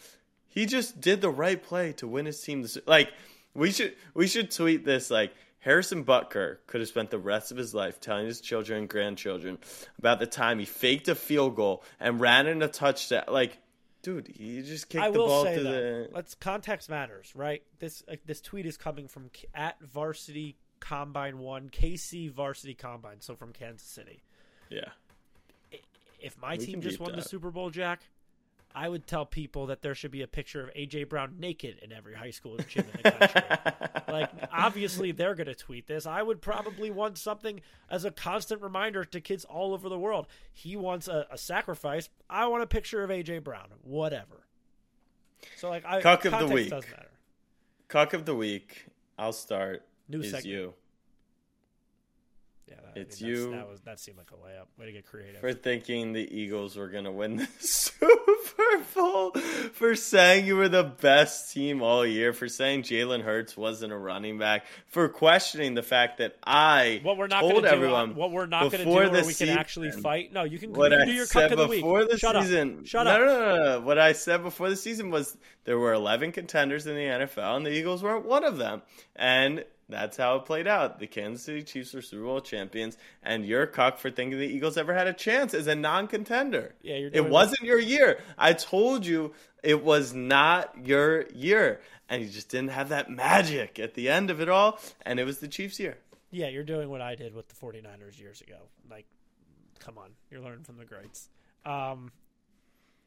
He 0.48 0.66
just 0.66 1.00
did 1.00 1.20
the 1.20 1.30
right 1.30 1.62
play 1.62 1.92
to 1.94 2.08
win 2.08 2.26
his 2.26 2.40
team. 2.42 2.66
Like 2.86 3.10
we 3.54 3.70
should 3.70 3.94
we 4.14 4.26
should 4.26 4.50
tweet 4.50 4.84
this 4.84 5.10
like 5.10 5.32
Harrison 5.60 6.04
Butker 6.04 6.58
could 6.66 6.80
have 6.80 6.88
spent 6.88 7.10
the 7.10 7.18
rest 7.18 7.50
of 7.50 7.56
his 7.58 7.74
life 7.74 8.00
telling 8.00 8.26
his 8.26 8.40
children 8.40 8.80
and 8.80 8.88
grandchildren 8.88 9.58
about 9.98 10.18
the 10.18 10.26
time 10.26 10.58
he 10.58 10.64
faked 10.64 11.08
a 11.08 11.14
field 11.14 11.54
goal 11.54 11.84
and 12.00 12.18
ran 12.18 12.46
in 12.46 12.62
a 12.62 12.68
touchdown. 12.68 13.24
Like, 13.28 13.58
dude, 14.02 14.28
he 14.28 14.62
just 14.62 14.88
kicked 14.88 15.04
I 15.04 15.10
the 15.10 15.18
ball 15.18 15.44
to 15.44 15.62
though, 15.62 15.62
the. 15.62 16.08
let's 16.12 16.34
context 16.34 16.88
matters, 16.88 17.32
right? 17.34 17.62
This 17.78 18.02
uh, 18.10 18.16
this 18.24 18.40
tweet 18.40 18.66
is 18.66 18.76
coming 18.76 19.06
from 19.06 19.30
at 19.54 19.80
Varsity 19.82 20.56
Combine 20.80 21.38
One, 21.38 21.68
KC 21.68 22.30
Varsity 22.32 22.74
Combine, 22.74 23.20
so 23.20 23.36
from 23.36 23.52
Kansas 23.52 23.86
City. 23.86 24.22
Yeah, 24.70 24.88
If 26.22 26.38
my 26.38 26.56
We 26.56 26.66
team 26.66 26.80
just 26.80 27.00
won 27.00 27.16
the. 27.16 27.22
Super 27.22 27.50
Bowl, 27.50 27.70
Jack, 27.70 28.00
I 28.74 28.88
would 28.88 29.06
tell 29.06 29.26
people 29.26 29.66
that 29.66 29.82
there 29.82 29.94
should 29.94 30.10
be 30.10 30.22
a 30.22 30.28
picture 30.28 30.62
of 30.62 30.74
AJ 30.74 31.08
Brown 31.08 31.36
naked 31.38 31.78
in 31.82 31.92
every 31.92 32.14
high 32.14 32.30
school 32.30 32.56
gym 32.68 32.84
in 32.94 33.00
the 33.02 33.10
country. 33.10 34.02
like, 34.12 34.30
obviously, 34.52 35.12
they're 35.12 35.34
going 35.34 35.48
to 35.48 35.54
tweet 35.54 35.86
this. 35.86 36.06
I 36.06 36.22
would 36.22 36.40
probably 36.40 36.90
want 36.90 37.18
something 37.18 37.60
as 37.90 38.04
a 38.04 38.10
constant 38.10 38.62
reminder 38.62 39.04
to 39.04 39.20
kids 39.20 39.44
all 39.44 39.74
over 39.74 39.88
the 39.88 39.98
world. 39.98 40.28
He 40.52 40.76
wants 40.76 41.08
a, 41.08 41.26
a 41.30 41.38
sacrifice. 41.38 42.08
I 42.28 42.46
want 42.46 42.62
a 42.62 42.66
picture 42.66 43.02
of 43.02 43.10
AJ 43.10 43.42
Brown. 43.42 43.68
Whatever. 43.82 44.46
So, 45.56 45.68
like, 45.68 45.84
I, 45.84 46.00
Cuck 46.00 46.24
of 46.26 46.38
the 46.38 46.46
week. 46.46 46.70
does 46.70 46.84
matter. 46.90 47.10
Cuck 47.88 48.12
of 48.12 48.24
the 48.24 48.34
week. 48.36 48.86
I'll 49.18 49.32
start. 49.32 49.84
New 50.08 50.20
is 50.20 50.30
segment. 50.30 50.46
you 50.46 50.74
Yeah, 52.70 52.76
that, 52.94 53.00
It's 53.00 53.20
I 53.20 53.26
mean, 53.26 53.34
you. 53.34 53.50
That 53.50 53.68
was 53.68 53.80
that 53.80 53.98
seemed 54.00 54.18
like 54.18 54.30
a 54.30 54.34
layup. 54.34 54.66
Way 54.78 54.86
to 54.86 54.92
get 54.92 55.06
creative. 55.06 55.40
for 55.40 55.52
thinking 55.52 56.12
the 56.12 56.32
Eagles 56.32 56.76
were 56.76 56.88
gonna 56.88 57.10
win 57.12 57.36
the 57.36 57.48
Super 57.58 58.84
Bowl, 58.94 59.32
for 59.72 59.94
saying 59.94 60.46
you 60.46 60.56
were 60.56 60.68
the 60.68 60.84
best 60.84 61.52
team 61.52 61.82
all 61.82 62.06
year, 62.06 62.32
for 62.32 62.48
saying 62.48 62.82
Jalen 62.82 63.22
Hurts 63.22 63.56
wasn't 63.56 63.92
a 63.92 63.98
running 63.98 64.38
back, 64.38 64.66
for 64.86 65.08
questioning 65.08 65.74
the 65.74 65.82
fact 65.82 66.18
that 66.18 66.36
I 66.44 67.00
what 67.02 67.16
we're 67.16 67.26
not 67.26 67.40
told 67.40 67.62
do, 67.62 67.68
uh, 67.68 67.72
everyone 67.72 68.14
what 68.14 68.30
we're 68.30 68.46
not 68.46 68.70
to 68.70 68.78
do, 68.78 68.84
before 68.84 69.08
where 69.08 69.24
we 69.24 69.34
can 69.34 69.48
actually 69.48 69.90
fight. 69.90 70.32
No, 70.32 70.44
you 70.44 70.58
can, 70.58 70.72
What 70.72 70.92
you 70.92 70.98
can 70.98 71.06
do 71.08 71.12
your 71.12 71.26
cuck 71.26 71.50
of 71.50 71.58
the 71.58 71.66
week. 71.66 71.80
before 71.80 72.04
the 72.04 72.18
Shut 72.18 72.40
season. 72.42 72.78
Up. 72.80 72.86
Shut 72.86 73.04
no, 73.06 73.10
up. 73.12 73.20
No, 73.20 73.26
no, 73.26 73.56
no, 73.56 73.64
no. 73.64 73.80
What 73.80 73.98
I 73.98 74.12
said 74.12 74.42
before 74.42 74.68
the 74.70 74.76
season 74.76 75.10
was 75.10 75.36
there 75.64 75.78
were 75.78 75.92
11 75.92 76.32
contenders 76.32 76.86
in 76.86 76.94
the 76.94 77.02
NFL, 77.02 77.56
and 77.56 77.66
the 77.66 77.72
Eagles 77.72 78.02
weren't 78.02 78.26
one 78.26 78.44
of 78.44 78.58
them. 78.58 78.82
And 79.16 79.64
that's 79.90 80.16
how 80.16 80.36
it 80.36 80.44
played 80.44 80.66
out. 80.66 80.98
The 80.98 81.06
Kansas 81.06 81.44
City 81.44 81.62
Chiefs 81.62 81.92
were 81.94 82.02
Super 82.02 82.24
Bowl 82.24 82.40
champions, 82.40 82.96
and 83.22 83.44
you're 83.44 83.66
cuck 83.66 83.98
for 83.98 84.10
thinking 84.10 84.38
the 84.38 84.46
Eagles 84.46 84.76
ever 84.76 84.94
had 84.94 85.06
a 85.06 85.12
chance 85.12 85.52
as 85.54 85.66
a 85.66 85.74
non-contender. 85.74 86.74
Yeah, 86.82 86.96
you're 86.96 87.10
It 87.12 87.28
wasn't 87.28 87.62
your 87.62 87.78
year. 87.80 88.20
I 88.38 88.52
told 88.52 89.04
you 89.04 89.32
it 89.62 89.82
was 89.84 90.14
not 90.14 90.86
your 90.86 91.26
year, 91.34 91.80
and 92.08 92.22
you 92.22 92.28
just 92.28 92.48
didn't 92.48 92.70
have 92.70 92.88
that 92.90 93.10
magic 93.10 93.78
at 93.78 93.94
the 93.94 94.08
end 94.08 94.30
of 94.30 94.40
it 94.40 94.48
all. 94.48 94.78
And 95.02 95.20
it 95.20 95.24
was 95.24 95.38
the 95.38 95.48
Chiefs' 95.48 95.78
year. 95.80 95.98
Yeah, 96.30 96.48
you're 96.48 96.64
doing 96.64 96.88
what 96.88 97.00
I 97.00 97.16
did 97.16 97.34
with 97.34 97.48
the 97.48 97.54
49ers 97.54 98.18
years 98.18 98.40
ago. 98.40 98.56
Like, 98.88 99.06
come 99.80 99.98
on, 99.98 100.10
you're 100.30 100.40
learning 100.40 100.62
from 100.64 100.76
the 100.76 100.84
greats. 100.84 101.28
Um, 101.66 102.12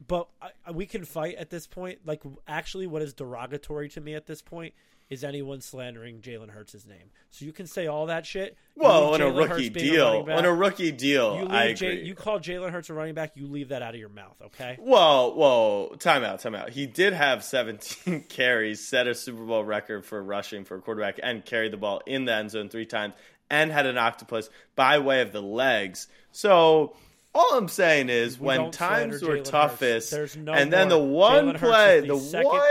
but 0.06 0.28
I- 0.42 0.70
we 0.72 0.86
can 0.86 1.04
fight 1.04 1.36
at 1.36 1.50
this 1.50 1.66
point. 1.66 2.00
Like, 2.04 2.22
actually, 2.46 2.86
what 2.86 3.00
is 3.00 3.14
derogatory 3.14 3.88
to 3.90 4.00
me 4.00 4.14
at 4.14 4.26
this 4.26 4.42
point 4.42 4.74
is 5.14 5.24
anyone 5.24 5.60
slandering 5.62 6.20
Jalen 6.20 6.50
Hurts' 6.50 6.84
name. 6.86 7.10
So 7.30 7.44
you 7.46 7.52
can 7.52 7.66
say 7.66 7.86
all 7.86 8.06
that 8.06 8.26
shit. 8.26 8.56
Well, 8.76 9.14
on 9.14 9.20
a 9.22 9.32
Hurts 9.32 9.48
rookie 9.50 9.66
a 9.68 9.70
deal, 9.70 10.26
on 10.28 10.44
a 10.44 10.52
rookie 10.52 10.92
deal, 10.92 11.46
I 11.50 11.72
J- 11.72 11.86
agree. 11.94 12.04
you 12.06 12.14
call 12.14 12.38
Jalen 12.40 12.70
Hurts 12.70 12.90
a 12.90 12.94
running 12.94 13.14
back. 13.14 13.32
You 13.36 13.46
leave 13.46 13.70
that 13.70 13.80
out 13.82 13.94
of 13.94 14.00
your 14.00 14.08
mouth, 14.10 14.36
okay? 14.46 14.76
Whoa, 14.78 15.32
whoa, 15.34 15.94
time 15.98 16.22
out, 16.24 16.40
time 16.40 16.54
out. 16.54 16.70
He 16.70 16.86
did 16.86 17.12
have 17.14 17.42
17 17.42 18.24
carries, 18.28 18.86
set 18.86 19.06
a 19.06 19.14
Super 19.14 19.44
Bowl 19.44 19.64
record 19.64 20.04
for 20.04 20.22
rushing 20.22 20.64
for 20.64 20.76
a 20.76 20.80
quarterback, 20.80 21.18
and 21.22 21.44
carried 21.44 21.72
the 21.72 21.76
ball 21.78 22.02
in 22.06 22.24
the 22.26 22.34
end 22.34 22.50
zone 22.50 22.68
three 22.68 22.86
times, 22.86 23.14
and 23.50 23.70
had 23.72 23.86
an 23.86 23.96
octopus 23.98 24.50
by 24.76 24.98
way 24.98 25.20
of 25.22 25.32
the 25.32 25.42
legs. 25.42 26.08
So 26.32 26.94
all 27.34 27.54
I'm 27.58 27.68
saying 27.68 28.08
is, 28.10 28.38
We 28.38 28.46
when 28.46 28.70
times 28.70 29.22
were 29.22 29.38
Jalen 29.38 29.44
toughest, 29.44 30.36
no 30.38 30.52
and 30.52 30.72
then 30.72 30.88
the 30.88 30.98
one 30.98 31.54
play, 31.58 32.00
the 32.00 32.14
the, 32.14 32.18
second- 32.20 32.46
one, 32.48 32.70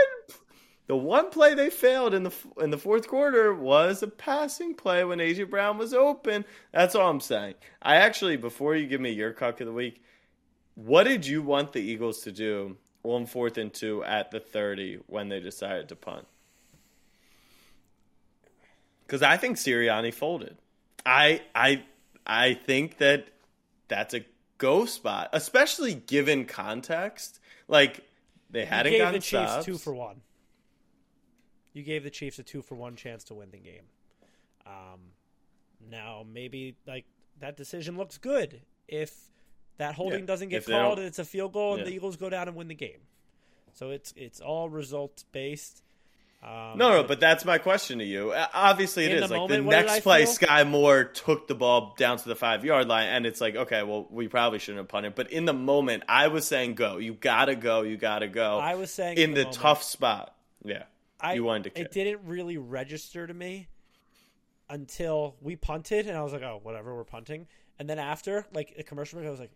the 0.86 0.96
one 0.96 1.30
play 1.30 1.54
they 1.54 1.70
failed 1.70 2.12
in 2.12 2.24
the 2.24 2.32
in 2.58 2.70
the 2.70 2.78
fourth 2.78 3.08
quarter 3.08 3.54
was 3.54 4.02
a 4.02 4.08
passing 4.08 4.74
play 4.74 5.02
when 5.04 5.18
AJ 5.18 5.48
Brown 5.48 5.78
was 5.78 5.94
open. 5.94 6.44
That's 6.72 6.94
all 6.94 7.08
I'm 7.08 7.20
saying. 7.20 7.54
I 7.80 7.96
actually, 7.96 8.36
before 8.36 8.76
you 8.76 8.86
give 8.86 9.00
me 9.00 9.10
your 9.10 9.32
cuck 9.32 9.60
of 9.60 9.66
the 9.66 9.72
week, 9.72 10.02
what 10.74 11.04
did 11.04 11.26
you 11.26 11.42
want 11.42 11.72
the 11.72 11.80
Eagles 11.80 12.20
to 12.22 12.32
do 12.32 12.76
on 13.02 13.24
fourth 13.26 13.56
and 13.56 13.72
two 13.72 14.04
at 14.04 14.30
the 14.30 14.40
30 14.40 15.00
when 15.06 15.28
they 15.28 15.40
decided 15.40 15.88
to 15.88 15.96
punt? 15.96 16.26
Because 19.06 19.22
I 19.22 19.36
think 19.38 19.56
Sirianni 19.56 20.12
folded. 20.12 20.56
I 21.06 21.42
I 21.54 21.82
I 22.26 22.54
think 22.54 22.98
that 22.98 23.28
that's 23.88 24.12
a 24.12 24.24
go 24.58 24.84
spot, 24.84 25.30
especially 25.32 25.94
given 25.94 26.44
context. 26.44 27.38
Like 27.68 28.00
they 28.50 28.66
hadn't 28.66 28.92
gave 28.92 29.00
gotten 29.00 29.14
the 29.14 29.20
Chiefs 29.20 29.52
stops. 29.52 29.64
two 29.64 29.78
for 29.78 29.94
one. 29.94 30.20
You 31.74 31.82
gave 31.82 32.04
the 32.04 32.10
Chiefs 32.10 32.38
a 32.38 32.42
two 32.42 32.62
for 32.62 32.74
one 32.76 32.96
chance 32.96 33.24
to 33.24 33.34
win 33.34 33.50
the 33.50 33.58
game. 33.58 33.82
Um, 34.66 35.00
now 35.90 36.24
maybe 36.32 36.76
like 36.86 37.04
that 37.40 37.56
decision 37.56 37.98
looks 37.98 38.16
good 38.16 38.62
if 38.88 39.12
that 39.76 39.94
holding 39.94 40.20
Yeah, 40.20 40.26
doesn't 40.26 40.48
get 40.48 40.64
called 40.64 40.98
and 40.98 41.06
it's 41.06 41.18
a 41.18 41.24
field 41.24 41.52
goal 41.52 41.74
and 41.74 41.86
the 41.86 41.92
Eagles 41.92 42.16
go 42.16 42.30
down 42.30 42.48
and 42.48 42.56
win 42.56 42.68
the 42.68 42.74
game. 42.74 43.00
So 43.74 43.90
it's 43.90 44.14
it's 44.16 44.40
all 44.40 44.68
results 44.70 45.24
based. 45.32 45.82
Um, 46.44 46.76
No, 46.76 46.90
no, 46.90 47.02
but 47.04 47.20
that's 47.20 47.44
my 47.44 47.58
question 47.58 47.98
to 47.98 48.04
you. 48.04 48.30
Uh, 48.30 48.46
Obviously, 48.52 49.06
it 49.06 49.12
is 49.12 49.28
the 49.28 49.38
like 49.38 49.48
the 49.48 49.58
moment, 49.58 49.70
did 49.70 49.86
next 49.86 50.02
play. 50.02 50.26
feel? 50.26 50.34
Skyy 50.34 50.68
Moore 50.68 51.04
took 51.04 51.48
the 51.48 51.54
ball 51.54 51.94
down 51.96 52.18
to 52.18 52.28
the 52.28 52.36
five 52.36 52.64
yard 52.64 52.86
line, 52.86 53.08
and 53.08 53.26
it's 53.26 53.40
like, 53.40 53.56
okay, 53.56 53.82
well, 53.82 54.06
we 54.10 54.28
probably 54.28 54.58
shouldn't 54.58 54.78
have 54.78 54.88
punted. 54.88 55.14
But 55.14 55.32
in 55.32 55.46
the 55.46 55.54
moment, 55.54 56.04
I 56.06 56.28
was 56.28 56.46
saying, 56.46 56.74
go. 56.74 56.98
You 56.98 57.14
gotta 57.14 57.56
go. 57.56 57.82
You 57.82 57.96
gotta 57.96 58.28
go. 58.28 58.58
I 58.58 58.74
was 58.74 58.92
saying 58.92 59.16
in 59.16 59.30
in 59.30 59.34
the, 59.34 59.44
the 59.44 59.50
tough 59.50 59.82
spot. 59.82 60.34
Yeah, 60.62 60.84
I, 61.24 61.34
you 61.34 61.44
wanted 61.44 61.64
to 61.64 61.70
kick. 61.70 61.86
It 61.86 61.92
didn't 61.92 62.20
really 62.24 62.56
register 62.58 63.26
to 63.26 63.34
me 63.34 63.68
until 64.68 65.36
we 65.40 65.56
punted, 65.56 66.06
and 66.06 66.16
I 66.16 66.22
was 66.22 66.32
like, 66.32 66.42
"Oh, 66.42 66.60
whatever, 66.62 66.94
we're 66.94 67.04
punting." 67.04 67.46
And 67.78 67.88
then 67.88 67.98
after, 67.98 68.46
like 68.52 68.74
a 68.78 68.82
commercial 68.82 69.18
break, 69.18 69.28
I 69.28 69.30
was 69.30 69.40
like, 69.40 69.52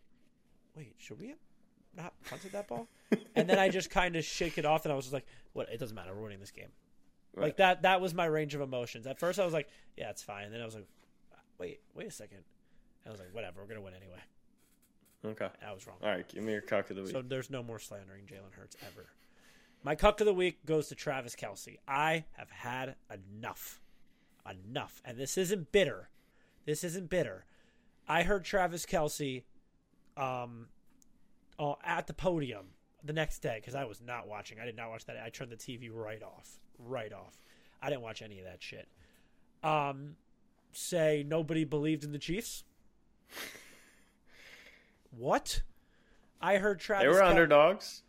"Wait, 0.76 0.94
should 0.98 1.20
we 1.20 1.28
have 1.28 1.38
not 1.96 2.14
punted 2.28 2.52
that 2.52 2.68
ball?" 2.68 2.88
and 3.34 3.48
then 3.48 3.58
I 3.58 3.68
just 3.68 3.90
kind 3.90 4.16
of 4.16 4.24
shake 4.24 4.58
it 4.58 4.64
off, 4.64 4.84
and 4.84 4.92
I 4.92 4.96
was 4.96 5.04
just 5.04 5.14
like, 5.14 5.26
"What? 5.52 5.68
It 5.68 5.78
doesn't 5.78 5.94
matter. 5.94 6.14
We're 6.14 6.22
winning 6.22 6.40
this 6.40 6.50
game." 6.50 6.70
Like 7.36 7.56
that 7.58 7.82
that 7.82 8.00
was 8.00 8.14
my 8.14 8.26
range 8.26 8.54
of 8.54 8.60
emotions. 8.60 9.06
At 9.06 9.18
first 9.18 9.38
I 9.38 9.44
was 9.44 9.54
like, 9.54 9.68
yeah, 9.96 10.10
it's 10.10 10.22
fine. 10.22 10.50
then 10.50 10.60
I 10.60 10.64
was 10.64 10.74
like, 10.74 10.86
wait, 11.58 11.80
wait 11.94 12.08
a 12.08 12.10
second. 12.10 12.38
I 13.06 13.10
was 13.10 13.20
like, 13.20 13.34
whatever, 13.34 13.60
we're 13.60 13.68
gonna 13.68 13.80
win 13.80 13.94
anyway. 13.94 14.18
Okay. 15.24 15.48
I 15.66 15.72
was 15.72 15.86
wrong. 15.86 15.96
All 16.02 16.08
right. 16.08 16.26
Give 16.28 16.42
me 16.44 16.52
your 16.52 16.60
cock 16.60 16.90
of 16.90 16.96
the 16.96 17.02
week. 17.02 17.12
So 17.12 17.22
there's 17.22 17.50
no 17.50 17.62
more 17.62 17.78
slandering 17.78 18.24
Jalen 18.24 18.52
Hurts 18.56 18.76
ever. 18.86 19.06
My 19.82 19.94
cuck 19.94 20.20
of 20.20 20.26
the 20.26 20.34
week 20.34 20.64
goes 20.66 20.88
to 20.88 20.94
Travis 20.94 21.34
Kelce. 21.36 21.78
I 21.86 22.24
have 22.32 22.50
had 22.50 22.96
enough. 23.12 23.80
Enough. 24.48 25.00
And 25.04 25.18
this 25.18 25.38
isn't 25.38 25.72
bitter. 25.72 26.08
This 26.66 26.84
isn't 26.84 27.08
bitter. 27.08 27.44
I 28.08 28.22
heard 28.22 28.44
Travis 28.44 28.86
Kelce 28.86 29.44
um, 30.16 30.68
uh, 31.58 31.74
at 31.84 32.06
the 32.06 32.14
podium 32.14 32.66
the 33.04 33.12
next 33.12 33.40
day 33.40 33.58
because 33.60 33.74
I 33.74 33.84
was 33.84 34.00
not 34.00 34.26
watching. 34.26 34.58
I 34.60 34.64
did 34.64 34.76
not 34.76 34.90
watch 34.90 35.04
that. 35.06 35.16
I 35.24 35.30
turned 35.30 35.52
the 35.52 35.56
TV 35.56 35.90
right 35.92 36.22
off. 36.22 36.58
Right 36.78 37.12
off. 37.12 37.38
I 37.80 37.88
didn't 37.90 38.02
watch 38.02 38.22
any 38.22 38.38
of 38.38 38.44
that 38.46 38.62
shit. 38.62 38.88
Um, 39.62 40.16
say 40.72 41.24
nobody 41.26 41.64
believed 41.64 42.04
in 42.04 42.12
the 42.12 42.18
Chiefs. 42.18 42.64
what? 45.10 45.62
I 46.40 46.56
heard 46.58 46.80
Travis. 46.80 47.04
they 47.04 47.08
were 47.08 47.20
Kel- 47.20 47.28
underdogs. 47.30 48.02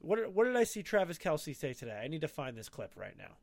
What 0.00 0.32
what 0.32 0.44
did 0.44 0.56
I 0.56 0.64
see 0.64 0.82
Travis 0.82 1.18
Kelce 1.18 1.56
say 1.56 1.72
today? 1.72 2.00
I 2.02 2.08
need 2.08 2.20
to 2.20 2.28
find 2.28 2.56
this 2.56 2.68
clip 2.68 2.92
right 2.96 3.16
now. 3.16 3.36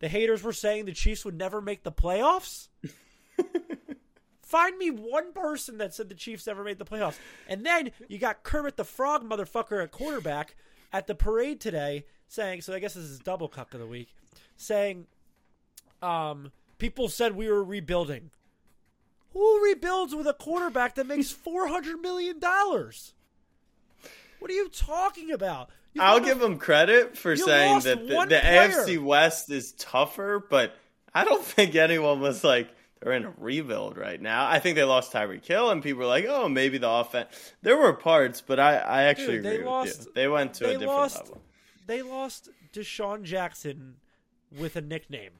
The 0.00 0.08
haters 0.08 0.42
were 0.42 0.52
saying 0.52 0.84
the 0.84 0.92
Chiefs 0.92 1.24
would 1.24 1.36
never 1.36 1.60
make 1.60 1.82
the 1.82 1.92
playoffs. 1.92 2.68
Find 4.42 4.78
me 4.78 4.90
one 4.90 5.34
person 5.34 5.76
that 5.78 5.92
said 5.94 6.08
the 6.08 6.14
Chiefs 6.14 6.46
never 6.46 6.64
made 6.64 6.78
the 6.78 6.84
playoffs. 6.84 7.18
And 7.48 7.66
then 7.66 7.90
you 8.08 8.18
got 8.18 8.44
Kermit 8.44 8.76
the 8.76 8.84
Frog 8.84 9.22
motherfucker 9.22 9.82
at 9.82 9.90
quarterback 9.90 10.54
at 10.90 11.06
the 11.06 11.14
parade 11.14 11.60
today 11.60 12.06
saying, 12.28 12.62
so 12.62 12.72
I 12.72 12.78
guess 12.78 12.94
this 12.94 13.04
is 13.04 13.18
double 13.18 13.48
cuck 13.48 13.74
of 13.74 13.80
the 13.80 13.86
week, 13.86 14.14
saying, 14.56 15.06
um, 16.00 16.52
people 16.78 17.08
said 17.08 17.36
we 17.36 17.48
were 17.48 17.62
rebuilding. 17.62 18.30
Who 19.32 19.62
rebuilds 19.64 20.14
with 20.14 20.26
a 20.26 20.32
quarterback 20.32 20.94
that 20.94 21.06
makes 21.06 21.32
$400 21.32 22.00
million? 22.00 22.40
What 24.38 24.50
are 24.50 24.54
you 24.54 24.68
talking 24.68 25.30
about? 25.32 25.70
You 25.94 26.02
I'll 26.02 26.20
give 26.20 26.38
them 26.38 26.58
credit 26.58 27.16
for 27.16 27.36
saying 27.36 27.80
that 27.80 28.06
the, 28.06 28.26
the. 28.28 28.36
AFC 28.36 29.02
West 29.02 29.50
is 29.50 29.72
tougher, 29.72 30.44
but 30.48 30.74
I 31.14 31.24
don't 31.24 31.42
think 31.44 31.74
anyone 31.74 32.20
was 32.20 32.44
like 32.44 32.68
they're 33.00 33.12
in 33.12 33.24
a 33.24 33.32
rebuild 33.36 33.96
right 33.96 34.20
now. 34.20 34.48
I 34.48 34.58
think 34.58 34.76
they 34.76 34.84
lost 34.84 35.12
Tyreek 35.12 35.44
Hill, 35.44 35.70
and 35.70 35.82
people 35.82 36.00
were 36.00 36.06
like, 36.06 36.26
"Oh, 36.28 36.48
maybe 36.48 36.78
the 36.78 36.90
offense." 36.90 37.28
There 37.62 37.76
were 37.76 37.92
parts, 37.92 38.40
but 38.40 38.58
I, 38.60 38.76
I 38.76 39.02
actually 39.04 39.36
Dude, 39.36 39.44
they 39.44 39.54
agree 39.56 39.66
lost- 39.66 39.98
with 39.98 40.06
you. 40.08 40.12
They 40.14 40.28
went 40.28 40.54
to 40.54 40.64
they 40.64 40.70
a 40.74 40.78
different 40.78 40.98
lost- 40.98 41.18
level. 41.18 41.40
They 41.86 42.02
lost 42.02 42.48
DeSean 42.72 43.22
Jackson 43.22 43.96
with 44.56 44.76
a 44.76 44.80
nickname. 44.82 45.32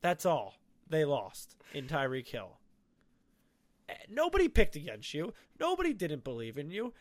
That's 0.00 0.26
all 0.26 0.54
they 0.88 1.04
lost 1.04 1.54
in 1.72 1.86
Tyreek 1.86 2.26
Hill. 2.28 2.58
Eh, 3.88 3.94
Nobody 4.10 4.48
picked 4.48 4.74
against 4.76 5.14
you. 5.14 5.32
Nobody 5.60 5.92
didn't 5.92 6.24
believe 6.24 6.58
in 6.58 6.70
you. 6.70 6.92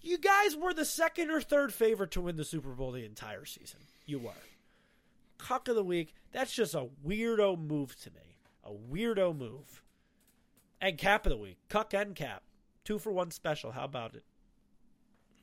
You 0.00 0.18
guys 0.18 0.56
were 0.56 0.72
the 0.72 0.84
second 0.84 1.30
or 1.30 1.40
third 1.40 1.72
favorite 1.72 2.10
to 2.12 2.20
win 2.20 2.36
the 2.36 2.44
Super 2.44 2.70
Bowl 2.70 2.92
the 2.92 3.04
entire 3.04 3.44
season. 3.44 3.80
You 4.06 4.18
were. 4.20 4.32
Cuck 5.38 5.68
of 5.68 5.74
the 5.74 5.84
week. 5.84 6.14
That's 6.32 6.52
just 6.52 6.74
a 6.74 6.88
weirdo 7.06 7.58
move 7.58 7.96
to 8.02 8.10
me. 8.10 8.36
A 8.64 8.70
weirdo 8.70 9.36
move. 9.36 9.82
And 10.80 10.96
cap 10.96 11.26
of 11.26 11.30
the 11.30 11.36
week. 11.36 11.58
Cuck 11.68 11.94
and 11.94 12.14
cap. 12.14 12.42
Two 12.84 12.98
for 12.98 13.12
one 13.12 13.30
special. 13.30 13.72
How 13.72 13.84
about 13.84 14.14
it? 14.14 14.24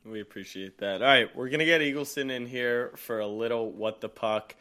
We 0.05 0.21
appreciate 0.21 0.77
that. 0.77 1.01
All 1.01 1.07
right, 1.07 1.35
we're 1.35 1.49
gonna 1.49 1.65
get 1.65 1.81
Eagleson 1.81 2.29
in 2.31 2.45
here 2.45 2.91
for 2.95 3.19
a 3.19 3.27
little 3.27 3.71
what 3.71 4.01
the 4.01 4.09
puck. 4.09 4.55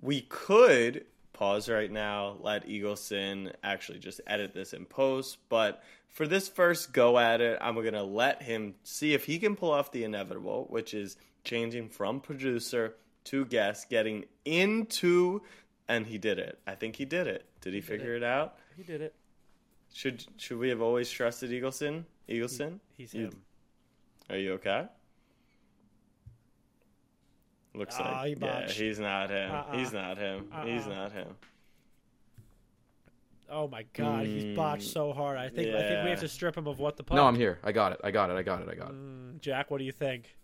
We 0.00 0.22
could 0.22 1.04
pause 1.36 1.68
right 1.68 1.90
now, 1.90 2.36
let 2.40 2.66
Eagleson 2.66 3.52
actually 3.62 3.98
just 3.98 4.20
edit 4.26 4.54
this 4.54 4.72
in 4.72 4.84
post, 4.86 5.38
but 5.48 5.82
for 6.08 6.26
this 6.26 6.48
first 6.48 6.92
go 6.92 7.18
at 7.18 7.40
it, 7.40 7.58
I'm 7.60 7.74
gonna 7.74 8.02
let 8.02 8.42
him 8.42 8.74
see 8.84 9.12
if 9.14 9.24
he 9.26 9.38
can 9.38 9.54
pull 9.54 9.70
off 9.70 9.92
the 9.92 10.04
inevitable, 10.04 10.66
which 10.70 10.94
is 10.94 11.16
changing 11.44 11.90
from 11.90 12.20
producer 12.20 12.94
to 13.24 13.44
guest, 13.44 13.90
getting 13.90 14.24
into, 14.44 15.42
and 15.88 16.06
he 16.06 16.16
did 16.18 16.38
it. 16.38 16.58
I 16.66 16.74
think 16.74 16.96
he 16.96 17.04
did 17.04 17.26
it. 17.26 17.44
Did 17.60 17.74
he, 17.74 17.80
did 17.80 17.86
figure 17.88 18.14
it. 18.14 18.22
it 18.22 18.24
out? 18.24 18.56
He 18.76 18.82
did 18.82 19.00
it. 19.02 19.14
Should 19.92 20.24
should 20.36 20.58
we 20.58 20.68
have 20.70 20.80
always 20.80 21.10
trusted 21.10 21.50
Eagleson? 21.50 22.04
Eagleson? 22.28 22.80
He's 22.96 23.12
You- 23.14 23.26
him. 23.26 23.42
Are 24.30 24.36
you 24.36 24.54
okay? 24.54 24.86
Looks 27.76 27.96
he 27.96 28.02
like 28.02 28.40
yeah, 28.40 28.68
he's 28.68 28.98
not 28.98 29.30
him. 29.30 29.50
Uh-uh. 29.52 29.76
He's 29.76 29.92
not 29.92 30.16
him. 30.18 30.46
He's 30.64 30.86
Uh-uh. 30.86 30.94
not 30.94 31.12
him. 31.12 31.28
Oh 33.48 33.68
my 33.68 33.84
god, 33.92 34.26
he's 34.26 34.56
botched 34.56 34.88
Mm, 34.88 34.92
so 34.92 35.12
hard. 35.12 35.38
I 35.38 35.48
think 35.48 35.68
I 35.74 35.80
think 35.82 36.04
we 36.04 36.10
have 36.10 36.20
to 36.20 36.28
strip 36.28 36.56
him 36.56 36.66
of 36.66 36.78
what 36.80 36.96
the 36.96 37.04
puck. 37.04 37.16
No, 37.16 37.24
I'm 37.26 37.36
here. 37.36 37.58
I 37.62 37.70
got 37.72 37.92
it. 37.92 38.00
I 38.02 38.10
got 38.10 38.30
it. 38.30 38.34
I 38.36 38.42
got 38.42 38.60
it. 38.62 38.68
I 38.68 38.74
got 38.74 38.90
it. 38.90 38.94
Mm, 38.96 39.40
Jack, 39.40 39.70
what 39.70 39.78
do 39.78 39.84
you 39.84 39.92
think? 39.92 40.34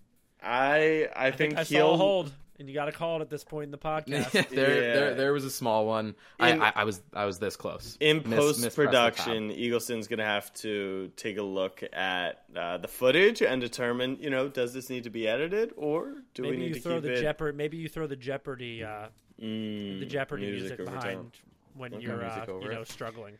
I 0.43 1.09
I, 1.17 1.27
I 1.27 1.31
think, 1.31 1.57
I 1.57 1.65
he'll 1.65 1.95
a 1.95 1.97
hold, 1.97 2.33
and 2.59 2.69
you 2.69 2.75
got 2.75 2.85
to 2.87 2.93
call 2.93 3.19
it 3.19 3.23
at 3.23 3.31
this 3.31 3.45
point 3.45 3.65
in 3.67 3.71
the 3.71 3.79
podcast. 3.79 4.31
there, 4.51 4.75
Yeah. 4.75 4.95
there, 4.95 5.15
there 5.15 5.33
was 5.33 5.45
a 5.45 5.51
small 5.51 5.87
one. 5.87 6.15
In- 6.39 6.63
I, 6.63 6.69
I, 6.69 6.73
I 6.77 6.85
was, 6.85 7.01
I 7.13 7.25
was 7.25 7.39
this 7.39 7.57
close. 7.57 7.97
in 8.01 8.21
post 8.23 8.61
missed 8.63 8.77
press 8.77 8.77
the 8.77 8.93
tab. 8.93 9.15
production. 9.15 9.51
Eagleson's 9.51 10.07
gonna 10.09 10.25
have 10.25 10.53
to 10.55 11.11
take 11.17 11.39
a 11.39 11.43
look 11.43 11.83
at 11.93 12.43
uh, 12.57 12.79
the 12.79 12.89
footage 12.89 13.43
and 13.43 13.61
determine, 13.61 14.19
you 14.21 14.31
know, 14.31 14.49
does 14.49 14.73
this 14.73 14.91
need 14.91 15.05
to 15.05 15.11
be 15.11 15.27
edited 15.27 15.73
or 15.77 16.13
do 16.35 16.43
maybe 16.43 16.57
we 16.57 16.63
need 16.63 16.69
you 16.69 16.75
to 16.75 16.81
throw 16.81 16.95
keep 16.97 17.03
the 17.05 17.13
it? 17.15 17.21
Jeopardy. 17.23 17.57
Maybe 17.57 17.77
you 17.79 17.89
throw 17.89 18.07
the 18.07 18.17
Jeopardy, 18.17 18.85
uh, 18.85 19.07
Mm, 19.41 19.99
the 19.99 20.07
Jeopardy 20.07 20.47
music, 20.53 20.79
over 20.79 20.85
behind 20.93 21.33
top. 21.33 21.43
when 21.75 21.95
Okay. 21.95 22.05
you're, 22.05 22.25
uh, 22.25 22.45
over 22.47 22.67
you 22.67 22.71
it. 22.71 22.75
know, 22.75 22.85
struggling. 22.85 23.35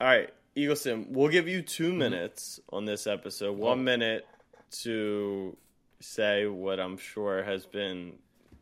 All 0.00 0.06
right, 0.08 0.30
Eagleson, 0.56 1.10
we'll 1.10 1.28
give 1.28 1.46
you 1.46 1.62
2 1.62 1.90
Mm-hmm. 1.90 1.98
minutes 1.98 2.58
on 2.72 2.86
this 2.86 3.06
episode. 3.06 3.50
Oh. 3.50 3.52
One 3.52 3.84
minute 3.84 4.26
to 4.82 5.56
say 6.00 6.46
what 6.46 6.78
I'm 6.80 6.96
sure 6.96 7.42
has 7.42 7.66
been 7.66 8.14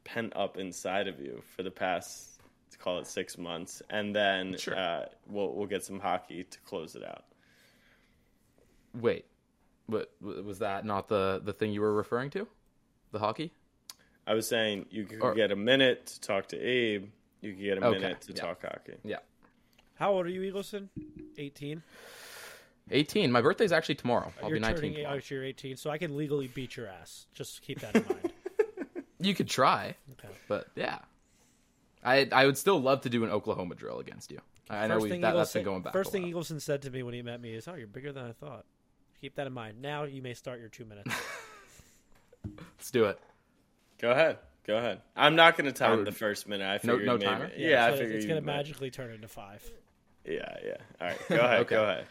pent 0.04 0.32
up 0.36 0.56
inside 0.56 1.08
of 1.08 1.18
you 1.20 1.42
for 1.56 1.62
the 1.62 1.70
past, 1.70 2.40
let's 2.66 2.76
call 2.76 2.98
it 2.98 3.06
six 3.06 3.38
months, 3.38 3.82
and 3.90 4.14
then 4.14 4.56
Sure. 4.58 4.76
uh, 4.76 5.06
we'll 5.26 5.52
we'll 5.54 5.66
get 5.66 5.82
some 5.84 5.98
hockey 6.00 6.44
to 6.44 6.58
close 6.60 6.94
it 6.96 7.04
out. 7.04 7.24
Wait, 8.94 9.24
what 9.86 10.10
was 10.20 10.58
that? 10.60 10.84
Not 10.84 11.08
the 11.08 11.40
the 11.44 11.52
thing 11.52 11.72
you 11.72 11.80
were 11.80 11.94
referring 11.94 12.30
to? 12.30 12.46
The 13.12 13.18
hockey? 13.18 13.52
I 14.26 14.34
was 14.34 14.48
saying 14.48 14.86
you 14.90 15.04
could 15.04 15.20
Or- 15.20 15.34
get 15.34 15.50
a 15.50 15.56
minute 15.56 16.06
to 16.06 16.20
talk 16.20 16.48
to 16.48 16.58
Abe. 16.58 17.10
You 17.40 17.52
could 17.52 17.62
get 17.62 17.78
a 17.78 17.86
Okay, 17.86 17.98
minute 17.98 18.20
to 18.22 18.32
yeah. 18.32 18.40
talk 18.40 18.62
hockey. 18.62 18.94
Yeah. 19.04 19.18
How 19.96 20.12
old 20.12 20.26
are 20.26 20.30
you, 20.30 20.40
Eagleson? 20.50 20.88
18. 21.38 21.82
18. 22.90 23.32
My 23.32 23.40
birthday's 23.40 23.72
actually 23.72 23.94
tomorrow. 23.96 24.32
I'll 24.42 24.48
you're 24.48 24.56
be 24.56 24.60
19. 24.60 24.76
turning. 24.76 24.94
tomorrow. 24.96 25.16
Oh, 25.16 25.20
you're 25.28 25.44
18, 25.44 25.76
so 25.76 25.90
I 25.90 25.98
can 25.98 26.16
legally 26.16 26.48
beat 26.48 26.76
your 26.76 26.86
ass. 26.88 27.26
Just 27.34 27.62
keep 27.62 27.80
that 27.80 27.94
in 27.96 28.04
mind. 28.06 28.32
You 29.20 29.34
could 29.34 29.48
try, 29.48 29.94
Okay. 30.12 30.28
but 30.48 30.66
yeah. 30.74 30.98
I 32.04 32.28
I 32.30 32.44
would 32.44 32.58
still 32.58 32.78
love 32.78 33.00
to 33.02 33.08
do 33.08 33.24
an 33.24 33.30
Oklahoma 33.30 33.74
drill 33.74 33.98
against 34.00 34.30
you. 34.30 34.38
I 34.68 34.84
I 34.84 34.86
know 34.86 34.94
First 34.96 35.04
we 35.04 35.08
thing 35.10 35.20
that, 35.22 35.32
that's 35.34 35.50
Eagleson- 35.50 35.54
been 35.54 35.64
going 35.64 35.82
back. 35.82 35.92
First 35.94 36.08
a 36.10 36.12
thing 36.12 36.22
while. 36.34 36.42
Eagleson 36.42 36.60
said 36.60 36.82
to 36.82 36.90
me 36.90 37.02
when 37.02 37.14
he 37.14 37.22
met 37.22 37.40
me 37.40 37.54
is, 37.54 37.66
"Oh, 37.66 37.74
you're 37.74 37.86
bigger 37.86 38.12
than 38.12 38.26
I 38.26 38.32
thought." 38.32 38.66
Keep 39.22 39.36
that 39.36 39.46
in 39.46 39.54
mind. 39.54 39.80
Now 39.80 40.02
you 40.04 40.20
may 40.20 40.34
start 40.34 40.60
your 40.60 40.68
two 40.68 40.84
minutes. 40.84 41.10
Let's 42.76 42.90
do 42.90 43.06
it. 43.06 43.18
Go 43.98 44.10
ahead. 44.10 44.38
Go 44.66 44.76
ahead. 44.76 45.00
I'm 45.16 45.36
not 45.36 45.56
going 45.56 45.66
to 45.66 45.72
time 45.72 45.98
would- 45.98 46.06
the 46.06 46.12
first 46.12 46.46
minute. 46.48 46.66
I 46.66 46.74
No- 46.86 46.92
figured 46.98 47.06
no 47.06 47.12
maybe. 47.14 47.24
timer? 47.24 47.50
Yeah, 47.56 47.86
I 47.86 47.90
so 47.92 47.96
figured 47.96 48.16
it's 48.16 48.24
you 48.24 48.28
gonna 48.28 48.40
magically 48.42 48.90
turn 48.90 49.10
into 49.10 49.28
five. 49.28 49.62
Yeah, 50.26 50.56
yeah. 50.64 50.76
All 51.00 51.06
right, 51.08 51.18
go 51.28 51.36
ahead. 51.36 51.60
Okay. 51.60 51.74
Go 51.76 51.82
ahead. 51.84 52.06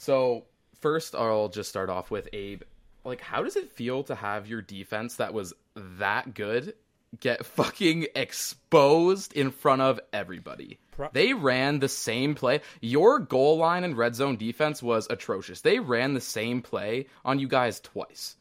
So 0.00 0.46
first, 0.80 1.14
I'll 1.14 1.50
just 1.50 1.68
start 1.68 1.90
off 1.90 2.10
with 2.10 2.26
Abe. 2.32 2.62
Like, 3.04 3.20
how 3.20 3.42
does 3.42 3.56
it 3.56 3.70
feel 3.70 4.02
to 4.04 4.14
have 4.14 4.46
your 4.46 4.62
defense 4.62 5.16
that 5.16 5.34
was 5.34 5.52
that 5.76 6.32
good 6.32 6.72
get 7.20 7.44
fucking 7.56 8.06
exposed 8.14 9.34
in 9.34 9.50
front 9.50 9.82
of 9.82 10.00
everybody? 10.10 10.78
They 11.12 11.34
ran 11.34 11.80
the 11.80 11.88
same 11.88 12.34
play. 12.34 12.62
Your 12.80 13.18
goal 13.18 13.58
line 13.58 13.84
and 13.84 13.94
red 13.94 14.14
zone 14.14 14.38
defense 14.38 14.82
was 14.82 15.06
atrocious. 15.10 15.60
They 15.60 15.80
ran 15.80 16.14
the 16.14 16.20
same 16.22 16.62
play 16.62 17.06
on 17.22 17.38
you 17.38 17.46
guys 17.46 17.78
twice. 17.78 18.36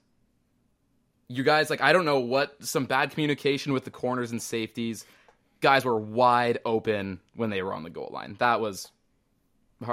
You 1.28 1.44
guys, 1.44 1.70
like, 1.70 1.82
I 1.82 1.92
don't 1.92 2.06
know 2.06 2.22
what, 2.22 2.56
some 2.64 2.86
bad 2.86 3.12
communication 3.12 3.74
with 3.74 3.84
the 3.84 3.92
corners 3.92 4.32
and 4.32 4.42
safeties. 4.42 5.06
Guys 5.60 5.84
were 5.84 6.00
wide 6.00 6.60
open 6.66 7.20
when 7.36 7.50
they 7.50 7.62
were 7.62 7.74
on 7.74 7.84
the 7.84 7.90
goal 7.90 8.12
line. 8.14 8.38
That 8.40 8.62
was. 8.62 8.90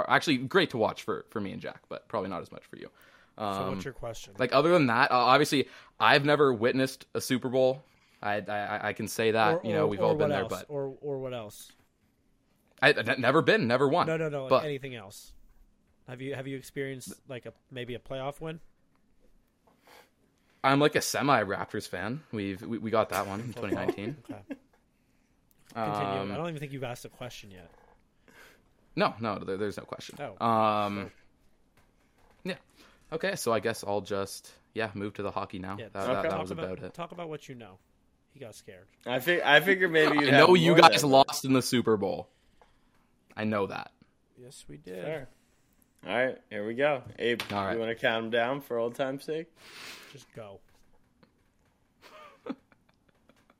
Actually 0.07 0.37
great 0.37 0.69
to 0.71 0.77
watch 0.77 1.03
for, 1.03 1.25
for 1.29 1.39
me 1.39 1.51
and 1.51 1.61
Jack, 1.61 1.81
but 1.89 2.07
probably 2.07 2.29
not 2.29 2.41
as 2.41 2.51
much 2.51 2.65
for 2.65 2.77
you. 2.77 2.89
So 3.37 3.43
Um, 3.43 3.69
what's 3.73 3.85
your 3.85 3.93
question? 3.93 4.33
like 4.39 4.53
other 4.53 4.69
than 4.69 4.87
that, 4.87 5.11
uh, 5.11 5.15
obviously, 5.15 5.67
I've 5.99 6.25
never 6.25 6.53
witnessed 6.53 7.05
a 7.13 7.21
Super 7.21 7.49
Bowl. 7.49 7.83
I 8.21 8.37
I, 8.47 8.89
I 8.89 8.93
can 8.93 9.07
say 9.07 9.31
that 9.31 9.63
you 9.63 9.73
know 9.73 9.85
we've 9.87 10.01
all 10.01 10.15
been 10.15 10.29
there, 10.29 10.41
else? 10.41 10.49
but 10.49 10.65
or 10.69 10.95
or 11.01 11.19
what 11.19 11.33
else? 11.33 11.71
I, 12.81 12.89
I've 12.89 13.19
never 13.19 13.41
been, 13.41 13.67
never 13.67 13.87
won. 13.87 14.07
No, 14.07 14.17
no, 14.17 14.29
no. 14.29 14.47
But 14.47 14.65
anything 14.65 14.95
else? 14.95 15.33
Have 16.07 16.21
you 16.21 16.35
have 16.35 16.47
you 16.47 16.57
experienced 16.57 17.13
like 17.27 17.45
a 17.45 17.53
maybe 17.69 17.93
a 17.95 17.99
playoff 17.99 18.39
win? 18.41 18.59
I'm 20.63 20.79
like 20.79 20.95
a 20.95 21.01
semi 21.01 21.43
Raptors 21.43 21.87
fan. 21.87 22.23
We've 22.31 22.61
we, 22.61 22.77
we 22.77 22.91
got 22.91 23.09
that 23.09 23.27
one 23.27 23.39
in 23.39 23.53
2019. 23.53 24.17
Okay. 24.29 24.55
Continue. 25.91 26.21
Um, 26.21 26.31
I 26.31 26.37
don't 26.37 26.47
even 26.47 26.59
think 26.59 26.71
you've 26.71 26.83
asked 26.83 27.05
a 27.05 27.09
question 27.09 27.51
yet. 27.51 27.69
No, 28.97 29.13
no, 29.21 29.37
there, 29.37 29.57
there's 29.57 29.77
no 29.77 29.83
question. 29.83 30.17
Oh. 30.19 30.45
Um, 30.45 31.11
yeah. 32.43 32.55
Okay, 33.13 33.35
so 33.35 33.53
I 33.53 33.59
guess 33.59 33.83
I'll 33.87 34.01
just 34.01 34.51
yeah 34.73 34.89
move 34.95 35.13
to 35.13 35.21
the 35.23 35.31
hockey 35.31 35.59
now. 35.59 35.77
Yeah, 35.79 35.85
that, 35.93 36.03
Okay. 36.03 36.13
that, 36.13 36.29
that 36.31 36.39
was 36.39 36.51
about, 36.51 36.79
it. 36.83 36.93
Talk 36.95 37.11
about 37.11 37.29
what 37.29 37.47
you 37.47 37.55
know. 37.55 37.77
He 38.33 38.39
got 38.39 38.55
scared. 38.55 38.87
I 39.05 39.19
think 39.19 39.45
I 39.45 39.59
figure 39.59 39.87
maybe 39.87 40.17
you 40.25 40.27
I 40.27 40.31
know 40.31 40.55
you 40.55 40.75
guys 40.75 41.03
lost 41.03 41.45
in 41.45 41.53
the 41.53 41.61
Super 41.61 41.95
Bowl. 41.95 42.27
I 43.35 43.43
know 43.43 43.67
that. 43.67 43.91
Yes, 44.41 44.65
we 44.67 44.77
did. 44.77 45.03
Fair. 45.03 45.29
All 46.05 46.13
right, 46.15 46.37
here 46.49 46.65
we 46.65 46.73
go. 46.73 47.03
Abe, 47.19 47.41
All 47.51 47.65
right. 47.65 47.73
you 47.73 47.79
want 47.79 47.89
to 47.89 47.95
count 47.95 48.23
them 48.23 48.29
down 48.31 48.61
for 48.61 48.77
old 48.77 48.95
time's 48.95 49.23
sake? 49.23 49.47
Just 50.11 50.31
go. 50.35 50.59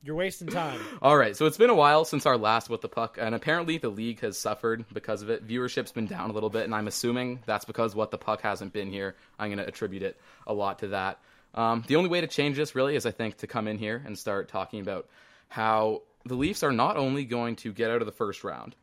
You're 0.08 0.16
wasting 0.16 0.48
time. 0.48 0.80
All 1.02 1.18
right, 1.18 1.36
so 1.36 1.44
it's 1.44 1.58
been 1.58 1.68
a 1.68 1.74
while 1.74 2.02
since 2.02 2.24
our 2.24 2.38
last 2.38 2.70
What 2.70 2.80
the 2.80 2.88
Puck, 2.88 3.18
and 3.20 3.34
apparently 3.34 3.76
the 3.76 3.90
league 3.90 4.20
has 4.20 4.38
suffered 4.38 4.86
because 4.94 5.20
of 5.20 5.28
it. 5.28 5.46
Viewership's 5.46 5.92
been 5.92 6.06
down 6.06 6.30
a 6.30 6.32
little 6.32 6.48
bit, 6.48 6.64
and 6.64 6.74
I'm 6.74 6.88
assuming 6.88 7.40
that's 7.44 7.66
because 7.66 7.94
What 7.94 8.10
the 8.10 8.16
Puck 8.16 8.40
hasn't 8.40 8.72
been 8.72 8.90
here. 8.90 9.16
I'm 9.38 9.48
going 9.48 9.58
to 9.58 9.68
attribute 9.68 10.02
it 10.02 10.18
a 10.46 10.54
lot 10.54 10.78
to 10.78 10.88
that. 10.88 11.18
Um, 11.54 11.84
the 11.88 11.96
only 11.96 12.08
way 12.08 12.22
to 12.22 12.26
change 12.26 12.56
this, 12.56 12.74
really, 12.74 12.96
is 12.96 13.04
I 13.04 13.10
think 13.10 13.36
to 13.36 13.46
come 13.46 13.68
in 13.68 13.76
here 13.76 14.02
and 14.06 14.18
start 14.18 14.48
talking 14.48 14.80
about 14.80 15.10
how 15.48 16.04
the 16.24 16.36
Leafs 16.36 16.62
are 16.62 16.72
not 16.72 16.96
only 16.96 17.26
going 17.26 17.56
to 17.56 17.72
get 17.74 17.90
out 17.90 18.00
of 18.00 18.06
the 18.06 18.12
first 18.12 18.44
round, 18.44 18.76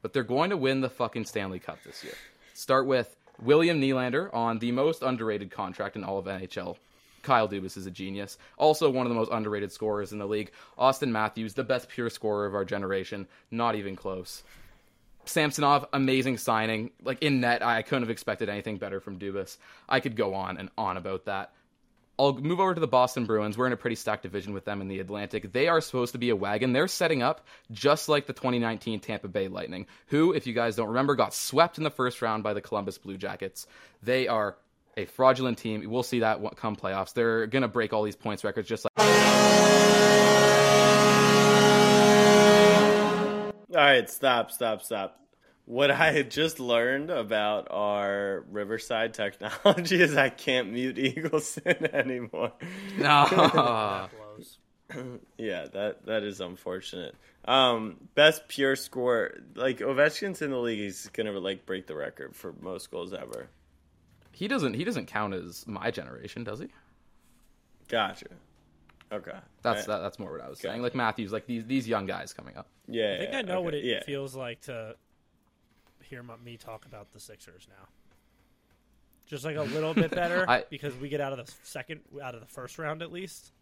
but 0.00 0.14
they're 0.14 0.22
going 0.22 0.48
to 0.48 0.56
win 0.56 0.80
the 0.80 0.88
fucking 0.88 1.26
Stanley 1.26 1.58
Cup 1.58 1.76
this 1.84 2.02
year. 2.02 2.14
Start 2.54 2.86
with 2.86 3.14
William 3.38 3.82
Nylander 3.82 4.32
on 4.32 4.60
the 4.60 4.72
most 4.72 5.02
underrated 5.02 5.50
contract 5.50 5.94
in 5.94 6.04
all 6.04 6.16
of 6.16 6.24
NHL. 6.24 6.78
Kyle 7.24 7.48
Dubas 7.48 7.76
is 7.76 7.86
a 7.86 7.90
genius. 7.90 8.38
Also, 8.56 8.88
one 8.90 9.06
of 9.06 9.10
the 9.10 9.16
most 9.16 9.32
underrated 9.32 9.72
scorers 9.72 10.12
in 10.12 10.18
the 10.18 10.26
league. 10.26 10.52
Auston 10.78 11.10
Matthews, 11.10 11.54
the 11.54 11.64
best 11.64 11.88
pure 11.88 12.10
scorer 12.10 12.46
of 12.46 12.54
our 12.54 12.64
generation. 12.64 13.26
Not 13.50 13.74
even 13.74 13.96
close. 13.96 14.44
Samsonov, 15.24 15.86
amazing 15.92 16.38
signing. 16.38 16.90
Like 17.02 17.22
in 17.22 17.40
net, 17.40 17.62
I 17.64 17.82
couldn't 17.82 18.02
have 18.02 18.10
expected 18.10 18.48
anything 18.48 18.78
better 18.78 19.00
from 19.00 19.18
Dubas. 19.18 19.56
I 19.88 20.00
could 20.00 20.16
go 20.16 20.34
on 20.34 20.58
and 20.58 20.70
on 20.76 20.96
about 20.96 21.24
that. 21.24 21.52
I'll 22.16 22.34
move 22.34 22.60
over 22.60 22.74
to 22.74 22.80
the 22.80 22.86
Boston 22.86 23.26
Bruins. 23.26 23.58
We're 23.58 23.66
in 23.66 23.72
a 23.72 23.76
pretty 23.76 23.96
stacked 23.96 24.22
division 24.22 24.54
with 24.54 24.64
them 24.64 24.80
in 24.80 24.86
the 24.86 25.00
Atlantic. 25.00 25.52
They 25.52 25.66
are 25.66 25.80
supposed 25.80 26.12
to 26.12 26.18
be 26.18 26.30
a 26.30 26.36
wagon. 26.36 26.72
They're 26.72 26.86
setting 26.86 27.22
up 27.22 27.44
just 27.72 28.08
like 28.08 28.26
the 28.26 28.32
2019 28.32 29.00
Tampa 29.00 29.26
Bay 29.26 29.48
Lightning, 29.48 29.86
who, 30.06 30.32
if 30.32 30.46
you 30.46 30.52
guys 30.52 30.76
don't 30.76 30.88
remember, 30.88 31.16
got 31.16 31.34
swept 31.34 31.76
in 31.76 31.82
the 31.82 31.90
first 31.90 32.22
round 32.22 32.44
by 32.44 32.54
the 32.54 32.60
Columbus 32.60 32.98
Blue 32.98 33.16
Jackets. 33.16 33.66
They 34.00 34.28
are 34.28 34.56
a 34.96 35.06
fraudulent 35.06 35.58
team. 35.58 35.88
We'll 35.88 36.02
see 36.02 36.20
that 36.20 36.40
come 36.56 36.76
playoffs. 36.76 37.12
They're 37.12 37.46
going 37.46 37.62
to 37.62 37.68
break 37.68 37.92
all 37.92 38.02
these 38.02 38.16
points 38.16 38.44
records 38.44 38.68
just 38.68 38.84
like. 38.84 39.06
All 43.70 43.80
right, 43.80 44.08
stop, 44.08 44.52
stop, 44.52 44.82
stop. 44.82 45.20
What 45.66 45.90
I 45.90 46.12
had 46.12 46.30
just 46.30 46.60
learned 46.60 47.10
about 47.10 47.68
our 47.70 48.44
Riverside 48.50 49.14
technology 49.14 50.00
is 50.00 50.16
I 50.16 50.28
can't 50.28 50.72
mute 50.72 50.96
Eagleson 50.96 51.92
anymore. 51.94 52.52
No. 52.98 54.08
Yeah, 55.38 55.66
that 55.72 56.06
that 56.06 56.22
is 56.22 56.40
unfortunate. 56.40 57.16
Um, 57.46 57.96
best 58.14 58.46
pure 58.48 58.76
score, 58.76 59.32
like 59.54 59.78
Ovechkin's 59.78 60.40
in 60.40 60.50
the 60.50 60.58
league, 60.58 60.78
he's 60.78 61.08
gonna 61.08 61.32
like 61.32 61.66
break 61.66 61.86
the 61.86 61.96
record 61.96 62.36
for 62.36 62.54
most 62.60 62.90
goals 62.90 63.12
ever. 63.12 63.48
He 64.34 64.48
doesn't. 64.48 64.74
He 64.74 64.84
doesn't 64.84 65.06
count 65.06 65.34
as 65.34 65.66
my 65.66 65.90
generation, 65.90 66.44
does 66.44 66.58
he? 66.60 66.68
Gotcha. 67.88 68.26
Okay, 69.12 69.36
That's 69.62 69.86
Uh, 69.86 69.92
that, 69.92 70.02
that's 70.02 70.18
more 70.18 70.32
what 70.32 70.40
I 70.40 70.48
was 70.48 70.58
saying. 70.58 70.82
Like 70.82 70.94
Matthews, 70.94 71.30
like 71.32 71.46
these 71.46 71.64
these 71.66 71.86
young 71.86 72.06
guys 72.06 72.32
coming 72.32 72.56
up. 72.56 72.66
Yeah, 72.88 73.14
I 73.14 73.18
think 73.18 73.32
yeah, 73.32 73.38
I 73.38 73.42
know 73.42 73.54
okay, 73.58 73.64
what 73.64 73.74
it 73.74 73.84
yeah. 73.84 74.02
feels 74.04 74.34
like 74.34 74.62
to 74.62 74.96
hear 76.02 76.22
my, 76.22 76.34
me 76.44 76.56
talk 76.56 76.84
about 76.86 77.12
the 77.12 77.20
Sixers 77.20 77.68
now. 77.68 77.86
Just 79.26 79.44
like 79.44 79.56
a 79.56 79.62
little 79.62 79.94
bit 79.94 80.10
better 80.22 80.48
I- 80.48 80.64
because 80.68 80.94
we 80.96 81.08
get 81.08 81.20
out 81.20 81.32
of 81.38 81.46
the 81.46 81.52
second, 81.62 82.00
out 82.22 82.34
of 82.34 82.40
the 82.40 82.46
first 82.46 82.78
round 82.78 83.02
at 83.02 83.12
least. 83.12 83.52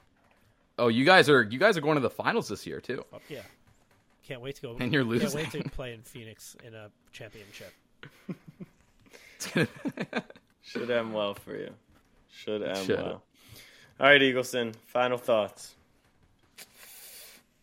Oh, 0.79 0.89
you 0.89 1.05
guys 1.05 1.29
are 1.29 1.43
you 1.43 1.59
guys 1.59 1.77
are 1.77 1.83
going 1.83 1.97
to 1.97 2.01
the 2.01 2.09
finals 2.11 2.49
this 2.49 2.67
year 2.67 2.81
too. 2.81 3.05
Fuck 3.11 3.23
yeah! 3.29 3.43
Can't 4.27 4.41
wait 4.41 4.55
to 4.57 4.63
go. 4.63 4.77
And 4.81 4.93
you're 4.93 5.05
losing. 5.05 5.29
Can't 5.29 5.53
wait 5.55 5.65
to 5.65 5.71
play 5.77 5.93
in 5.93 6.03
Phoenix 6.03 6.57
in 6.65 6.75
a 6.75 6.89
championship. 7.13 7.73
Should 10.63 10.91
end 10.91 11.13
well 11.13 11.35
for 11.35 11.57
you. 11.57 11.71
Should 12.31 12.63
end 12.63 12.87
Should. 12.87 12.99
well. 12.99 13.23
All 14.01 14.07
right, 14.07 14.21
Eagleson. 14.21 14.75
Final 14.87 15.19
thoughts. 15.19 15.75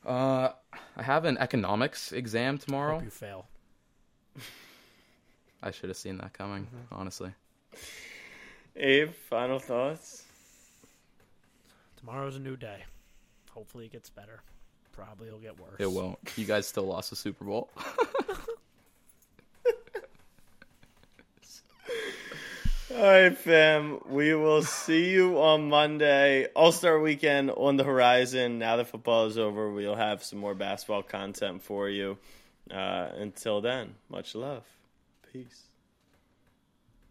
Uh, 0.06 0.50
I 0.96 1.04
have 1.04 1.26
an 1.26 1.38
economics 1.38 2.12
exam 2.12 2.58
tomorrow. 2.58 2.96
Hope 2.96 3.04
you 3.04 3.10
fail. 3.10 3.48
I 5.64 5.72
should 5.72 5.90
have 5.90 5.98
seen 5.98 6.18
that 6.20 6.34
coming, 6.34 6.68
honestly. 6.92 7.32
Abe, 8.76 9.12
final 9.12 9.60
thoughts. 9.60 10.24
Tomorrow's 11.98 12.38
a 12.38 12.40
new 12.40 12.56
day. 12.56 12.84
Hopefully 13.52 13.86
it 13.86 13.92
gets 13.92 14.10
better. 14.10 14.42
Probably 14.94 15.28
it'll 15.28 15.40
get 15.40 15.60
worse. 15.60 15.76
It 15.80 15.92
won't. 15.92 16.18
You 16.38 16.46
guys 16.46 16.66
still 16.66 16.86
lost 16.86 17.10
the 17.10 17.16
Super 17.18 17.44
Bowl. 17.44 17.70
All 22.92 22.98
right, 23.04 23.38
fam. 23.38 24.00
We 24.08 24.34
will 24.34 24.64
see 24.64 25.12
you 25.12 25.40
on 25.40 25.70
Monday. 25.70 26.48
All 26.56 26.72
Star 26.72 27.00
Weekend 27.00 27.52
on 27.52 27.78
the 27.78 27.84
horizon. 27.84 28.58
Now 28.58 28.78
that 28.78 28.88
football 28.88 29.28
is 29.28 29.38
over, 29.38 29.70
we'll 29.70 29.94
have 29.94 30.24
some 30.24 30.40
more 30.40 30.56
basketball 30.56 31.04
content 31.04 31.62
for 31.62 31.88
you. 31.88 32.18
Uh, 32.72 33.10
until 33.16 33.62
then, 33.62 33.94
much 34.10 34.34
love. 34.34 34.64
Peace. 35.32 35.69